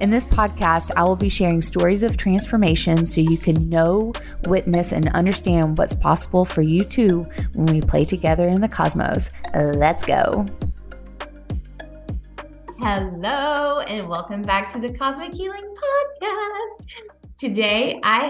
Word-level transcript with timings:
In 0.00 0.10
this 0.10 0.26
podcast, 0.26 0.90
I 0.96 1.04
will 1.04 1.16
be 1.16 1.28
sharing 1.28 1.62
stories 1.62 2.02
of 2.02 2.16
transformation 2.16 3.06
so 3.06 3.20
you 3.20 3.38
can 3.38 3.68
know, 3.68 4.12
witness, 4.46 4.92
and 4.92 5.08
understand 5.10 5.78
what's 5.78 5.94
possible 5.94 6.44
for 6.44 6.62
you 6.62 6.84
too 6.84 7.26
when 7.54 7.66
we 7.66 7.80
play 7.80 8.04
together 8.04 8.48
in 8.48 8.60
the 8.60 8.68
cosmos. 8.68 9.30
Let's 9.54 10.02
go. 10.02 10.46
Hello, 12.78 13.80
and 13.80 14.08
welcome 14.08 14.42
back 14.42 14.70
to 14.72 14.80
the 14.80 14.92
Cosmic 14.92 15.34
Healing 15.34 15.72
Podcast. 15.72 16.86
Today, 17.38 18.00
I 18.02 18.24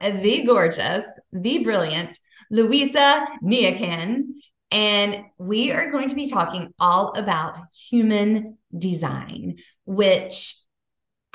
have 0.00 0.22
the 0.22 0.44
gorgeous, 0.44 1.04
the 1.32 1.62
brilliant 1.62 2.18
Luisa 2.50 3.26
Niakan, 3.44 4.22
and 4.72 5.24
we 5.38 5.70
are 5.70 5.92
going 5.92 6.08
to 6.08 6.16
be 6.16 6.28
talking 6.28 6.74
all 6.80 7.12
about 7.12 7.58
human 7.88 8.58
design, 8.76 9.58
which 9.84 10.56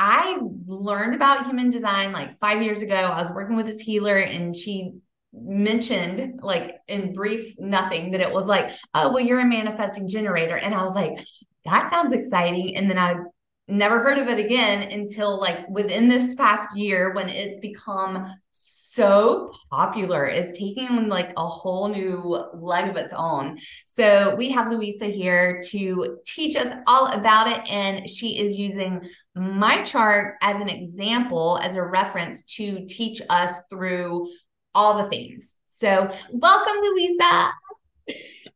I 0.04 0.40
learned 0.66 1.14
about 1.14 1.46
human 1.46 1.70
design 1.70 2.12
like 2.12 2.34
five 2.34 2.64
years 2.64 2.82
ago. 2.82 2.96
I 2.96 3.22
was 3.22 3.32
working 3.32 3.56
with 3.56 3.68
this 3.68 3.82
healer, 3.82 4.18
and 4.18 4.56
she 4.56 4.94
mentioned 5.34 6.40
like 6.42 6.78
in 6.88 7.14
brief 7.14 7.58
nothing 7.58 8.12
that 8.12 8.20
it 8.20 8.34
was 8.34 8.48
like 8.48 8.70
oh 8.94 9.14
well 9.14 9.24
you're 9.24 9.40
a 9.40 9.46
manifesting 9.46 10.06
generator 10.10 10.58
and 10.58 10.76
i 10.76 10.84
was 10.84 10.94
like 10.94 11.18
that 11.66 11.90
sounds 11.90 12.14
exciting. 12.14 12.76
And 12.76 12.90
then 12.90 12.98
I 12.98 13.16
never 13.68 14.00
heard 14.00 14.18
of 14.18 14.28
it 14.28 14.44
again 14.44 14.92
until 14.92 15.40
like 15.40 15.68
within 15.70 16.08
this 16.08 16.36
past 16.36 16.76
year 16.76 17.14
when 17.14 17.30
it's 17.30 17.60
become 17.60 18.26
so 18.52 18.81
popular 19.70 20.26
is 20.26 20.52
taking 20.54 21.08
like 21.08 21.32
a 21.38 21.46
whole 21.46 21.88
new 21.90 22.44
leg 22.54 22.90
of 22.90 22.98
its 22.98 23.14
own. 23.14 23.58
So 23.86 24.36
we 24.36 24.50
have 24.50 24.72
Luisa 24.72 25.06
here 25.06 25.62
to 25.70 26.18
teach 26.26 26.56
us 26.56 26.74
all 26.88 27.08
about 27.08 27.48
it. 27.48 27.62
And 27.70 28.10
she 28.10 28.38
is 28.40 28.58
using 28.58 29.02
my 29.36 29.82
chart 29.84 30.36
as 30.42 30.60
an 30.60 30.70
example, 30.70 31.60
as 31.62 31.76
a 31.76 31.84
reference 31.84 32.44
to 32.58 32.86
teach 32.88 33.22
us 33.30 33.62
through 33.70 34.28
all 34.76 35.02
the 35.02 35.10
things. 35.10 35.56
So 35.68 36.10
welcome, 36.32 36.76
Luisa. 36.82 37.52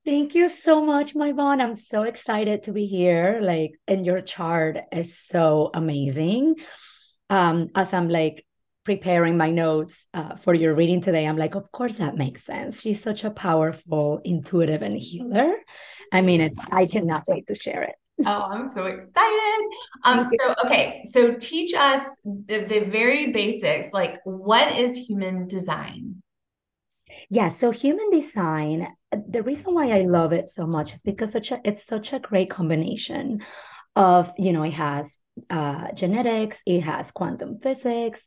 Thank 0.05 0.35
you 0.35 0.49
so 0.49 0.85
much, 0.85 1.15
my 1.15 1.31
Vaughn. 1.31 1.61
I'm 1.61 1.77
so 1.77 2.03
excited 2.03 2.63
to 2.63 2.71
be 2.71 2.85
here. 2.85 3.39
Like, 3.41 3.71
and 3.87 4.05
your 4.05 4.21
chart 4.21 4.77
is 4.91 5.17
so 5.17 5.71
amazing. 5.73 6.55
Um, 7.29 7.69
as 7.73 7.91
I'm 7.91 8.07
like 8.07 8.45
preparing 8.85 9.35
my 9.35 9.49
notes 9.49 9.95
uh, 10.13 10.35
for 10.37 10.53
your 10.53 10.75
reading 10.75 11.01
today, 11.01 11.25
I'm 11.27 11.37
like, 11.37 11.55
of 11.55 11.71
course 11.71 11.95
that 11.95 12.15
makes 12.15 12.45
sense. 12.45 12.81
She's 12.81 13.01
such 13.01 13.23
a 13.23 13.31
powerful, 13.31 14.21
intuitive, 14.23 14.81
and 14.81 14.95
healer. 14.97 15.53
I 16.11 16.21
mean, 16.21 16.39
it's, 16.39 16.59
I 16.71 16.85
cannot 16.85 17.23
wait 17.27 17.47
to 17.47 17.55
share 17.55 17.83
it. 17.83 17.95
Oh, 18.25 18.47
I'm 18.49 18.65
so 18.65 18.85
excited. 18.85 19.61
Um, 20.05 20.23
so 20.23 20.55
okay, 20.63 21.03
so 21.05 21.35
teach 21.35 21.73
us 21.73 22.17
the, 22.23 22.59
the 22.61 22.79
very 22.79 23.33
basics, 23.33 23.91
like 23.91 24.19
what 24.23 24.71
is 24.77 24.95
human 24.95 25.49
design? 25.49 26.23
Yeah, 27.29 27.49
so 27.49 27.71
human 27.71 28.09
design, 28.11 28.87
the 29.11 29.43
reason 29.43 29.73
why 29.73 29.89
I 29.91 30.01
love 30.01 30.31
it 30.31 30.49
so 30.49 30.65
much 30.65 30.93
is 30.93 31.01
because 31.01 31.31
such 31.33 31.51
a, 31.51 31.59
it's 31.65 31.85
such 31.85 32.13
a 32.13 32.19
great 32.19 32.49
combination 32.49 33.41
of, 33.95 34.31
you 34.37 34.53
know, 34.53 34.63
it 34.63 34.73
has 34.73 35.15
uh, 35.49 35.91
genetics, 35.93 36.57
it 36.65 36.81
has 36.81 37.11
quantum 37.11 37.59
physics, 37.59 38.21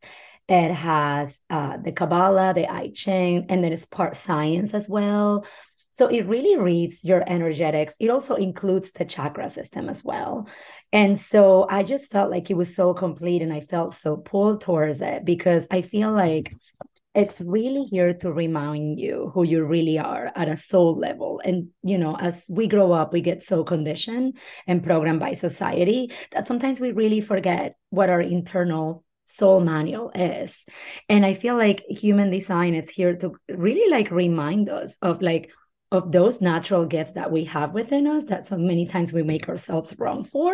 it 0.48 0.72
has 0.72 1.38
uh, 1.50 1.76
the 1.76 1.92
Kabbalah, 1.92 2.54
the 2.54 2.70
I 2.70 2.90
Ching, 2.94 3.46
and 3.48 3.62
then 3.62 3.72
it's 3.72 3.84
part 3.84 4.16
science 4.16 4.72
as 4.72 4.88
well. 4.88 5.44
So 5.90 6.06
it 6.06 6.26
really 6.26 6.56
reads 6.56 7.02
your 7.02 7.28
energetics. 7.28 7.94
It 7.98 8.08
also 8.08 8.34
includes 8.34 8.90
the 8.92 9.04
chakra 9.04 9.50
system 9.50 9.88
as 9.88 10.04
well. 10.04 10.46
And 10.92 11.18
so 11.18 11.66
I 11.68 11.82
just 11.82 12.10
felt 12.10 12.30
like 12.30 12.50
it 12.50 12.56
was 12.56 12.74
so 12.74 12.94
complete 12.94 13.42
and 13.42 13.52
I 13.52 13.62
felt 13.62 13.94
so 13.94 14.16
pulled 14.16 14.60
towards 14.60 15.00
it 15.00 15.24
because 15.24 15.66
I 15.70 15.82
feel 15.82 16.12
like 16.12 16.54
it's 17.14 17.40
really 17.40 17.84
here 17.84 18.14
to 18.14 18.32
remind 18.32 19.00
you 19.00 19.32
who 19.34 19.42
you 19.42 19.64
really 19.64 19.98
are 19.98 20.30
at 20.36 20.48
a 20.48 20.56
soul 20.56 20.96
level 20.96 21.40
and 21.42 21.68
you 21.82 21.98
know 21.98 22.16
as 22.16 22.44
we 22.48 22.68
grow 22.68 22.92
up 22.92 23.12
we 23.12 23.20
get 23.22 23.42
so 23.42 23.64
conditioned 23.64 24.36
and 24.66 24.84
programmed 24.84 25.18
by 25.18 25.32
society 25.32 26.12
that 26.32 26.46
sometimes 26.46 26.78
we 26.78 26.92
really 26.92 27.20
forget 27.20 27.76
what 27.90 28.10
our 28.10 28.20
internal 28.20 29.04
soul 29.28 29.60
manual 29.60 30.10
is. 30.14 30.64
And 31.08 31.24
i 31.24 31.34
feel 31.34 31.56
like 31.56 31.84
human 31.88 32.30
design 32.30 32.74
is 32.74 32.90
here 32.90 33.14
to 33.16 33.34
really 33.48 33.90
like 33.90 34.10
remind 34.10 34.68
us 34.70 34.96
of 35.02 35.20
like 35.22 35.50
of 35.90 36.12
those 36.12 36.40
natural 36.40 36.84
gifts 36.84 37.12
that 37.12 37.32
we 37.32 37.44
have 37.44 37.72
within 37.72 38.06
us 38.06 38.24
that 38.24 38.44
so 38.44 38.58
many 38.58 38.86
times 38.86 39.12
we 39.12 39.22
make 39.22 39.48
ourselves 39.48 39.94
wrong 39.98 40.24
for 40.24 40.52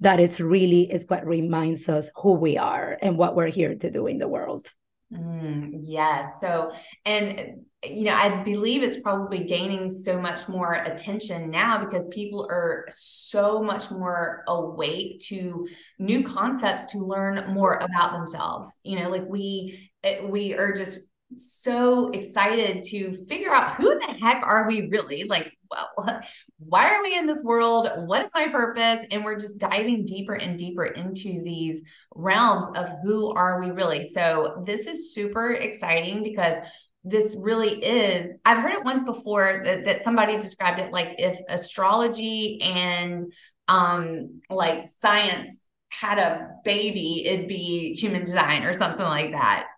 that 0.00 0.20
it's 0.20 0.38
really 0.38 0.90
is 0.92 1.04
what 1.08 1.26
reminds 1.26 1.88
us 1.88 2.10
who 2.16 2.32
we 2.32 2.58
are 2.58 2.98
and 3.00 3.16
what 3.16 3.34
we're 3.34 3.48
here 3.48 3.74
to 3.74 3.90
do 3.90 4.06
in 4.06 4.18
the 4.18 4.28
world 4.28 4.68
Mm, 5.12 5.70
yes. 5.82 6.40
So, 6.40 6.70
and 7.04 7.64
you 7.84 8.04
know, 8.04 8.14
I 8.14 8.42
believe 8.42 8.82
it's 8.82 8.98
probably 8.98 9.44
gaining 9.44 9.88
so 9.88 10.20
much 10.20 10.48
more 10.48 10.72
attention 10.72 11.50
now 11.50 11.84
because 11.84 12.06
people 12.08 12.48
are 12.50 12.86
so 12.90 13.62
much 13.62 13.90
more 13.92 14.42
awake 14.48 15.20
to 15.26 15.68
new 16.00 16.24
concepts 16.24 16.86
to 16.92 16.98
learn 16.98 17.52
more 17.54 17.74
about 17.76 18.12
themselves. 18.12 18.80
You 18.82 18.98
know, 18.98 19.08
like 19.10 19.26
we 19.28 19.90
eh, 20.02 20.20
we 20.24 20.54
are 20.54 20.72
just 20.72 21.06
so 21.36 22.08
excited 22.10 22.82
to 22.84 23.12
figure 23.28 23.52
out 23.52 23.76
who 23.76 23.96
the 23.98 24.14
heck 24.20 24.44
are 24.44 24.66
we 24.66 24.88
really 24.88 25.24
like 25.24 25.52
well, 25.70 26.20
why 26.58 26.90
are 26.90 27.02
we 27.02 27.16
in 27.16 27.26
this 27.26 27.42
world? 27.42 27.88
What 28.06 28.22
is 28.22 28.30
my 28.34 28.48
purpose? 28.48 29.06
And 29.10 29.24
we're 29.24 29.38
just 29.38 29.58
diving 29.58 30.04
deeper 30.04 30.34
and 30.34 30.58
deeper 30.58 30.84
into 30.84 31.42
these 31.42 31.82
realms 32.14 32.68
of 32.74 32.90
who 33.02 33.32
are 33.32 33.60
we 33.60 33.70
really? 33.70 34.08
So 34.08 34.62
this 34.64 34.86
is 34.86 35.14
super 35.14 35.52
exciting 35.52 36.22
because 36.22 36.60
this 37.08 37.36
really 37.38 37.84
is 37.84 38.30
i've 38.44 38.58
heard 38.58 38.72
it 38.72 38.84
once 38.84 39.04
before 39.04 39.62
that, 39.64 39.84
that 39.84 40.02
somebody 40.02 40.36
described 40.38 40.80
it 40.80 40.92
like 40.92 41.14
if 41.18 41.38
astrology 41.48 42.60
and 42.60 43.32
um 43.68 44.40
like 44.50 44.88
science 44.88 45.68
had 45.88 46.18
a 46.18 46.48
baby 46.64 47.24
it'd 47.24 47.46
be 47.46 47.94
human 47.94 48.24
design 48.24 48.64
or 48.64 48.72
something 48.72 49.06
like 49.06 49.30
that 49.30 49.68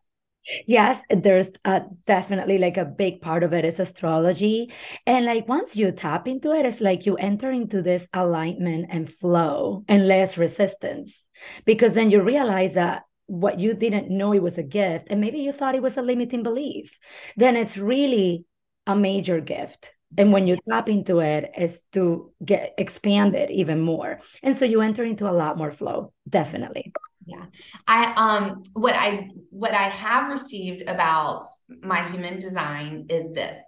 Yes, 0.67 1.03
there's 1.11 1.49
uh, 1.65 1.81
definitely 2.07 2.59
like 2.59 2.77
a 2.77 2.85
big 2.85 3.21
part 3.21 3.43
of 3.43 3.53
it 3.53 3.65
is 3.65 3.79
astrology. 3.79 4.73
And 5.07 5.27
like 5.27 5.47
once 5.49 5.77
you 5.77 5.93
tap 5.93 6.27
into 6.27 6.53
it, 6.53 6.65
it's 6.65 6.81
like 6.81 7.07
you 7.07 7.17
enter 7.17 7.51
into 7.51 7.83
this 7.83 8.07
alignment 8.15 8.87
and 8.91 9.13
flow 9.13 9.85
and 9.89 10.09
less 10.09 10.39
resistance 10.39 11.25
because 11.65 11.95
then 11.95 12.11
you 12.11 12.23
realize 12.23 12.75
that 12.75 13.03
what 13.27 13.61
you 13.61 13.75
didn't 13.75 14.11
know 14.11 14.33
it 14.33 14.43
was 14.43 14.57
a 14.57 14.63
gift 14.63 15.09
and 15.11 15.21
maybe 15.21 15.39
you 15.41 15.53
thought 15.53 15.75
it 15.75 15.83
was 15.83 15.99
a 15.99 16.03
limiting 16.03 16.43
belief, 16.43 16.99
then 17.37 17.57
it's 17.57 17.77
really 17.77 18.47
a 18.87 18.97
major 18.97 19.41
gift. 19.41 19.95
And 20.17 20.33
when 20.33 20.47
you 20.47 20.57
tap 20.71 20.89
into 20.89 21.19
it, 21.21 21.51
is 21.59 21.83
to 21.93 22.33
get 22.43 22.73
expanded 22.79 23.51
even 23.51 23.81
more. 23.81 24.21
And 24.43 24.57
so 24.57 24.65
you 24.65 24.81
enter 24.81 25.05
into 25.05 25.29
a 25.29 25.33
lot 25.33 25.59
more 25.59 25.71
flow, 25.71 26.15
definitely. 26.27 26.95
Yeah. 27.29 27.45
I 27.87 28.13
um 28.17 28.63
what 28.73 28.95
I 28.95 29.29
what 29.51 29.75
I 29.75 29.89
have 29.91 30.31
received 30.31 30.83
about 30.89 31.45
my 31.83 32.09
human 32.11 32.39
design 32.39 33.07
is 33.11 33.31
this 33.33 33.59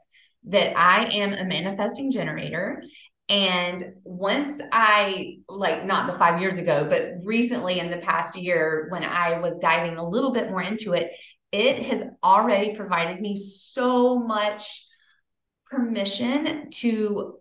that 0.45 0.79
I 0.79 1.05
am 1.05 1.35
a 1.35 1.45
manifesting 1.45 2.11
generator 2.11 2.83
and 3.29 3.85
once 4.03 4.63
I 4.73 5.41
like 5.47 5.85
not 5.85 6.11
the 6.11 6.19
5 6.19 6.41
years 6.41 6.57
ago 6.57 6.87
but 6.89 7.17
recently 7.23 7.81
in 7.81 7.91
the 7.91 7.99
past 7.99 8.35
year 8.35 8.87
when 8.89 9.05
I 9.05 9.39
was 9.41 9.59
diving 9.59 9.99
a 9.99 10.09
little 10.09 10.33
bit 10.33 10.49
more 10.49 10.63
into 10.63 10.95
it 10.95 11.13
it 11.53 11.81
has 11.83 12.05
already 12.25 12.75
provided 12.75 13.21
me 13.21 13.37
so 13.37 14.19
much 14.19 14.87
permission 15.67 16.71
to 16.71 17.35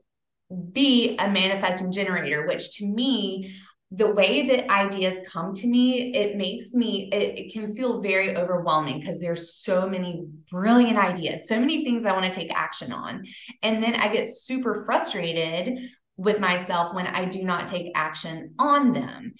be 0.73 1.15
a 1.17 1.29
manifesting 1.29 1.93
generator 1.93 2.45
which 2.45 2.77
to 2.77 2.85
me 2.85 3.55
the 3.91 4.11
way 4.11 4.47
that 4.47 4.69
ideas 4.69 5.27
come 5.27 5.53
to 5.55 5.67
me, 5.67 6.13
it 6.13 6.37
makes 6.37 6.73
me, 6.73 7.09
it, 7.11 7.39
it 7.39 7.53
can 7.53 7.75
feel 7.75 8.01
very 8.01 8.35
overwhelming 8.35 8.99
because 8.99 9.19
there's 9.19 9.55
so 9.55 9.89
many 9.89 10.27
brilliant 10.51 10.97
ideas, 10.97 11.47
so 11.47 11.59
many 11.59 11.83
things 11.83 12.05
I 12.05 12.11
want 12.11 12.25
to 12.25 12.39
take 12.39 12.53
action 12.53 12.93
on. 12.93 13.25
And 13.63 13.83
then 13.83 13.95
I 13.95 14.13
get 14.13 14.27
super 14.27 14.83
frustrated 14.85 15.79
with 16.17 16.39
myself 16.39 16.93
when 16.93 17.07
I 17.07 17.25
do 17.25 17.43
not 17.43 17.67
take 17.67 17.91
action 17.95 18.53
on 18.59 18.93
them. 18.93 19.33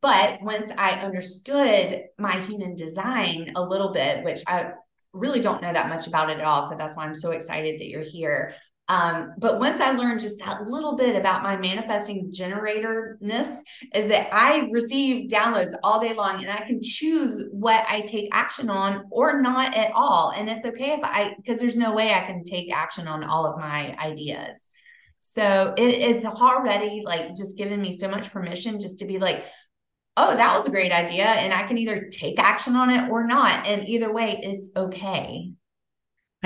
But 0.00 0.40
once 0.40 0.70
I 0.76 0.92
understood 1.00 2.04
my 2.16 2.38
human 2.38 2.76
design 2.76 3.52
a 3.56 3.62
little 3.62 3.92
bit, 3.92 4.22
which 4.22 4.42
I 4.46 4.72
really 5.12 5.40
don't 5.40 5.62
know 5.62 5.72
that 5.72 5.88
much 5.88 6.06
about 6.06 6.30
it 6.30 6.38
at 6.38 6.44
all. 6.44 6.68
So 6.68 6.76
that's 6.76 6.96
why 6.96 7.04
I'm 7.04 7.14
so 7.14 7.32
excited 7.32 7.80
that 7.80 7.88
you're 7.88 8.02
here. 8.02 8.54
Um, 8.88 9.32
but 9.38 9.58
once 9.58 9.80
I 9.80 9.90
learned 9.90 10.20
just 10.20 10.38
that 10.38 10.62
little 10.66 10.94
bit 10.94 11.16
about 11.16 11.42
my 11.42 11.56
manifesting 11.56 12.30
generatorness, 12.30 13.58
is 13.92 14.06
that 14.06 14.28
I 14.32 14.68
receive 14.70 15.28
downloads 15.28 15.74
all 15.82 16.00
day 16.00 16.14
long 16.14 16.40
and 16.40 16.50
I 16.50 16.64
can 16.64 16.80
choose 16.82 17.42
what 17.50 17.84
I 17.88 18.02
take 18.02 18.28
action 18.32 18.70
on 18.70 19.06
or 19.10 19.40
not 19.40 19.76
at 19.76 19.90
all. 19.94 20.32
And 20.36 20.48
it's 20.48 20.64
okay 20.64 20.92
if 20.92 21.00
I, 21.02 21.34
because 21.36 21.60
there's 21.60 21.76
no 21.76 21.94
way 21.94 22.14
I 22.14 22.20
can 22.20 22.44
take 22.44 22.72
action 22.72 23.08
on 23.08 23.24
all 23.24 23.44
of 23.46 23.58
my 23.58 23.96
ideas. 23.98 24.70
So 25.18 25.74
it, 25.76 25.88
it's 25.88 26.24
already 26.24 27.02
like 27.04 27.34
just 27.34 27.58
giving 27.58 27.82
me 27.82 27.90
so 27.90 28.08
much 28.08 28.32
permission 28.32 28.78
just 28.78 29.00
to 29.00 29.06
be 29.06 29.18
like, 29.18 29.44
oh, 30.16 30.36
that 30.36 30.56
was 30.56 30.68
a 30.68 30.70
great 30.70 30.92
idea. 30.92 31.24
And 31.24 31.52
I 31.52 31.66
can 31.66 31.76
either 31.78 32.08
take 32.12 32.38
action 32.38 32.76
on 32.76 32.90
it 32.90 33.10
or 33.10 33.26
not. 33.26 33.66
And 33.66 33.88
either 33.88 34.12
way, 34.12 34.38
it's 34.42 34.70
okay. 34.76 35.50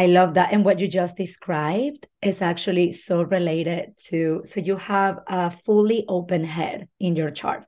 I 0.01 0.07
love 0.07 0.33
that. 0.35 0.55
And 0.55 0.65
what 0.65 0.79
you 0.79 0.89
just 0.89 1.19
described 1.19 2.07
is 2.23 2.41
actually 2.41 2.95
so 2.95 3.21
related 3.21 3.99
to 4.09 4.41
so 4.45 4.59
you 4.59 4.79
have 4.79 5.19
a 5.27 5.51
fully 5.51 6.07
open 6.09 6.43
head 6.43 6.89
in 6.99 7.17
your 7.17 7.31
chart. 7.31 7.67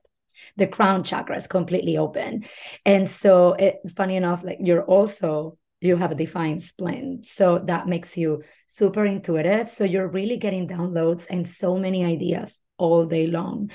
The 0.57 0.65
crown 0.65 1.03
chakra 1.03 1.37
is 1.37 1.45
completely 1.45 1.95
open. 1.97 2.45
And 2.87 3.07
so 3.07 3.53
it's 3.53 3.91
funny 3.91 4.15
enough, 4.15 4.43
like 4.43 4.57
you're 4.59 4.83
also 4.83 5.59
you 5.79 5.95
have 5.95 6.11
a 6.11 6.15
defined 6.15 6.63
spleen. 6.63 7.21
So 7.23 7.59
that 7.67 7.87
makes 7.87 8.17
you 8.17 8.41
super 8.67 9.05
intuitive. 9.05 9.69
So 9.69 9.83
you're 9.83 10.07
really 10.07 10.37
getting 10.37 10.67
downloads 10.67 11.27
and 11.29 11.47
so 11.47 11.77
many 11.77 12.03
ideas 12.03 12.51
all 12.79 13.05
day 13.05 13.27
long 13.27 13.69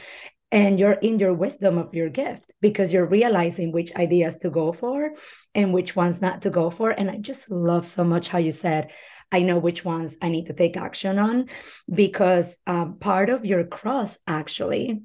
and 0.50 0.78
you're 0.78 0.92
in 0.92 1.18
your 1.18 1.34
wisdom 1.34 1.78
of 1.78 1.94
your 1.94 2.08
gift 2.08 2.52
because 2.60 2.92
you're 2.92 3.06
realizing 3.06 3.70
which 3.70 3.94
ideas 3.94 4.36
to 4.38 4.50
go 4.50 4.72
for 4.72 5.12
and 5.54 5.74
which 5.74 5.94
ones 5.94 6.20
not 6.20 6.42
to 6.42 6.50
go 6.50 6.70
for. 6.70 6.90
And 6.90 7.10
i 7.10 7.16
just 7.16 7.50
love 7.50 7.86
so 7.86 8.04
much 8.04 8.28
how 8.28 8.38
you 8.38 8.52
said 8.52 8.90
i 9.30 9.42
know 9.42 9.58
which 9.58 9.84
ones 9.84 10.16
i 10.22 10.28
need 10.28 10.46
to 10.46 10.54
take 10.54 10.76
action 10.76 11.18
on 11.18 11.46
because 11.92 12.56
um, 12.66 12.96
part 12.98 13.28
of 13.28 13.44
your 13.44 13.64
cross 13.64 14.16
actually 14.26 15.02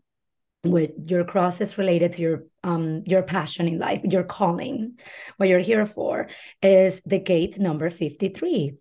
with 0.63 0.91
your 1.07 1.25
cross 1.25 1.59
is 1.59 1.77
related 1.77 2.13
to 2.13 2.21
your 2.21 2.43
um 2.63 3.03
your 3.05 3.21
passion 3.21 3.67
in 3.67 3.79
life 3.79 4.01
your 4.03 4.23
calling. 4.23 4.97
What 5.37 5.49
you're 5.49 5.59
here 5.59 5.85
for 5.85 6.29
is 6.61 7.01
the 7.05 7.19
gate 7.19 7.59
number 7.59 7.89
53 7.89 8.75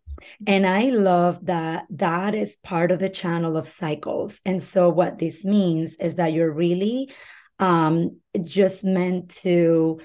and 0.46 0.66
I 0.66 0.84
love 0.90 1.46
that 1.46 1.86
that 1.90 2.34
is 2.34 2.56
part 2.62 2.90
of 2.90 2.98
the 2.98 3.08
channel 3.08 3.56
of 3.56 3.68
cycles. 3.68 4.40
And 4.44 4.62
so, 4.62 4.88
what 4.88 5.18
this 5.18 5.44
means 5.44 5.94
is 6.00 6.16
that 6.16 6.32
you're 6.32 6.52
really 6.52 7.12
um, 7.58 8.18
just 8.42 8.84
meant 8.84 9.30
to 9.42 10.00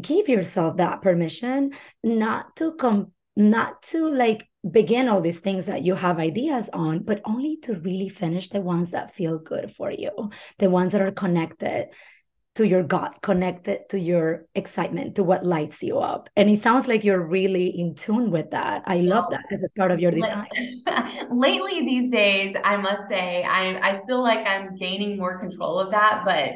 give 0.00 0.28
yourself 0.28 0.78
that 0.78 1.02
permission 1.02 1.72
not 2.02 2.56
to 2.56 2.72
come, 2.72 3.12
not 3.36 3.82
to 3.84 4.08
like 4.08 4.48
begin 4.68 5.08
all 5.08 5.20
these 5.20 5.40
things 5.40 5.66
that 5.66 5.84
you 5.84 5.94
have 5.94 6.18
ideas 6.18 6.70
on, 6.72 7.00
but 7.00 7.20
only 7.24 7.58
to 7.62 7.74
really 7.74 8.08
finish 8.08 8.48
the 8.48 8.60
ones 8.60 8.90
that 8.90 9.14
feel 9.14 9.38
good 9.38 9.72
for 9.76 9.90
you, 9.90 10.30
the 10.58 10.70
ones 10.70 10.92
that 10.92 11.02
are 11.02 11.12
connected 11.12 11.88
to 12.54 12.66
your 12.66 12.84
gut, 12.84 13.18
connected 13.22 13.88
to 13.88 13.98
your 13.98 14.46
excitement, 14.54 15.16
to 15.16 15.24
what 15.24 15.44
lights 15.44 15.82
you 15.82 15.98
up. 15.98 16.28
And 16.36 16.48
it 16.48 16.62
sounds 16.62 16.86
like 16.86 17.02
you're 17.02 17.20
really 17.20 17.66
in 17.66 17.96
tune 17.96 18.30
with 18.30 18.50
that. 18.52 18.82
I 18.86 18.98
love 18.98 19.24
that 19.30 19.44
as 19.50 19.60
a 19.62 19.78
part 19.78 19.90
of 19.90 19.98
your 19.98 20.12
design. 20.12 20.46
Lately, 21.30 21.80
these 21.80 22.10
days, 22.10 22.56
I 22.62 22.76
must 22.76 23.08
say, 23.08 23.42
I, 23.42 23.76
I 23.78 24.00
feel 24.06 24.22
like 24.22 24.46
I'm 24.46 24.76
gaining 24.76 25.18
more 25.18 25.40
control 25.40 25.80
of 25.80 25.90
that, 25.90 26.22
but 26.24 26.54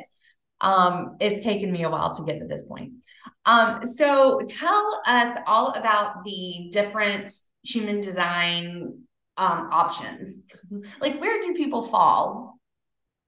um, 0.61 1.17
it's 1.21 1.45
taken 1.45 1.73
me 1.73 1.83
a 1.83 1.91
while 1.91 2.15
to 2.15 2.25
get 2.25 2.39
to 2.39 2.47
this 2.47 2.63
point. 2.63 2.93
Um, 3.45 3.85
so 3.85 4.41
tell 4.49 5.01
us 5.05 5.37
all 5.47 5.73
about 5.73 6.25
the 6.25 6.71
different 6.73 7.33
human 7.65 8.01
design 8.01 9.03
um, 9.37 9.69
options. 9.73 10.41
Like, 11.01 11.21
where 11.21 11.41
do 11.43 11.55
people 11.55 11.83
fall? 11.83 12.55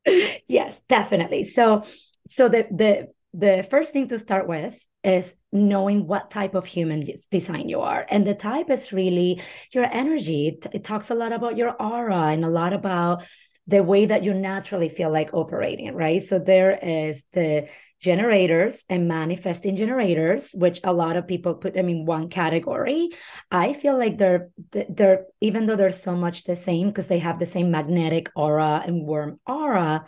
Yes, 0.46 0.81
definitely. 0.88 1.44
So 1.44 1.84
so 2.26 2.49
the 2.49 2.67
the 2.70 3.08
the 3.32 3.67
first 3.70 3.93
thing 3.93 4.08
to 4.08 4.19
start 4.19 4.49
with 4.49 4.76
is 5.02 5.34
knowing 5.52 6.06
what 6.06 6.31
type 6.31 6.55
of 6.55 6.67
human 6.67 7.06
design 7.31 7.69
you 7.69 7.81
are. 7.81 8.06
And 8.08 8.26
the 8.26 8.34
type 8.34 8.70
is 8.70 8.93
really 8.93 9.40
your 9.72 9.84
energy. 9.84 10.58
It, 10.72 10.84
talks 10.84 11.11
a 11.11 11.14
lot 11.14 11.32
about 11.32 11.56
your 11.56 11.70
aura 11.81 12.28
and 12.28 12.44
a 12.44 12.50
lot 12.50 12.72
about 12.72 13.25
the 13.67 13.82
way 13.82 14.06
that 14.06 14.25
you 14.25 14.34
naturally 14.34 14.88
feel 14.88 15.11
like 15.11 15.32
operating 15.32 15.94
right? 15.94 16.22
So 16.22 16.38
there 16.38 16.78
is 16.82 17.22
the 17.32 17.69
generators 18.00 18.82
and 18.88 19.06
manifesting 19.06 19.76
generators 19.76 20.50
which 20.55 20.81
a 20.84 20.93
lot 20.93 21.17
of 21.17 21.28
people 21.28 21.55
put 21.55 21.75
them 21.75 21.88
in 21.88 22.06
one 22.06 22.28
category. 22.28 23.11
I 23.50 23.75
feel 23.75 23.96
like 23.99 24.19
they're 24.19 24.49
they're 24.70 25.26
even 25.40 25.67
though 25.67 25.76
they're 25.76 25.90
so 25.90 26.17
much 26.17 26.44
the 26.44 26.56
same 26.56 26.88
because 26.88 27.08
they 27.08 27.19
have 27.19 27.38
the 27.38 27.46
same 27.46 27.70
magnetic 27.70 28.28
aura 28.34 28.82
and 28.84 29.06
warm 29.06 29.38
aura 29.46 30.06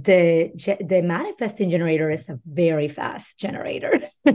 the 0.00 0.50
the 0.88 1.02
manifesting 1.02 1.70
generator 1.70 2.10
is 2.10 2.28
a 2.28 2.38
very 2.46 2.88
fast 2.88 3.38
generator. 3.38 4.00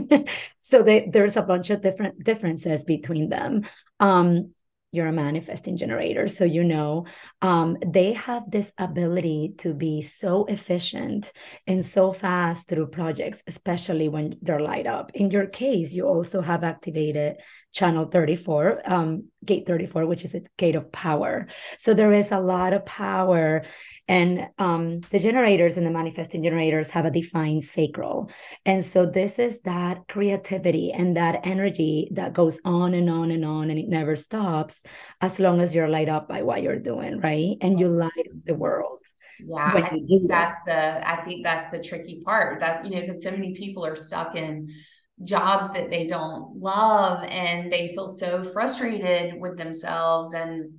So 0.68 0.82
they, 0.82 1.08
there's 1.10 1.38
a 1.38 1.42
bunch 1.42 1.70
of 1.70 1.80
different 1.80 2.22
differences 2.22 2.84
between 2.84 3.30
them. 3.30 3.66
Um, 4.00 4.52
you're 4.90 5.06
a 5.06 5.12
manifesting 5.12 5.76
generator 5.76 6.28
so 6.28 6.44
you 6.44 6.64
know 6.64 7.04
um, 7.42 7.76
they 7.86 8.14
have 8.14 8.50
this 8.50 8.72
ability 8.78 9.52
to 9.58 9.74
be 9.74 10.00
so 10.00 10.46
efficient 10.46 11.30
and 11.66 11.84
so 11.84 12.10
fast 12.10 12.68
through 12.68 12.86
projects 12.86 13.42
especially 13.46 14.08
when 14.08 14.36
they're 14.40 14.60
light 14.60 14.86
up. 14.86 15.10
In 15.14 15.30
your 15.30 15.46
case 15.46 15.92
you 15.92 16.06
also 16.06 16.40
have 16.40 16.64
activated 16.64 17.36
channel 17.72 18.06
34 18.06 18.82
um, 18.86 19.24
gate 19.44 19.66
34 19.66 20.06
which 20.06 20.24
is 20.24 20.34
a 20.34 20.40
gate 20.56 20.74
of 20.74 20.90
power. 20.90 21.48
So 21.76 21.92
there 21.92 22.12
is 22.12 22.32
a 22.32 22.40
lot 22.40 22.72
of 22.72 22.86
power 22.86 23.64
and 24.08 24.48
um, 24.58 25.00
the 25.10 25.18
generators 25.18 25.76
and 25.76 25.86
the 25.86 25.90
manifesting 25.90 26.42
generators 26.42 26.90
have 26.90 27.04
a 27.04 27.10
defined 27.10 27.64
sacral. 27.64 28.30
And 28.64 28.84
so 28.84 29.06
this 29.06 29.38
is 29.38 29.60
that 29.62 30.08
creativity 30.08 30.92
and 30.92 31.16
that 31.16 31.40
energy 31.44 32.08
that 32.12 32.32
goes 32.32 32.60
on 32.64 32.94
and 32.94 33.10
on 33.10 33.30
and 33.30 33.44
on 33.44 33.70
and 33.70 33.78
it 33.78 33.88
never 33.88 34.16
stops 34.16 34.82
as 35.20 35.38
long 35.38 35.60
as 35.60 35.74
you're 35.74 35.88
light 35.88 36.08
up 36.08 36.28
by 36.28 36.42
what 36.42 36.62
you're 36.62 36.78
doing 36.78 37.20
right? 37.20 37.56
And 37.60 37.78
you 37.78 37.88
light 37.88 38.12
up 38.18 38.44
the 38.44 38.54
world 38.54 38.98
yeah 39.46 39.72
I 39.72 39.88
think 39.88 40.28
that's 40.28 40.56
the 40.66 41.08
i 41.08 41.22
think 41.22 41.44
that's 41.44 41.70
the 41.70 41.78
tricky 41.78 42.22
part 42.24 42.60
that 42.60 42.84
you 42.84 42.90
know 42.90 43.00
because 43.02 43.22
so 43.22 43.30
many 43.30 43.54
people 43.54 43.86
are 43.86 43.94
stuck 43.94 44.34
in 44.34 44.68
jobs 45.24 45.68
that 45.72 45.90
they 45.90 46.06
don't 46.06 46.56
love 46.56 47.24
and 47.24 47.72
they 47.72 47.88
feel 47.88 48.06
so 48.06 48.44
frustrated 48.44 49.40
with 49.40 49.56
themselves 49.56 50.32
and 50.32 50.72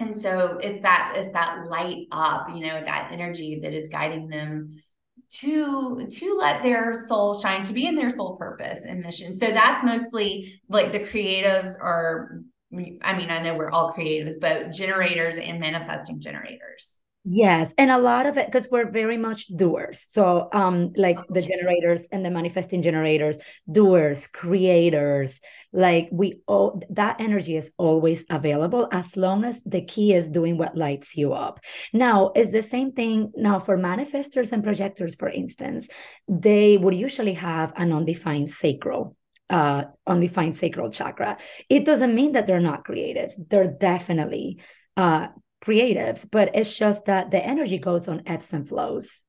and 0.00 0.16
so 0.16 0.58
it's 0.62 0.80
that 0.80 1.14
it's 1.16 1.30
that 1.30 1.68
light 1.68 2.06
up 2.10 2.48
you 2.54 2.66
know 2.66 2.80
that 2.80 3.10
energy 3.12 3.60
that 3.60 3.72
is 3.72 3.88
guiding 3.88 4.28
them 4.28 4.82
to 5.30 6.06
to 6.10 6.36
let 6.38 6.62
their 6.62 6.92
soul 6.94 7.38
shine 7.38 7.62
to 7.62 7.72
be 7.72 7.86
in 7.86 7.94
their 7.94 8.10
soul 8.10 8.36
purpose 8.36 8.84
and 8.84 9.00
mission. 9.00 9.34
So 9.34 9.46
that's 9.46 9.84
mostly 9.84 10.60
like 10.68 10.90
the 10.90 11.00
creatives 11.00 11.78
are 11.80 12.42
i 12.72 13.16
mean 13.16 13.30
i 13.30 13.42
know 13.42 13.56
we're 13.56 13.70
all 13.70 13.92
creatives 13.92 14.34
but 14.40 14.70
generators 14.70 15.36
and 15.36 15.58
manifesting 15.58 16.20
generators 16.20 16.99
Yes, 17.22 17.74
and 17.76 17.90
a 17.90 17.98
lot 17.98 18.24
of 18.24 18.38
it 18.38 18.46
because 18.46 18.70
we're 18.70 18.90
very 18.90 19.18
much 19.18 19.46
doers. 19.54 20.06
So, 20.08 20.48
um, 20.54 20.92
like 20.96 21.18
the 21.28 21.42
generators 21.42 22.06
and 22.10 22.24
the 22.24 22.30
manifesting 22.30 22.80
generators, 22.82 23.36
doers, 23.70 24.26
creators, 24.26 25.38
like 25.70 26.08
we 26.10 26.40
all 26.48 26.82
that 26.88 27.20
energy 27.20 27.56
is 27.56 27.70
always 27.76 28.24
available 28.30 28.88
as 28.90 29.18
long 29.18 29.44
as 29.44 29.60
the 29.66 29.82
key 29.82 30.14
is 30.14 30.30
doing 30.30 30.56
what 30.56 30.78
lights 30.78 31.14
you 31.14 31.34
up. 31.34 31.60
Now, 31.92 32.32
it's 32.34 32.52
the 32.52 32.62
same 32.62 32.92
thing 32.92 33.32
now 33.36 33.60
for 33.60 33.76
manifestors 33.76 34.50
and 34.52 34.64
projectors, 34.64 35.14
for 35.14 35.28
instance, 35.28 35.88
they 36.26 36.78
would 36.78 36.94
usually 36.94 37.34
have 37.34 37.74
an 37.76 37.92
undefined 37.92 38.50
sacral 38.50 39.14
uh, 39.50 39.84
undefined 40.06 40.56
sacral 40.56 40.90
chakra. 40.90 41.36
It 41.68 41.84
doesn't 41.84 42.14
mean 42.14 42.32
that 42.32 42.46
they're 42.46 42.60
not 42.60 42.84
creative. 42.84 43.30
They're 43.50 43.66
definitely 43.66 44.62
uh, 44.96 45.26
creatives, 45.64 46.26
but 46.30 46.50
it's 46.54 46.76
just 46.76 47.06
that 47.06 47.30
the 47.30 47.44
energy 47.44 47.78
goes 47.78 48.08
on 48.08 48.22
ebbs 48.26 48.52
and 48.52 48.68
flows. 48.68 49.22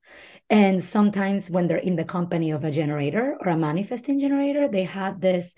And 0.49 0.83
sometimes 0.83 1.49
when 1.49 1.67
they're 1.67 1.77
in 1.77 1.95
the 1.95 2.03
company 2.03 2.51
of 2.51 2.63
a 2.63 2.71
generator 2.71 3.37
or 3.39 3.51
a 3.51 3.57
manifesting 3.57 4.19
generator, 4.19 4.67
they 4.67 4.83
have 4.83 5.21
this 5.21 5.55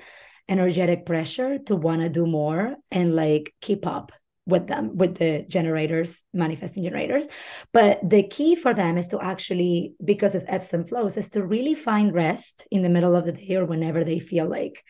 energetic 0.48 1.06
pressure 1.06 1.58
to 1.58 1.75
want 1.75 2.01
to 2.01 2.10
do 2.10 2.27
more 2.27 2.75
and 2.92 3.15
like 3.15 3.53
keep 3.62 3.88
up 3.88 4.12
with 4.46 4.68
them, 4.68 4.98
with 4.98 5.15
the 5.15 5.46
generators, 5.48 6.15
manifesting 6.34 6.84
generators. 6.84 7.25
But 7.72 8.08
the 8.08 8.24
key 8.24 8.56
for 8.56 8.74
them 8.74 8.98
is 8.98 9.08
to 9.10 9.22
actually, 9.22 9.94
because 10.03 10.36
it's 10.36 10.46
ebbs 10.48 10.74
and 10.74 10.88
flows, 10.88 11.18
is 11.18 11.30
to 11.30 11.44
really 11.44 11.75
find 11.75 12.13
rest 12.13 12.68
in 12.70 12.84
the 12.84 12.89
middle 12.89 13.15
of 13.15 13.25
the 13.25 13.32
day 13.32 13.56
or 13.56 13.65
whenever 13.65 14.03
they 14.03 14.20
feel 14.20 14.48
like 14.48 14.84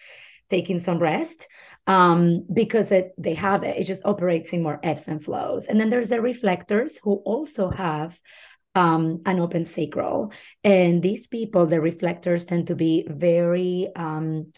taking 0.49 0.79
some 0.79 0.99
rest 0.99 1.47
um, 1.87 2.45
because 2.53 2.91
it, 2.91 3.13
they 3.17 3.33
have 3.33 3.63
it. 3.63 3.77
It 3.77 3.83
just 3.83 4.05
operates 4.05 4.51
in 4.51 4.63
more 4.63 4.79
ebbs 4.83 5.07
and 5.07 5.23
flows. 5.23 5.65
And 5.65 5.79
then 5.79 5.89
there's 5.89 6.09
the 6.09 6.21
reflectors 6.21 6.97
who 7.03 7.15
also 7.25 7.69
have 7.69 8.19
um, 8.75 9.21
an 9.25 9.39
open 9.39 9.65
sacral. 9.65 10.31
And 10.63 11.01
these 11.01 11.27
people, 11.27 11.65
the 11.65 11.81
reflectors, 11.81 12.45
tend 12.45 12.67
to 12.67 12.75
be 12.75 13.05
very 13.07 13.89
um, 13.95 14.51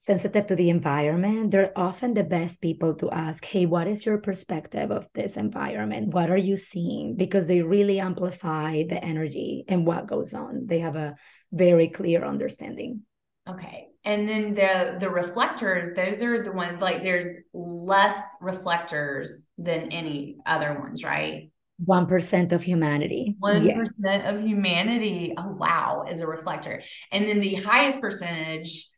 sensitive 0.00 0.46
to 0.46 0.56
the 0.56 0.70
environment, 0.70 1.50
they're 1.50 1.76
often 1.76 2.14
the 2.14 2.24
best 2.24 2.62
people 2.62 2.94
to 2.94 3.10
ask, 3.10 3.44
hey, 3.44 3.66
what 3.66 3.86
is 3.86 4.06
your 4.06 4.16
perspective 4.16 4.90
of 4.90 5.06
this 5.14 5.36
environment? 5.36 6.14
What 6.14 6.30
are 6.30 6.38
you 6.38 6.56
seeing? 6.56 7.16
Because 7.16 7.46
they 7.46 7.60
really 7.60 8.00
amplify 8.00 8.82
the 8.88 9.04
energy 9.04 9.66
and 9.68 9.86
what 9.86 10.06
goes 10.06 10.32
on. 10.32 10.64
They 10.64 10.78
have 10.78 10.96
a 10.96 11.16
very 11.52 11.88
clear 11.88 12.24
understanding. 12.24 13.02
Okay. 13.46 13.89
And 14.04 14.28
then 14.28 14.54
the 14.54 14.96
the 14.98 15.10
reflectors, 15.10 15.90
those 15.94 16.22
are 16.22 16.42
the 16.42 16.52
ones 16.52 16.80
like 16.80 17.02
there's 17.02 17.26
less 17.52 18.34
reflectors 18.40 19.46
than 19.58 19.88
any 19.92 20.36
other 20.46 20.78
ones, 20.78 21.04
right? 21.04 21.50
1% 21.86 22.52
of 22.52 22.62
humanity. 22.62 23.36
1% 23.42 23.64
yes. 23.64 24.32
of 24.32 24.42
humanity. 24.42 25.34
Oh 25.36 25.52
wow, 25.52 26.04
is 26.08 26.20
a 26.20 26.26
reflector. 26.26 26.82
And 27.10 27.26
then 27.26 27.40
the 27.40 27.54
highest 27.54 28.00
percentage 28.00 28.88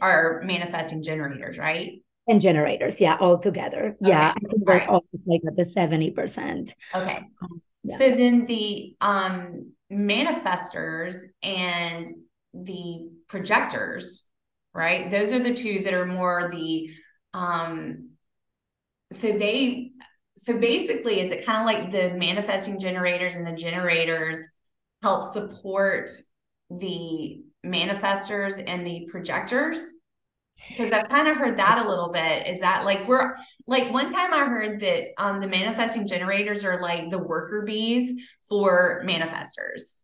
are 0.00 0.42
manifesting 0.44 1.02
generators, 1.02 1.58
right? 1.58 2.02
And 2.28 2.40
generators, 2.40 3.00
yeah, 3.00 3.16
all 3.20 3.38
together. 3.38 3.96
Okay. 4.00 4.10
Yeah, 4.10 4.32
I 4.36 4.40
think 4.48 4.64
they're 4.64 4.78
right. 4.78 4.88
always 4.88 5.26
like 5.26 5.40
at 5.46 5.56
the 5.56 5.64
70%. 5.64 6.72
Okay. 6.94 7.20
Um, 7.42 7.62
yeah. 7.82 7.98
So 7.98 8.10
then 8.10 8.46
the 8.46 8.94
um 9.00 9.72
manifestors 9.92 11.16
and 11.42 12.12
the 12.54 13.10
projectors, 13.28 14.24
right? 14.74 15.10
Those 15.10 15.32
are 15.32 15.40
the 15.40 15.54
two 15.54 15.80
that 15.84 15.94
are 15.94 16.06
more 16.06 16.50
the 16.52 16.90
um 17.34 18.10
so 19.12 19.32
they 19.32 19.92
so 20.36 20.56
basically 20.58 21.20
is 21.20 21.32
it 21.32 21.44
kind 21.44 21.60
of 21.60 21.66
like 21.66 21.90
the 21.90 22.16
manifesting 22.16 22.78
generators 22.78 23.34
and 23.34 23.46
the 23.46 23.52
generators 23.52 24.38
help 25.02 25.24
support 25.24 26.10
the 26.70 27.42
manifestors 27.64 28.62
and 28.66 28.86
the 28.86 29.06
projectors 29.10 29.92
because 30.68 30.92
I've 30.92 31.08
kind 31.08 31.28
of 31.28 31.36
heard 31.36 31.58
that 31.58 31.84
a 31.84 31.88
little 31.88 32.10
bit. 32.10 32.46
Is 32.46 32.60
that 32.60 32.84
like 32.84 33.06
we're 33.08 33.34
like 33.66 33.92
one 33.92 34.12
time 34.12 34.32
I 34.32 34.44
heard 34.44 34.80
that 34.80 35.08
um 35.18 35.40
the 35.40 35.48
manifesting 35.48 36.06
generators 36.06 36.64
are 36.64 36.80
like 36.80 37.10
the 37.10 37.18
worker 37.18 37.62
bees 37.62 38.12
for 38.48 39.02
manifestors. 39.04 40.02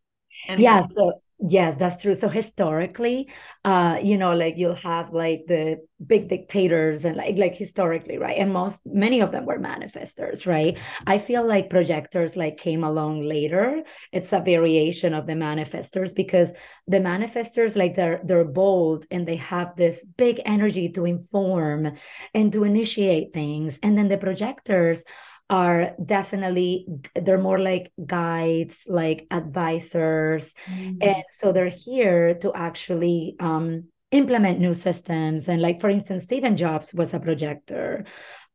And 0.49 0.61
yeah, 0.61 0.85
so 0.85 1.21
Yes, 1.41 1.77
that's 1.79 2.03
true. 2.03 2.15
So 2.15 2.29
historically, 2.29 3.29
uh, 3.65 4.01
you 4.03 4.19
know, 4.19 4.35
like 4.35 4.59
you'll 4.59 4.75
have 4.75 5.13
like 5.13 5.45
the 5.47 5.79
big 6.05 6.29
dictators 6.29 7.05
and 7.05 7.17
like 7.17 7.39
like 7.39 7.55
historically, 7.55 8.19
right? 8.19 8.37
And 8.39 8.53
most 8.53 8.83
many 8.85 9.21
of 9.21 9.31
them 9.31 9.47
were 9.47 9.59
manifestors, 9.61 10.47
right? 10.49 10.77
I 11.07 11.19
feel 11.19 11.47
like 11.47 11.71
projectors 11.71 12.37
like 12.37 12.57
came 12.57 12.83
along 12.83 13.21
later. 13.23 13.85
It's 14.13 14.33
a 14.33 14.41
variation 14.41 15.15
of 15.15 15.29
the 15.29 15.35
manifestors 15.35 16.13
because 16.13 16.53
the 16.89 16.99
manifestors 16.99 17.77
like 17.77 17.95
they're 17.95 18.21
they're 18.25 18.45
bold 18.45 19.07
and 19.09 19.27
they 19.27 19.37
have 19.37 19.77
this 19.77 20.05
big 20.17 20.41
energy 20.45 20.89
to 20.89 21.05
inform 21.05 21.93
and 22.35 22.53
to 22.53 22.65
initiate 22.65 23.33
things. 23.33 23.79
And 23.85 23.97
then 23.97 24.09
the 24.09 24.19
projectors 24.19 25.05
are 25.51 25.93
definitely 26.05 26.87
they're 27.15 27.39
more 27.39 27.59
like 27.59 27.93
guides 28.05 28.77
like 28.87 29.27
advisors. 29.31 30.55
Mm-hmm. 30.67 30.99
and 31.01 31.25
so 31.31 31.53
they're 31.53 31.69
here 31.69 32.35
to 32.35 32.53
actually 32.55 33.37
um, 33.41 33.85
implement 34.11 34.61
new 34.61 34.75
systems. 34.75 35.49
And 35.49 35.63
like 35.63 35.81
for 35.81 35.91
instance 35.91 36.25
stephen 36.25 36.57
jobs 36.57 36.93
was 36.93 37.15
a 37.15 37.21
projector 37.21 38.05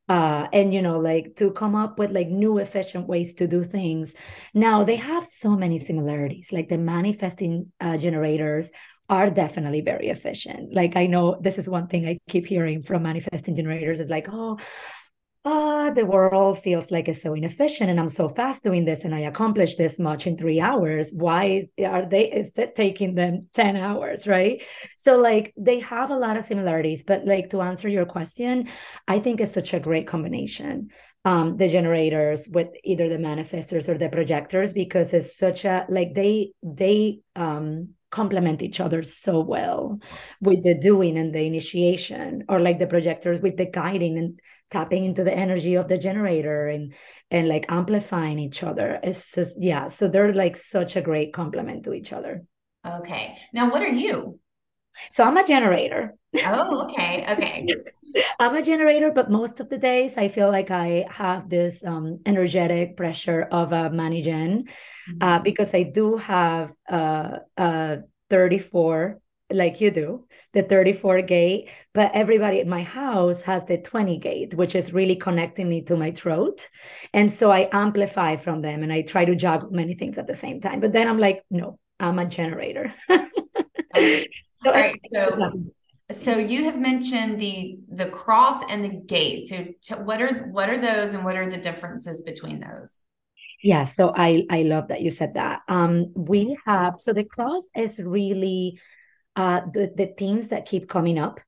uh, 0.09 0.47
and 0.51 0.73
you 0.73 0.81
know 0.81 0.99
like 0.99 1.35
to 1.37 1.51
come 1.51 1.75
up 1.75 1.97
with 1.97 2.11
like 2.11 2.27
new 2.27 2.57
efficient 2.57 3.07
ways 3.07 3.33
to 3.35 3.47
do 3.47 3.63
things. 3.63 4.13
Now 4.53 4.83
they 4.83 4.97
have 4.97 5.25
so 5.25 5.51
many 5.51 5.79
similarities. 5.79 6.51
Like 6.51 6.69
the 6.69 6.77
manifesting 6.77 7.71
uh, 7.79 7.97
generators 7.97 8.69
are 9.09 9.29
definitely 9.29 9.81
very 9.81 10.09
efficient. 10.09 10.73
Like 10.73 10.95
i 10.95 11.07
know 11.07 11.37
this 11.41 11.57
is 11.57 11.67
one 11.67 11.87
thing 11.87 12.07
i 12.07 12.19
keep 12.29 12.45
hearing 12.45 12.83
from 12.83 13.03
manifesting 13.03 13.55
generators 13.55 13.99
is 13.99 14.09
like 14.09 14.27
oh 14.31 14.59
ah, 15.45 15.89
the 15.89 16.05
world 16.05 16.59
feels 16.59 16.89
like 16.89 17.07
it's 17.09 17.21
so 17.21 17.33
inefficient 17.33 17.89
and 17.89 17.99
I'm 17.99 18.09
so 18.09 18.29
fast 18.29 18.63
doing 18.63 18.85
this 18.85 19.03
and 19.03 19.13
I 19.13 19.21
accomplished 19.21 19.77
this 19.77 19.99
much 19.99 20.25
in 20.25 20.37
three 20.37 20.61
hours. 20.61 21.09
Why 21.11 21.67
are 21.85 22.07
they, 22.07 22.31
is 22.31 22.51
it 22.55 22.75
taking 22.75 23.15
them 23.15 23.47
10 23.53 23.75
hours, 23.75 24.25
right? 24.25 24.61
So, 24.97 25.17
like, 25.17 25.53
they 25.57 25.79
have 25.81 26.11
a 26.11 26.17
lot 26.17 26.37
of 26.37 26.45
similarities, 26.45 27.03
but 27.05 27.25
like 27.25 27.49
to 27.49 27.61
answer 27.61 27.89
your 27.89 28.05
question, 28.05 28.69
I 29.07 29.19
think 29.19 29.41
it's 29.41 29.53
such 29.53 29.73
a 29.73 29.79
great 29.79 30.07
combination. 30.07 30.89
Um, 31.25 31.55
the 31.55 31.69
generators 31.69 32.47
with 32.49 32.69
either 32.83 33.07
the 33.07 33.15
manifestors 33.15 33.87
or 33.87 33.97
the 33.97 34.09
projectors 34.09 34.73
because 34.73 35.13
it's 35.13 35.37
such 35.37 35.63
a 35.63 35.85
like 35.87 36.13
they 36.13 36.51
they 36.61 37.19
um 37.37 37.93
complement 38.11 38.61
each 38.61 38.81
other 38.81 39.03
so 39.03 39.39
well 39.39 39.99
with 40.41 40.63
the 40.63 40.75
doing 40.75 41.17
and 41.17 41.33
the 41.33 41.39
initiation 41.39 42.43
or 42.49 42.59
like 42.59 42.77
the 42.77 42.87
projectors 42.87 43.39
with 43.39 43.55
the 43.55 43.65
guiding 43.65 44.17
and 44.17 44.39
tapping 44.73 45.05
into 45.05 45.23
the 45.23 45.33
energy 45.33 45.75
of 45.75 45.87
the 45.87 45.97
generator 45.97 46.67
and 46.67 46.93
and 47.31 47.47
like 47.47 47.65
amplifying 47.69 48.39
each 48.39 48.63
other. 48.63 48.99
It's 49.03 49.33
just 49.33 49.61
yeah 49.61 49.87
so 49.87 50.07
they're 50.07 50.33
like 50.33 50.57
such 50.57 50.95
a 50.95 51.01
great 51.01 51.33
complement 51.33 51.83
to 51.85 51.93
each 51.93 52.11
other. 52.11 52.43
Okay. 52.85 53.37
Now 53.53 53.71
what 53.71 53.83
are 53.83 53.97
you? 54.05 54.39
So 55.11 55.23
i'm 55.23 55.37
a 55.37 55.47
generator. 55.47 56.15
Oh 56.45 56.85
okay. 56.85 57.25
Okay. 57.29 57.67
I'm 58.39 58.55
a 58.55 58.61
generator 58.61 59.11
but 59.11 59.31
most 59.31 59.59
of 59.59 59.69
the 59.69 59.77
days 59.79 60.17
i 60.17 60.27
feel 60.27 60.51
like 60.51 60.69
i 60.69 61.03
have 61.09 61.49
this 61.49 61.83
um, 61.83 62.19
energetic 62.27 62.95
pressure 62.95 63.41
of 63.51 63.71
a 63.71 63.89
manigen 63.89 64.69
mm-hmm. 65.09 65.17
uh, 65.19 65.39
because 65.39 65.73
i 65.73 65.81
do 65.81 66.17
have 66.17 66.69
uh, 66.91 67.39
uh 67.57 67.95
34 68.29 69.19
like 69.53 69.81
you 69.81 69.91
do, 69.91 70.25
the 70.53 70.63
34 70.63 71.21
gate, 71.23 71.69
but 71.93 72.11
everybody 72.13 72.59
at 72.59 72.67
my 72.67 72.83
house 72.83 73.41
has 73.43 73.63
the 73.65 73.77
20 73.77 74.17
gate, 74.19 74.53
which 74.53 74.75
is 74.75 74.93
really 74.93 75.15
connecting 75.15 75.69
me 75.69 75.81
to 75.83 75.95
my 75.95 76.11
throat. 76.11 76.67
And 77.13 77.31
so 77.31 77.51
I 77.51 77.69
amplify 77.71 78.35
from 78.35 78.61
them 78.61 78.83
and 78.83 78.91
I 78.91 79.01
try 79.01 79.25
to 79.25 79.35
juggle 79.35 79.71
many 79.71 79.95
things 79.95 80.17
at 80.17 80.27
the 80.27 80.35
same 80.35 80.61
time. 80.61 80.79
But 80.79 80.93
then 80.93 81.07
I'm 81.07 81.19
like, 81.19 81.43
no, 81.49 81.79
I'm 81.99 82.19
a 82.19 82.25
generator. 82.25 82.93
okay. 83.09 84.27
so 84.63 84.69
All 84.69 84.73
right. 84.73 84.99
So 85.11 85.51
so 86.11 86.37
you 86.37 86.65
have 86.65 86.79
mentioned 86.79 87.39
the 87.39 87.77
the 87.89 88.07
cross 88.07 88.63
and 88.69 88.83
the 88.83 88.89
gate. 88.89 89.47
So 89.47 89.67
t- 89.81 90.01
what 90.01 90.21
are 90.21 90.49
what 90.51 90.69
are 90.69 90.77
those 90.77 91.13
and 91.13 91.23
what 91.23 91.37
are 91.37 91.49
the 91.49 91.57
differences 91.57 92.21
between 92.21 92.59
those? 92.59 93.01
Yeah, 93.61 93.85
so 93.85 94.13
I 94.15 94.45
I 94.49 94.63
love 94.63 94.89
that 94.89 95.01
you 95.01 95.11
said 95.11 95.35
that. 95.35 95.61
Um, 95.67 96.11
we 96.15 96.57
have 96.65 96.95
so 96.97 97.13
the 97.13 97.23
cross 97.23 97.63
is 97.75 98.01
really 98.01 98.79
uh, 99.35 99.61
the, 99.73 99.91
the 99.95 100.13
themes 100.17 100.49
that 100.49 100.65
keep 100.65 100.89
coming 100.89 101.17
up 101.19 101.39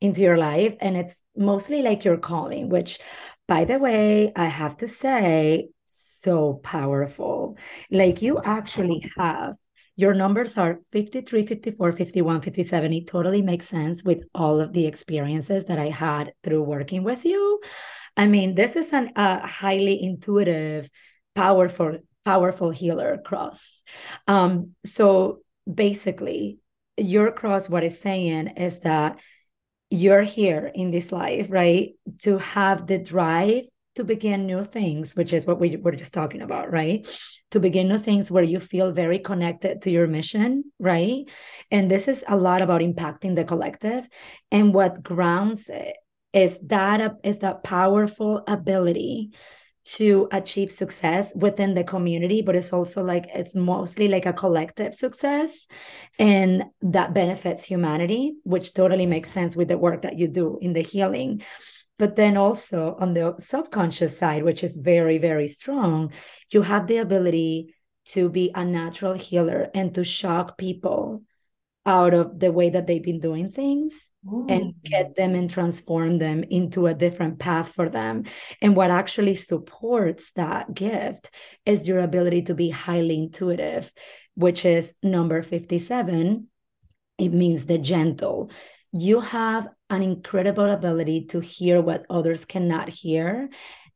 into 0.00 0.20
your 0.20 0.36
life. 0.36 0.74
And 0.80 0.96
it's 0.96 1.20
mostly 1.36 1.82
like 1.82 2.04
your 2.04 2.16
calling, 2.16 2.68
which, 2.68 2.98
by 3.46 3.64
the 3.64 3.78
way, 3.78 4.32
I 4.34 4.46
have 4.46 4.76
to 4.78 4.88
say, 4.88 5.68
so 5.86 6.60
powerful. 6.62 7.56
Like 7.90 8.22
you 8.22 8.40
actually 8.42 9.10
have 9.16 9.54
your 9.96 10.14
numbers 10.14 10.56
are 10.56 10.80
53, 10.92 11.46
54, 11.46 11.92
51, 11.92 12.40
57. 12.40 12.92
It 12.92 13.06
totally 13.06 13.42
makes 13.42 13.68
sense 13.68 14.02
with 14.02 14.24
all 14.34 14.60
of 14.60 14.72
the 14.72 14.86
experiences 14.86 15.66
that 15.66 15.78
I 15.78 15.90
had 15.90 16.32
through 16.42 16.62
working 16.62 17.04
with 17.04 17.24
you. 17.24 17.60
I 18.16 18.26
mean, 18.26 18.54
this 18.54 18.74
is 18.76 18.90
a 18.92 19.46
highly 19.46 20.02
intuitive, 20.02 20.88
powerful, 21.34 21.98
powerful 22.24 22.70
healer 22.70 23.18
cross. 23.24 23.60
Um, 24.26 24.74
so 24.84 25.40
basically, 25.72 26.58
your 26.96 27.32
cross, 27.32 27.68
what 27.68 27.84
it's 27.84 28.00
saying 28.00 28.48
is 28.48 28.80
that 28.80 29.18
you're 29.90 30.22
here 30.22 30.70
in 30.74 30.90
this 30.90 31.12
life, 31.12 31.46
right? 31.50 31.90
To 32.22 32.38
have 32.38 32.86
the 32.86 32.98
drive 32.98 33.64
to 33.94 34.04
begin 34.04 34.46
new 34.46 34.64
things, 34.64 35.14
which 35.14 35.34
is 35.34 35.44
what 35.44 35.60
we 35.60 35.76
were 35.76 35.92
just 35.92 36.14
talking 36.14 36.40
about, 36.40 36.72
right? 36.72 37.06
To 37.50 37.60
begin 37.60 37.88
new 37.88 37.98
things 37.98 38.30
where 38.30 38.42
you 38.42 38.58
feel 38.58 38.92
very 38.92 39.18
connected 39.18 39.82
to 39.82 39.90
your 39.90 40.06
mission, 40.06 40.64
right? 40.78 41.24
And 41.70 41.90
this 41.90 42.08
is 42.08 42.24
a 42.26 42.36
lot 42.36 42.62
about 42.62 42.80
impacting 42.80 43.36
the 43.36 43.44
collective. 43.44 44.08
And 44.50 44.72
what 44.72 45.02
grounds 45.02 45.68
it 45.68 45.96
is 46.32 46.58
that 46.68 47.16
is 47.22 47.40
that 47.40 47.62
powerful 47.62 48.42
ability 48.46 49.32
to 49.84 50.28
achieve 50.30 50.70
success 50.70 51.32
within 51.34 51.74
the 51.74 51.82
community 51.82 52.40
but 52.40 52.54
it's 52.54 52.72
also 52.72 53.02
like 53.02 53.26
it's 53.34 53.54
mostly 53.54 54.06
like 54.06 54.26
a 54.26 54.32
collective 54.32 54.94
success 54.94 55.66
and 56.18 56.64
that 56.80 57.12
benefits 57.12 57.64
humanity 57.64 58.34
which 58.44 58.74
totally 58.74 59.06
makes 59.06 59.30
sense 59.30 59.56
with 59.56 59.68
the 59.68 59.78
work 59.78 60.02
that 60.02 60.18
you 60.18 60.28
do 60.28 60.58
in 60.60 60.72
the 60.72 60.82
healing. 60.82 61.42
But 61.98 62.16
then 62.16 62.36
also 62.36 62.96
on 62.98 63.14
the 63.14 63.34
subconscious 63.38 64.18
side 64.18 64.44
which 64.44 64.62
is 64.64 64.74
very 64.74 65.18
very 65.18 65.48
strong 65.48 66.12
you 66.50 66.62
have 66.62 66.86
the 66.86 66.98
ability 66.98 67.74
to 68.10 68.28
be 68.28 68.50
a 68.54 68.64
natural 68.64 69.14
healer 69.14 69.68
and 69.74 69.94
to 69.94 70.04
shock 70.04 70.58
people 70.58 71.22
out 71.86 72.14
of 72.14 72.38
the 72.38 72.52
way 72.52 72.70
that 72.70 72.86
they've 72.86 73.02
been 73.02 73.20
doing 73.20 73.50
things 73.50 73.94
Ooh. 74.26 74.46
and 74.48 74.74
get 74.84 75.16
them 75.16 75.34
and 75.34 75.50
transform 75.50 76.18
them 76.18 76.44
into 76.44 76.86
a 76.86 76.94
different 76.94 77.38
path 77.40 77.72
for 77.74 77.88
them. 77.88 78.24
And 78.60 78.76
what 78.76 78.90
actually 78.90 79.34
supports 79.36 80.24
that 80.36 80.72
gift 80.74 81.30
is 81.66 81.88
your 81.88 82.00
ability 82.00 82.42
to 82.42 82.54
be 82.54 82.70
highly 82.70 83.16
intuitive, 83.18 83.90
which 84.34 84.64
is 84.64 84.94
number 85.02 85.42
57. 85.42 86.46
It 87.18 87.32
means 87.32 87.66
the 87.66 87.78
gentle. 87.78 88.50
you 88.92 89.20
have 89.20 89.68
an 89.90 90.02
incredible 90.02 90.70
ability 90.70 91.26
to 91.26 91.40
hear 91.40 91.80
what 91.80 92.04
others 92.10 92.44
cannot 92.44 92.88
hear 92.88 93.48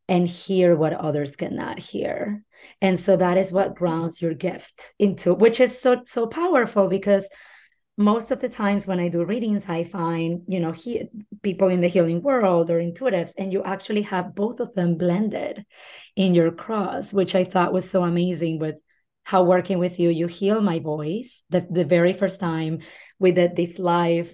and 0.09 0.27
hear 0.29 0.77
what 0.77 0.93
others 0.93 1.37
cannot 1.37 1.79
hear. 1.79 2.43
And 2.81 2.99
so 3.01 3.17
that 3.17 3.37
is 3.37 3.53
what 3.53 3.75
grounds 3.75 4.21
your 4.23 4.35
gift 4.35 4.93
into, 4.99 5.35
which 5.35 5.61
is 5.61 5.79
so 5.81 6.03
so 6.07 6.27
powerful 6.27 6.89
because 6.89 7.27
most 7.97 8.31
of 8.31 8.41
the 8.41 8.49
times 8.49 8.87
when 8.87 9.01
I 9.01 9.09
do 9.09 9.25
readings, 9.25 9.65
I 9.69 9.85
find, 9.85 10.43
you 10.47 10.61
know, 10.61 10.73
he, 10.73 11.09
people 11.43 11.69
in 11.69 11.81
the 11.81 11.89
healing 11.89 12.23
world 12.23 12.71
or 12.71 12.79
intuitives, 12.79 13.33
and 13.39 13.53
you 13.53 13.63
actually 13.65 14.03
have 14.03 14.35
both 14.35 14.61
of 14.61 14.75
them 14.75 14.97
blended 14.97 15.65
in 16.15 16.35
your 16.35 16.51
cross, 16.51 17.13
which 17.13 17.35
I 17.35 17.45
thought 17.45 17.73
was 17.73 17.89
so 17.89 18.05
amazing 18.05 18.59
with 18.59 18.77
how 19.25 19.45
working 19.45 19.79
with 19.79 19.99
you, 19.99 20.11
you 20.11 20.27
heal 20.27 20.61
my 20.61 20.79
voice. 20.79 21.43
The, 21.51 21.67
the 21.71 21.85
very 21.85 22.13
first 22.13 22.39
time 22.39 22.81
we 23.19 23.33
did 23.33 23.57
this 23.57 23.79
live 23.79 24.31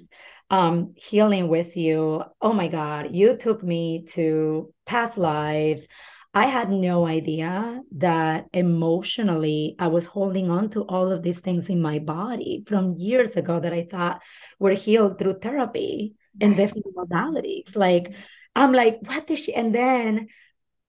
um, 0.53 0.93
healing 0.97 1.49
with 1.49 1.77
you, 1.77 2.23
oh 2.43 2.53
my 2.53 2.69
God, 2.69 3.09
you 3.11 3.37
took 3.37 3.63
me 3.63 4.05
to 4.11 4.73
past 4.85 5.17
lives. 5.17 5.87
I 6.35 6.47
had 6.47 6.71
no 6.71 7.07
idea 7.07 7.83
that 7.99 8.47
emotionally 8.55 9.77
I 9.79 9.89
was 9.89 10.07
holding 10.07 10.51
on 10.51 10.71
to 10.71 10.83
all 10.83 11.13
of 11.13 11.23
these 11.23 11.39
things 11.41 11.69
in 11.69 11.83
my 11.83 11.99
body 11.99 12.65
from 12.67 12.95
years 12.95 13.37
ago 13.37 13.61
that 13.61 13.73
I 13.73 13.87
thought 13.91 14.23
were 14.59 14.73
healed 14.73 15.19
through 15.19 15.41
therapy 15.41 16.15
and 16.41 16.57
different 16.57 16.87
modalities. 16.97 17.77
Like, 17.77 18.15
I'm 18.57 18.73
like, 18.73 19.01
what 19.03 19.31
is 19.31 19.41
she? 19.41 19.55
And 19.55 19.75
then 19.75 20.29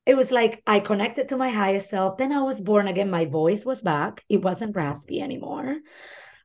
it 0.05 0.15
was 0.15 0.31
like 0.31 0.63
I 0.65 0.79
connected 0.79 1.29
to 1.29 1.37
my 1.37 1.49
highest 1.49 1.89
self. 1.89 2.17
Then 2.17 2.31
I 2.31 2.43
was 2.43 2.61
born 2.61 2.87
again. 2.87 3.09
My 3.09 3.25
voice 3.25 3.65
was 3.65 3.81
back. 3.81 4.23
It 4.29 4.41
wasn't 4.41 4.75
raspy 4.75 5.21
anymore. 5.21 5.77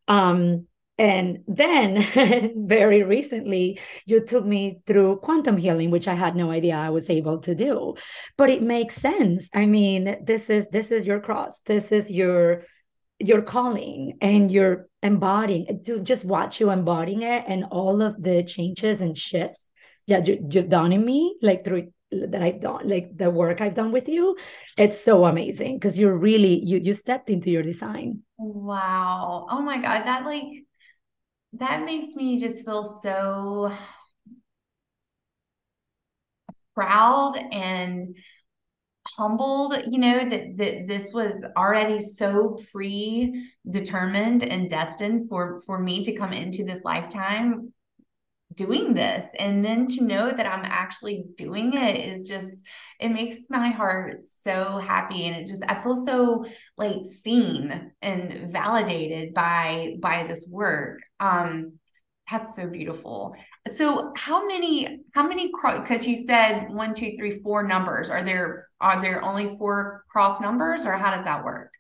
Um, 0.09 0.67
and 0.99 1.39
then 1.47 2.53
very 2.67 3.03
recently 3.03 3.81
you 4.05 4.25
took 4.25 4.45
me 4.45 4.81
through 4.87 5.17
quantum 5.17 5.57
healing 5.57 5.91
which 5.91 6.09
i 6.09 6.15
had 6.15 6.35
no 6.35 6.51
idea 6.51 6.75
i 6.75 6.91
was 6.91 7.09
able 7.09 7.39
to 7.39 7.55
do 7.55 7.95
but 8.37 8.51
it 8.51 8.63
makes 8.63 8.97
sense 8.97 9.49
i 9.55 9.65
mean 9.65 10.17
this 10.25 10.51
is 10.51 10.67
this 10.73 10.91
is 10.91 11.05
your 11.05 11.21
cross 11.21 11.61
this 11.67 11.93
is 11.93 12.11
your 12.11 12.65
your 13.21 13.43
calling 13.43 14.17
and 14.21 14.51
you're 14.51 14.89
embodying 15.03 15.83
to 15.85 16.01
just 16.01 16.25
watch 16.25 16.61
you 16.61 16.71
embodying 16.71 17.23
it 17.23 17.45
and 17.49 17.65
all 17.71 18.03
of 18.03 18.21
the 18.23 18.43
changes 18.45 19.01
and 19.01 19.17
shifts 19.17 19.71
that 20.07 20.27
you, 20.27 20.47
you've 20.51 20.69
done 20.69 20.93
in 20.93 21.05
me 21.05 21.37
like 21.43 21.65
through 21.65 21.89
that 22.11 22.43
I've 22.43 22.61
done, 22.61 22.89
like 22.89 23.17
the 23.17 23.31
work 23.31 23.61
I've 23.61 23.75
done 23.75 23.93
with 23.93 24.09
you, 24.09 24.37
it's 24.77 24.99
so 24.99 25.27
amazing 25.27 25.79
because 25.79 25.99
you're 25.99 26.17
really 26.17 26.65
you 26.65 26.79
you 26.79 26.95
stepped 26.95 27.29
into 27.29 27.51
your 27.51 27.63
design. 27.63 28.23
Wow. 28.39 29.47
Oh 29.51 29.61
my 29.61 29.77
God. 29.77 30.05
That 30.05 30.25
like 30.25 30.53
that 31.55 31.85
makes 31.85 32.17
me 32.17 32.39
just 32.41 32.65
feel 32.65 32.85
so 32.85 33.73
proud 36.75 37.37
and 37.53 38.15
humbled 39.17 39.75
you 39.91 39.99
know 39.99 40.19
that 40.19 40.57
that 40.59 40.87
this 40.87 41.13
was 41.13 41.43
already 41.57 41.99
so 41.99 42.59
predetermined 42.71 44.43
and 44.43 44.69
destined 44.69 45.29
for 45.29 45.61
for 45.67 45.79
me 45.79 46.05
to 46.05 46.15
come 46.15 46.33
into 46.33 46.63
this 46.63 46.85
lifetime 46.85 47.73
doing 48.55 48.95
this. 48.95 49.27
And 49.39 49.65
then 49.65 49.87
to 49.89 50.05
know 50.05 50.31
that 50.31 50.47
i'm 50.47 50.65
actually 50.65 51.25
doing 51.37 51.75
it 51.75 51.97
is 51.97 52.23
just 52.23 52.65
it 52.99 53.11
makes 53.11 53.39
my 53.51 53.71
heart 53.71 54.27
so 54.27 54.79
happy. 54.79 55.27
And 55.27 55.37
it 55.37 55.47
just 55.47 55.63
i 55.69 55.81
feel 55.81 55.95
so 55.95 56.45
like 56.77 57.05
seen 57.05 57.93
and 58.03 58.51
validated 58.51 59.35
by 59.35 59.97
by 60.01 60.25
this 60.25 60.49
work. 60.51 61.01
Um 61.21 61.79
that's 62.31 62.57
so 62.57 62.67
beautiful. 62.67 63.35
So 63.71 64.13
how 64.17 64.47
many 64.47 65.01
how 65.15 65.27
many 65.27 65.51
cross 65.51 65.81
because 65.81 66.07
you 66.07 66.27
said 66.27 66.69
one 66.71 66.95
two 66.95 67.17
three 67.17 67.41
four 67.43 67.67
numbers. 67.67 68.11
Are 68.11 68.23
there 68.23 68.67
are 68.81 69.01
there 69.01 69.23
only 69.23 69.57
four 69.57 70.05
cross 70.11 70.41
numbers 70.41 70.87
or 70.87 70.93
how 70.93 71.11
does 71.11 71.25
that 71.25 71.45
work? 71.45 71.73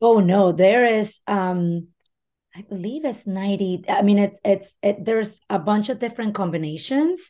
Oh 0.00 0.20
no. 0.20 0.52
There 0.52 1.00
is 1.00 1.14
um 1.26 1.88
I 2.56 2.62
believe 2.62 3.04
it's 3.04 3.26
90. 3.26 3.84
I 3.88 4.02
mean, 4.02 4.18
it's 4.18 4.38
it's 4.44 4.68
it, 4.82 5.04
there's 5.04 5.32
a 5.48 5.58
bunch 5.58 5.88
of 5.88 5.98
different 5.98 6.34
combinations, 6.34 7.20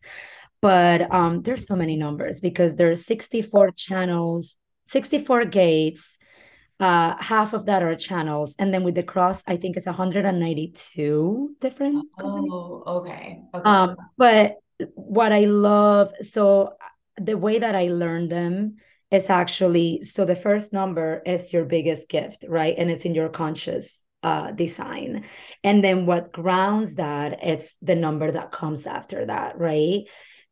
but 0.62 1.12
um 1.12 1.42
there's 1.42 1.66
so 1.66 1.76
many 1.76 1.96
numbers 1.96 2.40
because 2.40 2.76
there's 2.76 3.04
64 3.04 3.72
channels, 3.72 4.56
64 4.88 5.46
gates. 5.46 6.02
Uh, 6.80 7.16
half 7.18 7.54
of 7.54 7.66
that 7.66 7.82
are 7.82 7.96
channels, 7.96 8.54
and 8.56 8.72
then 8.72 8.84
with 8.84 8.94
the 8.94 9.02
cross, 9.02 9.42
I 9.48 9.56
think 9.56 9.76
it's 9.76 9.86
192 9.86 11.56
different. 11.60 12.06
Oh, 12.20 12.84
okay. 12.86 13.40
okay. 13.52 13.68
Um, 13.68 13.96
but 14.16 14.58
what 14.94 15.32
I 15.32 15.40
love, 15.40 16.12
so 16.30 16.74
the 17.20 17.36
way 17.36 17.58
that 17.58 17.74
I 17.74 17.88
learned 17.88 18.30
them 18.30 18.76
is 19.10 19.28
actually 19.28 20.04
so 20.04 20.24
the 20.24 20.36
first 20.36 20.72
number 20.72 21.20
is 21.26 21.52
your 21.52 21.64
biggest 21.64 22.08
gift, 22.08 22.44
right? 22.46 22.76
And 22.78 22.90
it's 22.92 23.04
in 23.04 23.14
your 23.14 23.28
conscious 23.28 24.00
uh, 24.22 24.50
design. 24.50 25.24
And 25.62 25.82
then 25.82 26.06
what 26.06 26.32
grounds 26.32 26.96
that, 26.96 27.38
it's 27.42 27.76
the 27.82 27.94
number 27.94 28.30
that 28.30 28.52
comes 28.52 28.86
after 28.86 29.26
that, 29.26 29.58
right? 29.58 30.04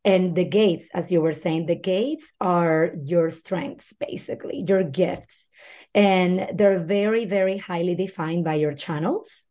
And 0.05 0.37
the 0.37 0.45
gates, 0.45 0.87
as 0.95 1.11
you 1.11 1.21
were 1.21 1.33
saying, 1.33 1.67
the 1.67 1.75
gates 1.75 2.25
are 2.41 2.93
your 3.03 3.29
strengths, 3.31 3.93
basically, 3.99 4.65
your 4.67 4.85
gifts. 4.85 5.49
And 5.95 6.51
they're 6.55 6.79
very, 6.79 7.25
very 7.25 7.59
highly 7.59 7.97
defined 7.97 8.45
by 8.45 8.55
your 8.55 8.75
channels. 8.75 9.45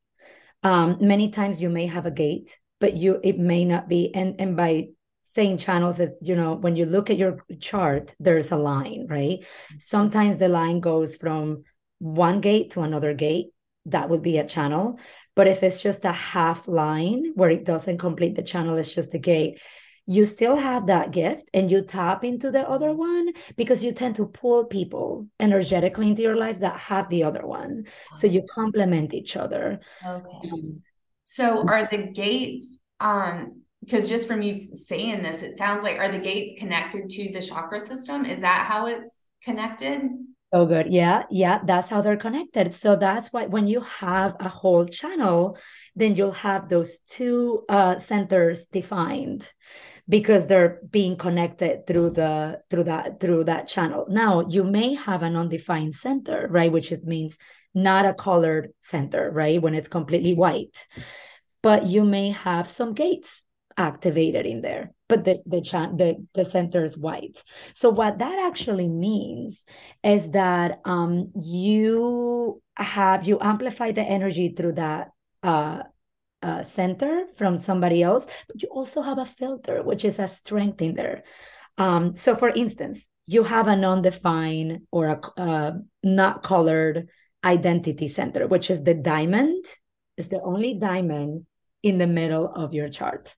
Um, 0.63 0.97
many 1.01 1.32
times 1.32 1.62
you 1.62 1.69
may 1.69 1.88
have 1.88 2.06
a 2.06 2.12
gate, 2.12 2.58
but 2.80 2.95
you 2.95 3.19
it 3.21 3.38
may 3.38 3.65
not 3.65 3.89
be. 3.89 4.15
And, 4.15 4.39
and 4.39 4.56
by 4.56 4.89
saying 5.25 5.58
channels 5.58 5.99
is, 5.99 6.12
you 6.21 6.38
know, 6.38 6.54
when 6.54 6.78
you 6.78 6.86
look 6.86 7.10
at 7.10 7.17
your 7.17 7.43
chart, 7.60 8.15
there's 8.19 8.51
a 8.51 8.56
line, 8.56 9.08
right? 9.10 9.39
Sometimes 9.80 10.39
the 10.39 10.47
line 10.47 10.80
goes 10.80 11.17
from 11.17 11.63
one 11.99 12.39
gate 12.39 12.71
to 12.71 12.82
another 12.82 13.13
gate 13.13 13.47
that 13.85 14.09
would 14.09 14.21
be 14.21 14.37
a 14.37 14.47
channel. 14.47 14.99
But 15.35 15.47
if 15.47 15.63
it's 15.63 15.81
just 15.81 16.05
a 16.05 16.11
half 16.11 16.67
line 16.67 17.33
where 17.35 17.49
it 17.49 17.65
doesn't 17.65 17.97
complete 17.97 18.35
the 18.35 18.43
channel, 18.43 18.77
it's 18.77 18.93
just 18.93 19.13
a 19.13 19.19
gate, 19.19 19.59
you 20.07 20.25
still 20.25 20.55
have 20.55 20.87
that 20.87 21.11
gift 21.11 21.49
and 21.53 21.69
you 21.69 21.81
tap 21.81 22.23
into 22.23 22.51
the 22.51 22.67
other 22.69 22.93
one 22.93 23.29
because 23.55 23.83
you 23.83 23.91
tend 23.91 24.15
to 24.15 24.25
pull 24.25 24.65
people 24.65 25.27
energetically 25.39 26.07
into 26.07 26.21
your 26.21 26.35
life 26.35 26.59
that 26.59 26.79
have 26.79 27.09
the 27.09 27.23
other 27.23 27.45
one. 27.45 27.85
So 28.13 28.27
you 28.27 28.43
complement 28.53 29.13
each 29.13 29.35
other. 29.35 29.79
Okay. 30.05 30.49
Um, 30.51 30.81
so 31.23 31.67
are 31.67 31.87
the 31.87 31.97
gates 31.97 32.77
um 32.99 33.61
because 33.83 34.09
just 34.09 34.27
from 34.27 34.41
you 34.41 34.51
saying 34.51 35.21
this, 35.21 35.43
it 35.43 35.51
sounds 35.51 35.83
like 35.83 35.99
are 35.99 36.11
the 36.11 36.17
gates 36.17 36.59
connected 36.59 37.07
to 37.09 37.31
the 37.31 37.41
chakra 37.41 37.79
system? 37.79 38.25
Is 38.25 38.41
that 38.41 38.65
how 38.67 38.87
it's 38.87 39.19
connected? 39.43 40.01
So 40.55 40.65
good. 40.65 40.87
Yeah. 40.87 41.23
Yeah. 41.29 41.59
That's 41.65 41.89
how 41.89 42.01
they're 42.01 42.15
connected. 42.15 42.75
So 42.75 42.95
that's 42.95 43.33
why 43.33 43.45
when 43.47 43.67
you 43.67 43.81
have 43.81 44.37
a 44.39 44.47
whole 44.47 44.85
channel, 44.85 45.57
then 45.97 46.15
you'll 46.15 46.31
have 46.31 46.69
those 46.69 46.99
two 47.09 47.65
uh, 47.67 47.99
centers 47.99 48.65
defined 48.67 49.45
because 50.07 50.47
they're 50.47 50.79
being 50.89 51.17
connected 51.17 51.85
through 51.85 52.11
the 52.11 52.61
through 52.69 52.85
that 52.85 53.19
through 53.19 53.43
that 53.45 53.67
channel. 53.67 54.05
Now 54.07 54.47
you 54.47 54.63
may 54.63 54.93
have 54.93 55.23
an 55.23 55.35
undefined 55.35 55.95
center, 55.95 56.47
right? 56.49 56.71
Which 56.71 56.93
it 56.93 57.03
means 57.03 57.37
not 57.73 58.05
a 58.05 58.13
colored 58.13 58.71
center, 58.79 59.29
right? 59.29 59.61
When 59.61 59.75
it's 59.75 59.89
completely 59.89 60.35
white. 60.35 60.77
But 61.63 61.85
you 61.85 62.05
may 62.05 62.29
have 62.31 62.69
some 62.69 62.93
gates 62.93 63.43
activated 63.75 64.45
in 64.45 64.61
there 64.61 64.94
but 65.07 65.23
the 65.23 65.41
the, 65.45 65.61
the 65.61 66.25
the 66.33 66.45
center 66.45 66.83
is 66.83 66.97
white. 66.97 67.41
So 67.73 67.89
what 67.89 68.19
that 68.19 68.47
actually 68.47 68.87
means 68.87 69.63
is 70.03 70.29
that 70.31 70.79
um 70.85 71.31
you 71.39 72.61
have 72.75 73.27
you 73.27 73.37
amplify 73.41 73.91
the 73.91 74.01
energy 74.01 74.53
through 74.55 74.73
that 74.73 75.11
uh, 75.43 75.83
uh, 76.41 76.63
center 76.63 77.25
from 77.37 77.59
somebody 77.59 78.03
else 78.03 78.25
but 78.47 78.61
you 78.61 78.67
also 78.69 79.01
have 79.01 79.17
a 79.17 79.25
filter 79.25 79.81
which 79.83 80.05
is 80.05 80.19
a 80.19 80.27
strength 80.27 80.81
in 80.81 80.95
there. 80.95 81.23
Um 81.77 82.15
so 82.15 82.35
for 82.35 82.49
instance 82.49 83.05
you 83.27 83.43
have 83.43 83.67
a 83.67 83.75
non-defined 83.75 84.81
or 84.91 85.07
a 85.07 85.41
uh, 85.41 85.71
not 86.03 86.43
colored 86.43 87.09
identity 87.43 88.07
center 88.07 88.47
which 88.47 88.69
is 88.69 88.83
the 88.83 88.93
diamond 88.93 89.63
is 90.17 90.27
the 90.29 90.41
only 90.41 90.75
diamond 90.79 91.45
in 91.83 91.97
the 91.99 92.07
middle 92.07 92.51
of 92.51 92.73
your 92.73 92.89
chart 92.89 93.35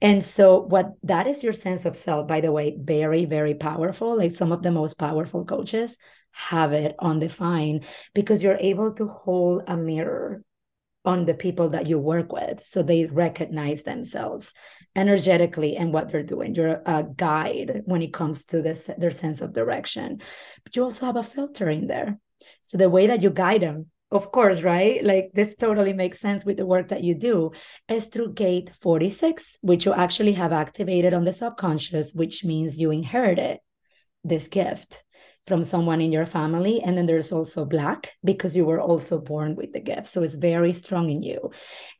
and 0.00 0.24
so, 0.24 0.60
what 0.60 0.92
that 1.04 1.26
is 1.26 1.42
your 1.42 1.52
sense 1.52 1.84
of 1.84 1.96
self, 1.96 2.26
by 2.28 2.40
the 2.40 2.52
way, 2.52 2.76
very, 2.80 3.24
very 3.24 3.54
powerful. 3.54 4.16
Like 4.16 4.36
some 4.36 4.52
of 4.52 4.62
the 4.62 4.70
most 4.70 4.98
powerful 4.98 5.44
coaches 5.44 5.96
have 6.32 6.72
it 6.72 6.94
undefined 7.00 7.84
because 8.14 8.42
you're 8.42 8.58
able 8.60 8.92
to 8.94 9.08
hold 9.08 9.64
a 9.66 9.76
mirror 9.76 10.42
on 11.04 11.24
the 11.24 11.34
people 11.34 11.70
that 11.70 11.86
you 11.86 11.98
work 11.98 12.32
with. 12.32 12.64
So 12.64 12.82
they 12.82 13.06
recognize 13.06 13.82
themselves 13.82 14.52
energetically 14.94 15.76
and 15.76 15.92
what 15.92 16.10
they're 16.10 16.22
doing. 16.22 16.54
You're 16.54 16.82
a 16.84 17.04
guide 17.16 17.82
when 17.86 18.02
it 18.02 18.12
comes 18.12 18.44
to 18.46 18.62
this 18.62 18.90
their 18.98 19.10
sense 19.10 19.40
of 19.40 19.52
direction. 19.52 20.20
But 20.64 20.76
you 20.76 20.84
also 20.84 21.06
have 21.06 21.16
a 21.16 21.22
filter 21.22 21.70
in 21.70 21.86
there. 21.86 22.18
So 22.62 22.76
the 22.78 22.90
way 22.90 23.06
that 23.06 23.22
you 23.22 23.30
guide 23.30 23.62
them 23.62 23.86
of 24.10 24.32
course, 24.32 24.62
right? 24.62 25.04
Like 25.04 25.30
this 25.34 25.54
totally 25.56 25.92
makes 25.92 26.20
sense 26.20 26.44
with 26.44 26.56
the 26.56 26.66
work 26.66 26.88
that 26.88 27.04
you 27.04 27.14
do, 27.14 27.52
is 27.88 28.06
through 28.06 28.32
gate 28.34 28.70
46, 28.80 29.44
which 29.60 29.84
you 29.84 29.92
actually 29.92 30.32
have 30.32 30.52
activated 30.52 31.12
on 31.12 31.24
the 31.24 31.32
subconscious, 31.32 32.14
which 32.14 32.44
means 32.44 32.78
you 32.78 32.90
inherited 32.90 33.58
this 34.24 34.48
gift 34.48 35.04
from 35.46 35.64
someone 35.64 36.00
in 36.00 36.12
your 36.12 36.26
family. 36.26 36.80
And 36.82 36.96
then 36.96 37.06
there's 37.06 37.32
also 37.32 37.64
black 37.64 38.12
because 38.24 38.56
you 38.56 38.64
were 38.64 38.80
also 38.80 39.18
born 39.18 39.56
with 39.56 39.72
the 39.72 39.80
gift. 39.80 40.06
So 40.06 40.22
it's 40.22 40.36
very 40.36 40.72
strong 40.72 41.10
in 41.10 41.22
you. 41.22 41.50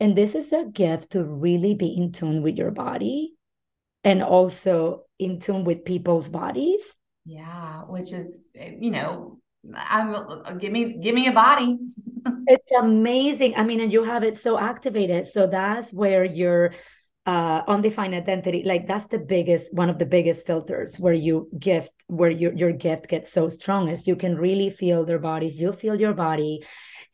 And 0.01 0.17
this 0.17 0.35
is 0.35 0.53
a 0.53 0.65
gift 0.65 1.11
to 1.13 1.25
really 1.25 1.75
be 1.75 1.95
in 1.95 2.13
tune 2.13 2.43
with 2.43 2.57
your 2.57 2.71
body 2.71 3.35
and 4.05 4.23
also 4.23 5.05
in 5.19 5.41
tune 5.41 5.65
with 5.65 5.85
people's 5.85 6.29
bodies. 6.29 6.83
Yeah, 7.25 7.83
which 7.83 8.13
is, 8.13 8.39
eh, 8.55 8.75
you 8.79 8.91
know, 8.91 9.41
I'm 9.75 10.59
give 10.59 10.73
me 10.73 10.99
give 10.99 11.15
me 11.15 11.27
a 11.27 11.33
body. 11.33 11.77
it's 12.47 12.71
amazing. 12.79 13.55
I 13.57 13.65
mean, 13.65 13.81
and 13.81 13.93
you 13.93 14.05
have 14.05 14.23
it 14.23 14.37
so 14.39 14.59
activated. 14.59 15.27
So 15.27 15.47
that's 15.47 15.93
where 15.93 16.25
your 16.25 16.75
uh, 17.27 17.63
undefined 17.69 18.15
identity, 18.15 18.63
like 18.65 18.87
that's 18.87 19.07
the 19.07 19.19
biggest 19.19 19.73
one 19.75 19.91
of 19.91 19.99
the 19.99 20.07
biggest 20.07 20.47
filters 20.47 20.99
where 20.99 21.13
you 21.13 21.49
gift, 21.59 21.93
where 22.07 22.31
your 22.31 22.55
your 22.55 22.73
gift 22.73 23.09
gets 23.09 23.31
so 23.31 23.49
strong 23.49 23.91
is 23.91 24.07
you 24.07 24.17
can 24.17 24.37
really 24.37 24.71
feel 24.71 25.05
their 25.05 25.19
bodies. 25.19 25.61
You 25.61 25.73
feel 25.73 26.01
your 26.01 26.15
body, 26.15 26.65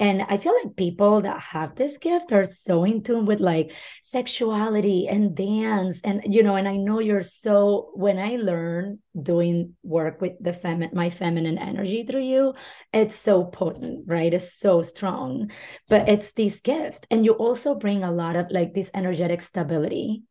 and 0.00 0.22
I 0.22 0.38
feel 0.38 0.54
like 0.64 0.76
people 0.76 1.22
that 1.22 1.40
have 1.40 1.76
this 1.76 1.98
gift 1.98 2.32
are 2.32 2.46
so 2.46 2.84
in 2.84 3.02
tune 3.02 3.26
with 3.26 3.38
like 3.38 3.72
sexuality 4.02 5.06
and 5.08 5.36
dance. 5.36 6.00
And, 6.02 6.22
you 6.26 6.42
know, 6.42 6.56
and 6.56 6.66
I 6.66 6.76
know 6.76 6.98
you're 6.98 7.22
so, 7.22 7.90
when 7.94 8.18
I 8.18 8.36
learn 8.36 8.98
doing 9.20 9.74
work 9.84 10.20
with 10.20 10.32
the 10.40 10.52
feminine, 10.52 10.90
my 10.94 11.10
feminine 11.10 11.58
energy 11.58 12.04
through 12.08 12.24
you, 12.24 12.54
it's 12.92 13.14
so 13.14 13.44
potent, 13.44 14.04
right? 14.06 14.34
It's 14.34 14.52
so 14.52 14.82
strong. 14.82 15.52
But 15.88 16.08
it's 16.08 16.32
this 16.32 16.60
gift. 16.60 17.06
And 17.10 17.24
you 17.24 17.32
also 17.32 17.76
bring 17.76 18.02
a 18.02 18.12
lot 18.12 18.34
of 18.34 18.50
like 18.50 18.74
this 18.74 18.90
energetic 18.94 19.42
stability 19.42 20.24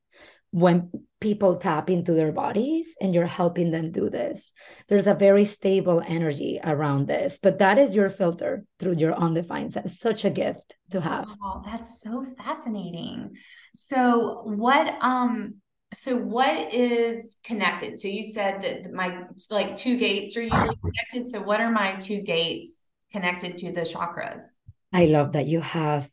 when 0.54 0.88
people 1.20 1.56
tap 1.56 1.90
into 1.90 2.14
their 2.14 2.32
bodies 2.32 2.94
and 3.02 3.12
you're 3.12 3.26
helping 3.26 3.72
them 3.72 3.92
do 3.92 4.08
this. 4.08 4.52
There's 4.88 5.08
a 5.08 5.16
very 5.16 5.46
stable 5.46 6.00
energy 6.06 6.60
around 6.64 7.08
this 7.08 7.40
but 7.42 7.58
that 7.58 7.80
is 7.80 7.96
your 7.96 8.12
filter 8.12 8.64
through 8.80 8.98
your 8.98 9.16
undefined 9.16 9.74
sense. 9.74 10.00
Such 10.00 10.26
a 10.26 10.30
gift 10.30 10.76
to 10.92 11.02
have. 11.02 11.26
Oh 11.44 11.60
that's 11.66 12.02
so 12.02 12.24
fascinating. 12.38 13.36
So 13.74 14.44
what 14.44 14.94
um 15.02 15.56
so 15.92 16.18
what 16.18 16.72
is 16.72 17.40
connected? 17.44 17.98
So 17.98 18.08
you 18.08 18.22
said 18.22 18.62
that 18.62 18.94
my 18.94 19.24
like 19.50 19.76
two 19.76 19.98
gates 19.98 20.38
are 20.38 20.44
usually 20.44 20.78
connected. 20.86 21.28
So 21.30 21.42
what 21.42 21.62
are 21.62 21.72
my 21.72 21.96
two 21.96 22.22
gates 22.22 22.86
connected 23.12 23.58
to 23.60 23.72
the 23.72 23.82
chakras? 23.82 24.42
I 24.92 25.06
love 25.06 25.32
that 25.32 25.48
you 25.48 25.62
have 25.62 26.08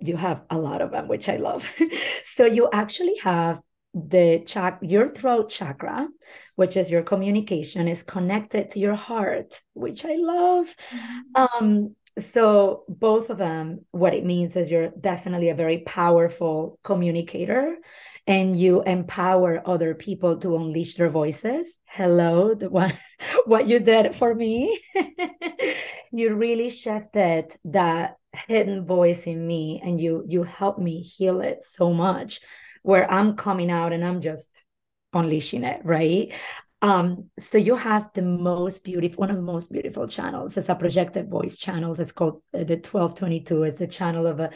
you 0.00 0.16
have 0.16 0.42
a 0.50 0.58
lot 0.58 0.82
of 0.82 0.90
them, 0.90 1.08
which 1.08 1.28
I 1.28 1.36
love. 1.36 1.68
so 2.24 2.44
you 2.46 2.68
actually 2.72 3.16
have 3.22 3.60
the 3.94 4.42
chak 4.46 4.78
your 4.82 5.10
throat 5.10 5.48
chakra, 5.48 6.08
which 6.54 6.76
is 6.76 6.90
your 6.90 7.02
communication, 7.02 7.88
is 7.88 8.02
connected 8.02 8.72
to 8.72 8.78
your 8.78 8.94
heart, 8.94 9.60
which 9.72 10.04
I 10.04 10.16
love. 10.16 10.66
Mm-hmm. 10.90 11.64
Um, 11.64 11.96
so 12.20 12.84
both 12.88 13.30
of 13.30 13.38
them, 13.38 13.84
what 13.90 14.14
it 14.14 14.24
means 14.24 14.56
is 14.56 14.70
you're 14.70 14.88
definitely 14.88 15.50
a 15.50 15.54
very 15.54 15.78
powerful 15.78 16.78
communicator 16.82 17.76
and 18.26 18.58
you 18.58 18.82
empower 18.82 19.62
other 19.66 19.94
people 19.94 20.38
to 20.38 20.56
unleash 20.56 20.96
their 20.96 21.10
voices. 21.10 21.74
Hello, 21.84 22.54
the 22.54 22.68
one 22.68 22.96
what 23.44 23.66
you 23.66 23.78
did 23.80 24.16
for 24.16 24.34
me. 24.34 24.80
you 26.12 26.34
really 26.34 26.70
shifted 26.70 27.52
that 27.66 28.16
hidden 28.48 28.84
voice 28.86 29.24
in 29.24 29.46
me 29.46 29.80
and 29.84 30.00
you 30.00 30.24
you 30.26 30.42
help 30.42 30.78
me 30.78 31.00
heal 31.00 31.40
it 31.40 31.62
so 31.62 31.92
much 31.92 32.40
where 32.82 33.10
i'm 33.10 33.36
coming 33.36 33.70
out 33.70 33.92
and 33.92 34.04
i'm 34.04 34.20
just 34.20 34.62
unleashing 35.16 35.64
it 35.64 35.80
right? 35.84 36.32
Um 36.82 37.30
so 37.38 37.58
you 37.58 37.76
have 37.76 38.10
the 38.14 38.22
most 38.22 38.84
beautiful 38.84 39.20
one 39.20 39.30
of 39.30 39.36
the 39.36 39.42
most 39.42 39.72
beautiful 39.72 40.06
channels. 40.06 40.56
It's 40.56 40.68
a 40.68 40.74
projected 40.74 41.30
voice 41.30 41.56
channels 41.56 41.98
it's 41.98 42.12
called 42.12 42.42
uh, 42.54 42.64
the 42.64 42.76
1222 42.76 43.62
it's 43.64 43.78
the 43.78 43.86
channel 43.86 44.26
of 44.26 44.40
a 44.40 44.50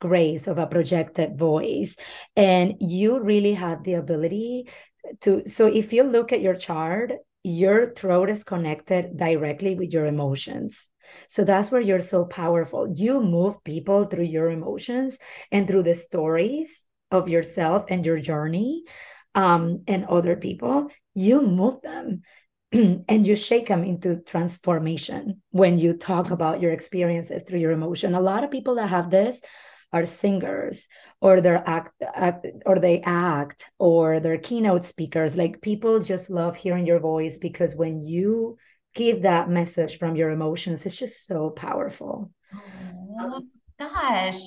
grace 0.00 0.46
of 0.46 0.58
a 0.58 0.66
projected 0.66 1.36
voice. 1.38 1.96
And 2.36 2.74
you 2.80 3.20
really 3.20 3.54
have 3.54 3.82
the 3.82 3.94
ability 3.94 4.68
to 5.22 5.42
so 5.48 5.66
if 5.66 5.92
you 5.92 6.04
look 6.04 6.32
at 6.32 6.40
your 6.40 6.54
chart 6.54 7.12
your 7.42 7.92
throat 7.92 8.30
is 8.30 8.42
connected 8.42 9.18
directly 9.18 9.74
with 9.74 9.90
your 9.90 10.06
emotions 10.06 10.88
so 11.28 11.44
that's 11.44 11.70
where 11.70 11.80
you're 11.80 12.00
so 12.00 12.24
powerful. 12.24 12.92
You 12.94 13.20
move 13.20 13.62
people 13.64 14.04
through 14.04 14.24
your 14.24 14.50
emotions 14.50 15.18
and 15.50 15.66
through 15.66 15.84
the 15.84 15.94
stories 15.94 16.84
of 17.10 17.28
yourself 17.28 17.86
and 17.88 18.04
your 18.04 18.18
journey 18.18 18.84
um, 19.34 19.84
and 19.86 20.04
other 20.04 20.36
people. 20.36 20.88
You 21.14 21.42
move 21.42 21.82
them 21.82 22.22
and 22.72 23.26
you 23.26 23.36
shake 23.36 23.68
them 23.68 23.84
into 23.84 24.20
transformation 24.20 25.42
when 25.50 25.78
you 25.78 25.94
talk 25.94 26.30
about 26.30 26.60
your 26.60 26.72
experiences 26.72 27.42
through 27.42 27.60
your 27.60 27.72
emotion. 27.72 28.14
A 28.14 28.20
lot 28.20 28.44
of 28.44 28.50
people 28.50 28.76
that 28.76 28.88
have 28.88 29.10
this 29.10 29.40
are 29.92 30.06
singers 30.06 30.88
or 31.20 31.40
they're 31.40 31.62
act, 31.68 31.94
act 32.02 32.46
or 32.66 32.80
they 32.80 33.00
act 33.02 33.64
or 33.78 34.18
they're 34.18 34.38
keynote 34.38 34.84
speakers 34.84 35.36
like 35.36 35.60
people 35.60 36.00
just 36.00 36.30
love 36.30 36.56
hearing 36.56 36.84
your 36.84 36.98
voice 36.98 37.38
because 37.38 37.76
when 37.76 38.02
you 38.02 38.58
give 38.94 39.22
that 39.22 39.48
message 39.48 39.98
from 39.98 40.16
your 40.16 40.30
emotions. 40.30 40.84
It's 40.86 40.96
just 40.96 41.26
so 41.26 41.50
powerful. 41.50 42.30
Oh, 43.20 43.42
gosh. 43.78 44.40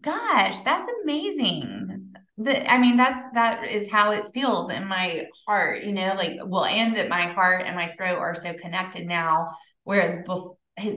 Gosh 0.00 0.60
that's 0.60 0.88
amazing. 1.02 2.14
The, 2.38 2.72
i 2.72 2.78
mean 2.78 2.96
that's 2.96 3.22
that 3.34 3.68
is 3.68 3.90
how 3.90 4.12
it 4.12 4.24
feels 4.32 4.72
in 4.72 4.88
my 4.88 5.26
heart 5.46 5.84
you 5.84 5.92
know 5.92 6.14
like 6.16 6.38
well 6.46 6.64
and 6.64 6.96
that 6.96 7.10
my 7.10 7.26
heart 7.26 7.64
and 7.66 7.76
my 7.76 7.90
throat 7.92 8.16
are 8.18 8.34
so 8.34 8.54
connected 8.54 9.06
now 9.06 9.48
whereas 9.84 10.16
before 10.24 10.56
all 10.78 10.96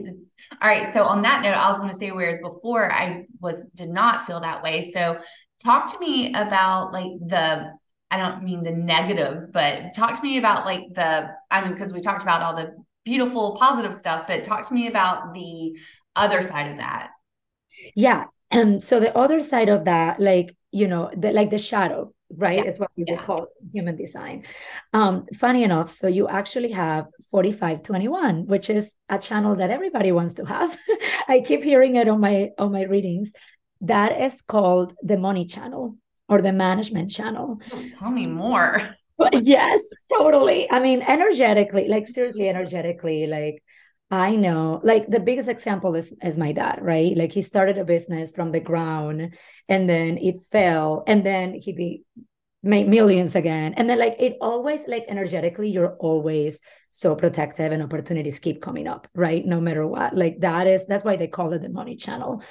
right 0.64 0.88
so 0.88 1.04
on 1.04 1.20
that 1.22 1.42
note 1.42 1.54
i 1.54 1.70
was 1.70 1.78
going 1.78 1.92
to 1.92 1.98
say 1.98 2.10
whereas 2.10 2.40
before 2.42 2.90
i 2.90 3.26
was 3.40 3.64
did 3.74 3.90
not 3.90 4.26
feel 4.26 4.40
that 4.40 4.62
way. 4.62 4.90
So 4.92 5.18
talk 5.62 5.92
to 5.92 5.98
me 5.98 6.32
about 6.34 6.92
like 6.92 7.12
the 7.20 7.72
I 8.16 8.30
don't 8.30 8.42
mean 8.42 8.62
the 8.62 8.72
negatives, 8.72 9.46
but 9.48 9.92
talk 9.94 10.16
to 10.16 10.22
me 10.22 10.38
about 10.38 10.64
like 10.64 10.94
the, 10.94 11.30
I 11.50 11.60
mean, 11.60 11.72
because 11.72 11.92
we 11.92 12.00
talked 12.00 12.22
about 12.22 12.40
all 12.40 12.54
the 12.54 12.74
beautiful, 13.04 13.56
positive 13.56 13.94
stuff, 13.94 14.26
but 14.26 14.42
talk 14.42 14.66
to 14.68 14.74
me 14.74 14.86
about 14.86 15.34
the 15.34 15.78
other 16.14 16.40
side 16.40 16.70
of 16.70 16.78
that. 16.78 17.10
Yeah. 17.94 18.24
Um, 18.50 18.80
so 18.80 19.00
the 19.00 19.14
other 19.16 19.40
side 19.40 19.68
of 19.68 19.84
that, 19.84 20.18
like, 20.18 20.56
you 20.72 20.88
know, 20.88 21.10
the, 21.14 21.32
like 21.32 21.50
the 21.50 21.58
shadow, 21.58 22.14
right, 22.34 22.64
yeah. 22.64 22.64
is 22.64 22.78
what 22.78 22.90
we 22.96 23.04
yeah. 23.06 23.16
call 23.22 23.48
human 23.70 23.96
design. 23.96 24.44
Um, 24.94 25.26
funny 25.36 25.62
enough, 25.62 25.90
so 25.90 26.06
you 26.08 26.26
actually 26.26 26.72
have 26.72 27.06
4521, 27.32 28.46
which 28.46 28.70
is 28.70 28.90
a 29.10 29.18
channel 29.18 29.56
that 29.56 29.70
everybody 29.70 30.10
wants 30.10 30.34
to 30.34 30.46
have. 30.46 30.76
I 31.28 31.40
keep 31.40 31.62
hearing 31.62 31.96
it 31.96 32.08
on 32.08 32.20
my 32.20 32.52
on 32.56 32.72
my 32.72 32.84
readings. 32.84 33.32
That 33.82 34.18
is 34.22 34.40
called 34.40 34.94
the 35.02 35.18
money 35.18 35.44
channel 35.44 35.96
or 36.28 36.42
the 36.42 36.52
management 36.52 37.10
channel. 37.10 37.60
Tell 37.98 38.10
me 38.10 38.26
more. 38.26 38.96
yes, 39.32 39.82
totally. 40.12 40.70
I 40.70 40.80
mean, 40.80 41.02
energetically, 41.02 41.88
like 41.88 42.08
seriously, 42.08 42.48
energetically, 42.48 43.26
like 43.26 43.62
I 44.10 44.36
know, 44.36 44.80
like 44.84 45.08
the 45.08 45.20
biggest 45.20 45.48
example 45.48 45.94
is 45.94 46.12
is 46.22 46.36
my 46.36 46.52
dad, 46.52 46.78
right? 46.80 47.16
Like 47.16 47.32
he 47.32 47.42
started 47.42 47.78
a 47.78 47.84
business 47.84 48.30
from 48.30 48.52
the 48.52 48.60
ground 48.60 49.34
and 49.68 49.90
then 49.90 50.18
it 50.18 50.42
fell 50.42 51.02
and 51.06 51.24
then 51.24 51.54
he 51.54 51.72
be 51.72 52.04
made 52.62 52.88
millions 52.88 53.34
again. 53.34 53.74
And 53.74 53.90
then 53.90 53.98
like 53.98 54.16
it 54.18 54.36
always 54.40 54.80
like 54.86 55.06
energetically, 55.08 55.70
you're 55.70 55.96
always 55.96 56.60
so 56.90 57.16
protective 57.16 57.72
and 57.72 57.82
opportunities 57.82 58.38
keep 58.38 58.62
coming 58.62 58.86
up, 58.86 59.08
right? 59.14 59.44
No 59.44 59.60
matter 59.60 59.86
what. 59.86 60.14
Like 60.14 60.40
that 60.40 60.66
is 60.66 60.86
that's 60.86 61.04
why 61.04 61.16
they 61.16 61.26
call 61.26 61.52
it 61.52 61.62
the 61.62 61.68
money 61.68 61.96
channel. 61.96 62.42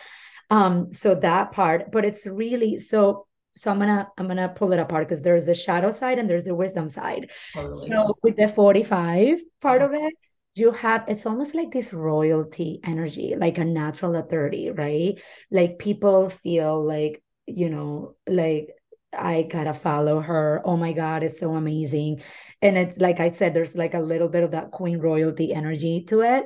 Um, 0.50 0.92
so 0.92 1.16
that 1.16 1.52
part, 1.52 1.92
but 1.92 2.06
it's 2.06 2.28
really 2.28 2.80
so 2.80 3.28
so 3.56 3.72
i'm 3.72 3.80
gonna 3.80 4.08
i'm 4.18 4.28
gonna 4.28 4.50
pull 4.50 4.72
it 4.74 4.80
apart 4.80 5.08
because 5.08 5.22
there's 5.22 5.46
the 5.46 5.56
shadow 5.56 5.92
side 5.92 6.20
and 6.20 6.30
there's 6.30 6.46
the 6.46 6.56
wisdom 6.56 6.88
side 6.88 7.32
oh, 7.56 7.64
totally. 7.64 7.90
so 7.90 8.18
with 8.24 8.36
the 8.36 8.50
45 8.50 9.40
part 9.62 9.82
of 9.82 9.92
uh-huh. 9.92 10.08
it 10.08 10.14
you 10.56 10.72
have 10.72 11.04
it's 11.08 11.26
almost 11.26 11.54
like 11.54 11.72
this 11.72 11.94
royalty 11.94 12.80
energy 12.84 13.36
like 13.38 13.58
a 13.58 13.66
natural 13.66 14.16
authority 14.16 14.70
right 14.72 15.22
like 15.52 15.80
people 15.80 16.30
feel 16.30 16.84
like 16.84 17.22
you 17.46 17.70
know 17.70 18.16
like 18.28 18.70
I 19.18 19.44
gotta 19.44 19.74
follow 19.74 20.20
her. 20.20 20.62
Oh 20.66 20.78
my 20.78 20.94
God, 20.94 21.24
it's 21.24 21.40
so 21.40 21.56
amazing. 21.56 22.22
And 22.62 22.78
it's 22.78 22.98
like 22.98 23.20
I 23.20 23.30
said, 23.30 23.54
there's 23.54 23.76
like 23.76 23.94
a 23.94 24.00
little 24.00 24.28
bit 24.28 24.44
of 24.44 24.52
that 24.52 24.72
queen 24.72 25.00
royalty 25.00 25.54
energy 25.54 26.04
to 26.10 26.22
it. 26.22 26.46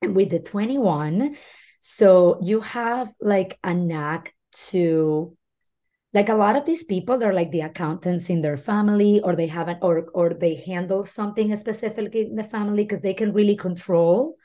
And 0.00 0.14
with 0.14 0.30
the 0.30 0.38
21, 0.38 1.36
so 1.80 2.38
you 2.42 2.60
have 2.60 3.12
like 3.20 3.58
a 3.64 3.74
knack 3.74 4.34
to 4.68 5.36
like 6.14 6.28
a 6.28 6.34
lot 6.34 6.56
of 6.56 6.64
these 6.64 6.84
people 6.84 7.18
they're 7.18 7.34
like 7.34 7.50
the 7.50 7.60
accountants 7.60 8.30
in 8.30 8.40
their 8.40 8.56
family 8.56 9.20
or 9.22 9.36
they 9.36 9.46
haven't 9.46 9.78
or 9.82 10.06
or 10.14 10.34
they 10.34 10.54
handle 10.54 11.04
something 11.04 11.54
specifically 11.56 12.22
in 12.22 12.36
the 12.36 12.44
family 12.44 12.84
because 12.84 13.00
they 13.00 13.14
can 13.14 13.32
really 13.32 13.56
control 13.56 14.36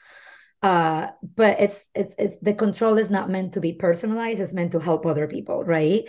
uh 0.62 1.08
but 1.36 1.60
it's 1.60 1.86
it's 1.94 2.16
it's 2.18 2.38
the 2.42 2.54
control 2.54 2.98
is 2.98 3.10
not 3.10 3.30
meant 3.30 3.54
to 3.54 3.60
be 3.60 3.74
personalized 3.74 4.40
it's 4.40 4.54
meant 4.54 4.72
to 4.72 4.80
help 4.80 5.06
other 5.06 5.28
people 5.28 5.64
right? 5.64 6.04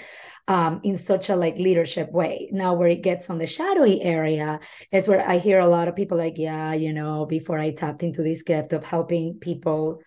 Um 0.47 0.81
in 0.85 0.97
such 0.97 1.29
a 1.29 1.37
like 1.37 1.57
leadership 1.59 2.13
way. 2.13 2.49
Now 2.53 2.75
where 2.75 2.89
it 2.89 3.03
gets 3.03 3.31
on 3.31 3.39
the 3.39 3.47
shadowy 3.47 4.01
area 4.03 4.61
is 4.93 5.09
where 5.09 5.27
i 5.29 5.39
hear 5.39 5.59
a 5.61 5.69
lot 5.69 5.89
of 5.89 5.97
people 5.97 6.19
like 6.19 6.39
yeah 6.39 6.73
you 6.73 6.93
know 6.93 7.27
before 7.27 7.59
i 7.59 7.71
tapped 7.71 8.03
into 8.03 8.23
this 8.23 8.43
gift 8.43 8.73
of 8.73 8.85
helping 8.85 9.39
people 9.41 10.01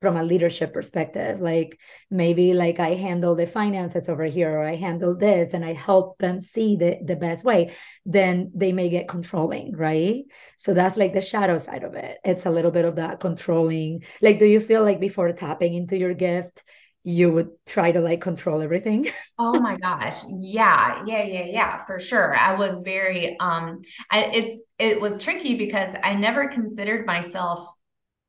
from 0.00 0.16
a 0.16 0.22
leadership 0.22 0.72
perspective 0.72 1.40
like 1.40 1.78
maybe 2.10 2.54
like 2.54 2.78
i 2.78 2.94
handle 2.94 3.34
the 3.34 3.46
finances 3.46 4.08
over 4.08 4.24
here 4.24 4.50
or 4.50 4.64
i 4.64 4.76
handle 4.76 5.16
this 5.16 5.52
and 5.54 5.64
i 5.64 5.72
help 5.72 6.18
them 6.18 6.40
see 6.40 6.76
the, 6.76 6.98
the 7.04 7.16
best 7.16 7.44
way 7.44 7.72
then 8.04 8.50
they 8.54 8.72
may 8.72 8.88
get 8.88 9.08
controlling 9.08 9.76
right? 9.76 10.24
So 10.56 10.74
that's 10.74 10.96
like 10.96 11.14
the 11.14 11.20
shadow 11.20 11.58
side 11.58 11.84
of 11.84 11.94
it. 11.94 12.18
It's 12.24 12.46
a 12.46 12.50
little 12.50 12.70
bit 12.70 12.84
of 12.84 12.96
that 12.96 13.20
controlling. 13.20 14.04
Like 14.20 14.38
do 14.38 14.46
you 14.46 14.60
feel 14.60 14.82
like 14.82 15.00
before 15.00 15.32
tapping 15.32 15.74
into 15.74 15.96
your 15.96 16.14
gift 16.14 16.62
you 17.04 17.30
would 17.32 17.50
try 17.66 17.92
to 17.92 18.00
like 18.00 18.20
control 18.20 18.62
everything? 18.62 19.06
Oh 19.40 19.60
my 19.60 19.76
gosh. 19.76 20.24
Yeah. 20.40 21.04
Yeah 21.06 21.22
yeah 21.22 21.44
yeah 21.44 21.84
for 21.84 22.00
sure. 22.00 22.34
I 22.36 22.54
was 22.54 22.82
very 22.82 23.38
um 23.38 23.82
I, 24.10 24.24
it's 24.34 24.64
it 24.80 25.00
was 25.00 25.16
tricky 25.16 25.54
because 25.56 25.94
i 26.02 26.14
never 26.14 26.48
considered 26.48 27.06
myself 27.06 27.68